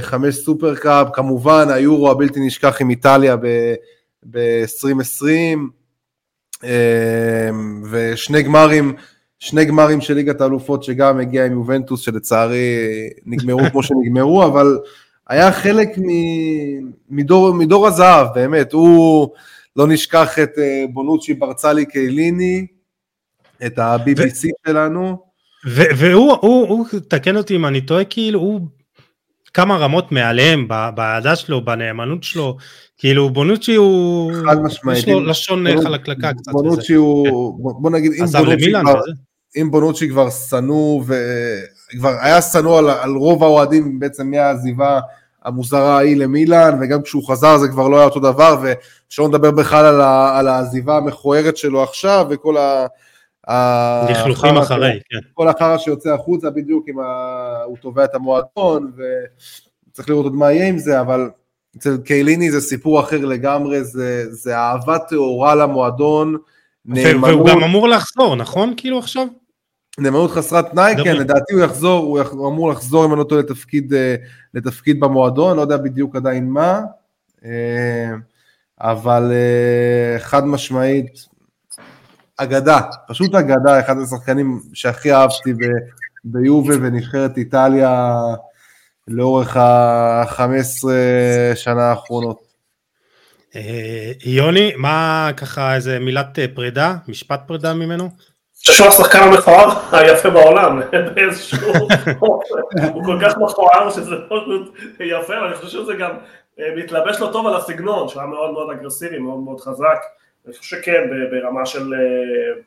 [0.00, 3.36] חמש סופרקאפ, כמובן היורו הבלתי נשכח עם איטליה
[4.30, 5.26] ב-2020,
[6.64, 8.94] אמ, ושני גמרים
[9.40, 12.76] שני גמרים של ליגת האלופות שגם הגיע עם יובנטוס שלצערי
[13.26, 14.78] נגמרו כמו שנגמרו, אבל
[15.28, 15.88] היה חלק
[17.10, 19.28] מדור, מדור הזהב, באמת, הוא,
[19.76, 22.66] לא נשכח את אה, בונוצ'י ברצלי קייליני,
[23.66, 25.18] את ה-BBC ו- שלנו.
[25.66, 28.60] והוא, הוא, הוא, תקן אותי אם אני טועה, כאילו, הוא
[29.54, 32.56] כמה רמות מעליהם באהדה שלו, בנאמנות שלו,
[32.96, 36.52] כאילו בונוצ'י הוא, חד משמעית, יש לו לשון חלקלקה קצת.
[36.52, 39.00] בונוצ'י הוא, בוא נגיד, אם בונוצ'י כבר,
[39.56, 41.02] אם בונוצ'י כבר שנוא,
[41.94, 45.00] וכבר היה שנוא על, על רוב האוהדים בעצם מהעזיבה
[45.44, 49.86] המוזרה ההיא למילאן, וגם כשהוא חזר זה כבר לא היה אותו דבר, ושלא נדבר בכלל
[49.86, 50.00] על,
[50.38, 52.86] על העזיבה המכוערת שלו עכשיו, וכל ה...
[54.10, 55.18] לכלוכים אחרי, כן.
[55.34, 56.94] כל החרא שיוצא החוצה בדיוק, אם.
[57.64, 58.92] הוא תובע את המועדון,
[59.90, 61.30] וצריך לראות עוד מה יהיה עם זה, אבל
[61.76, 66.36] אצל קייליני זה סיפור אחר לגמרי, זה, זה אהבה טהורה למועדון,
[66.84, 67.30] נאמנות...
[67.30, 68.74] והוא גם אמור לחזור, נכון?
[68.76, 69.26] כאילו עכשיו?
[70.00, 73.94] נאמנות חסרת תנאי, כן, לדעתי הוא יחזור, הוא אמור לחזור אם אני לא טועה לתפקיד,
[73.94, 74.14] אה,
[74.54, 76.80] לתפקיד במועדון, לא יודע בדיוק עדיין מה,
[77.44, 78.10] אה,
[78.80, 81.26] אבל אה, חד משמעית,
[82.36, 85.52] אגדה, פשוט אגדה, אחד השחקנים שהכי אהבתי
[86.24, 88.20] ביובה ונבחרת איטליה
[89.08, 90.88] לאורך ה-15
[91.54, 92.50] שנה האחרונות.
[94.24, 98.10] יוני, מה ככה איזה מילת פרידה, משפט פרידה ממנו?
[98.60, 100.80] חושב שהוא השחקן המכוער היפה בעולם,
[101.14, 101.72] באיזשהו...
[102.94, 106.10] הוא כל כך מכוער שזה פשוט יפה, ואני חושב שזה גם
[106.60, 109.98] אה, מתלבש לו טוב על הסגנון, שהוא היה מאוד מאוד אגרסיבי, מאוד מאוד חזק.
[110.46, 111.94] אני חושב שכן, ברמה של...
[111.94, 112.62] אה,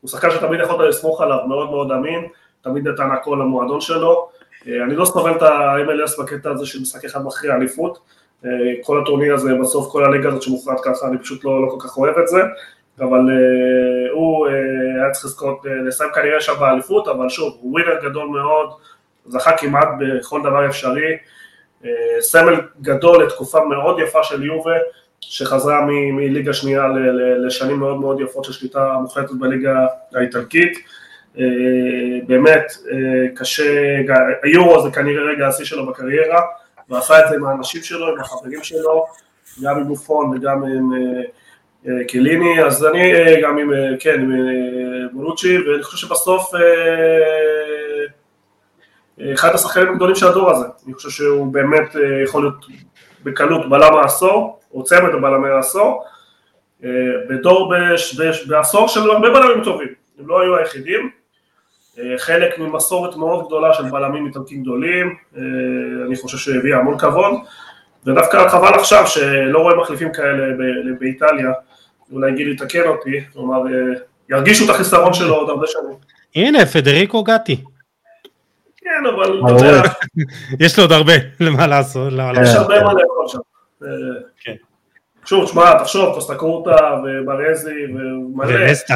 [0.00, 2.28] הוא שחקן שתמיד יכולת לסמוך עליו, מאוד מאוד אמין,
[2.62, 4.28] תמיד נתן הכל למועדון שלו.
[4.68, 7.98] אה, אני לא סובל את ה-MLS בקטע הזה של משחק אחד מכריע אליפות.
[8.82, 11.96] כל הטורניר הזה, בסוף כל הליגה הזאת שמוכרעת ככה, אני פשוט לא, לא כל כך
[11.96, 12.42] אוהב את זה.
[13.00, 14.50] אבל uh, הוא uh,
[15.02, 18.70] היה צריך לזכות, uh, לסיים כנראה שם באליפות, אבל שוב, הוא ווינר גדול מאוד,
[19.26, 21.16] זכה כמעט בכל דבר אפשרי,
[21.82, 21.86] uh,
[22.20, 24.74] סמל גדול לתקופה מאוד יפה של יובה,
[25.20, 25.80] שחזרה
[26.12, 30.78] מליגה שנייה ל- ל- לשנים מאוד מאוד יפות של שליטה מוחלטת בליגה האיטלקית.
[31.36, 31.38] Uh,
[32.26, 34.00] באמת uh, קשה,
[34.42, 36.40] היורו זה כנראה רגע השיא שלו בקריירה,
[36.88, 39.06] ועשה את זה עם האנשים שלו, עם החברים שלו,
[39.62, 40.90] גם עם בופון וגם עם...
[41.88, 44.32] אה, קליני, אז אני אה, גם עם, אה, כן, עם
[45.12, 46.52] בולוצ'י, ואני חושב שבסוף
[49.34, 52.66] אחד השחקנים הגדולים של הדור הזה, אני חושב שהוא באמת יכול להיות
[53.24, 56.04] בקלות בלם העשור, או צמד בלמי העשור,
[57.28, 57.74] בדור,
[58.48, 59.88] בעשור של הרבה בלמים טובים,
[60.18, 61.10] הם לא היו היחידים,
[62.16, 65.14] חלק ממסורת מאוד גדולה של בלמים איטלקים גדולים,
[66.06, 67.34] אני חושב שהביא המון כבוד,
[68.06, 70.54] ודווקא חבל עכשיו שלא רואה מחליפים כאלה
[70.98, 71.52] באיטליה,
[72.12, 74.00] אולי גיל יתקן אותי, כלומר, אה,
[74.30, 75.96] ירגישו את החיסרון שלו עוד הרבה שנים.
[76.34, 77.64] הנה, פדריקו גטי.
[78.76, 79.40] כן, אבל.
[80.64, 82.12] יש לו עוד הרבה למה לעשות.
[82.42, 83.38] יש הרבה מה לאכול שם.
[83.82, 83.88] אה,
[84.40, 84.54] כן.
[85.24, 88.94] שוב, תשמע, תחשוב, קוסטקורטה וברזי ומלא, ונסטה.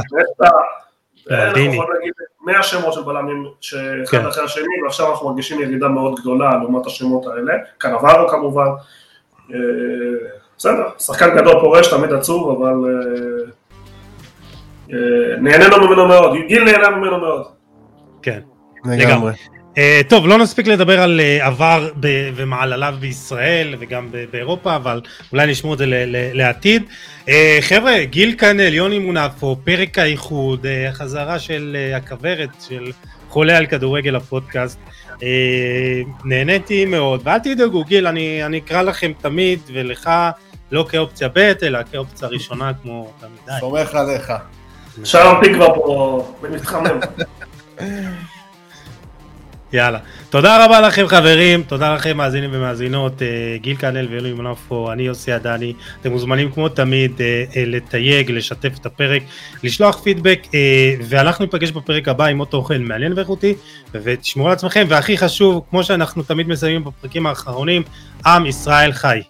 [1.31, 2.13] אנחנו יכולים להגיד
[2.47, 4.27] 100 שמות של בלמים שאחד כן.
[4.27, 8.67] אחרי השני, ועכשיו אנחנו מרגישים ירידה מאוד גדולה לעומת השמות האלה, קנברו כמובן.
[10.59, 13.51] בסדר, שחקן גדול פורש, תמיד עצוב, אבל אה,
[14.93, 17.43] אה, נהנינו ממנו מאוד, גיל נהנה ממנו מאוד.
[18.23, 18.41] כן,
[18.85, 19.33] לגמרי.
[19.75, 25.01] Uh, טוב, לא נספיק לדבר על uh, עבר ב- ומעלליו בישראל וגם ב- באירופה, אבל
[25.33, 26.83] אולי נשמור את זה ל- ל- לעתיד.
[27.27, 27.31] Uh,
[27.61, 32.93] חבר'ה, גיל קנל, יוני מונפו, פרק האיחוד, uh, החזרה של uh, הכוורת של
[33.29, 34.79] חולה על כדורגל הפודקאסט.
[35.23, 40.11] אה, נהניתי מאוד, ואל תדאגו גיל, אני, אני אקרא לכם תמיד ולך
[40.71, 43.59] לא כאופציה ב' אלא כאופציה ראשונה כמו תמיד.
[43.61, 44.33] סומך עליך.
[45.05, 47.01] שלום תקווה פה מתחמם.
[49.73, 49.99] יאללה.
[50.31, 55.33] תודה רבה לכם חברים, תודה לכם מאזינים ומאזינות, אה, גיל קנל ואלוהים מנפו, אני יוסי
[55.33, 59.23] עדני, אתם מוזמנים כמו תמיד אה, אה, לתייג, לשתף את הפרק,
[59.63, 60.47] לשלוח פידבק,
[61.09, 63.55] ואנחנו ניפגש בפרק הבא עם עוד תוכן מעניין ואיכותי,
[63.93, 67.83] ותשמרו על עצמכם, והכי חשוב, כמו שאנחנו תמיד מסיימים בפרקים האחרונים,
[68.27, 69.21] עם ישראל חי.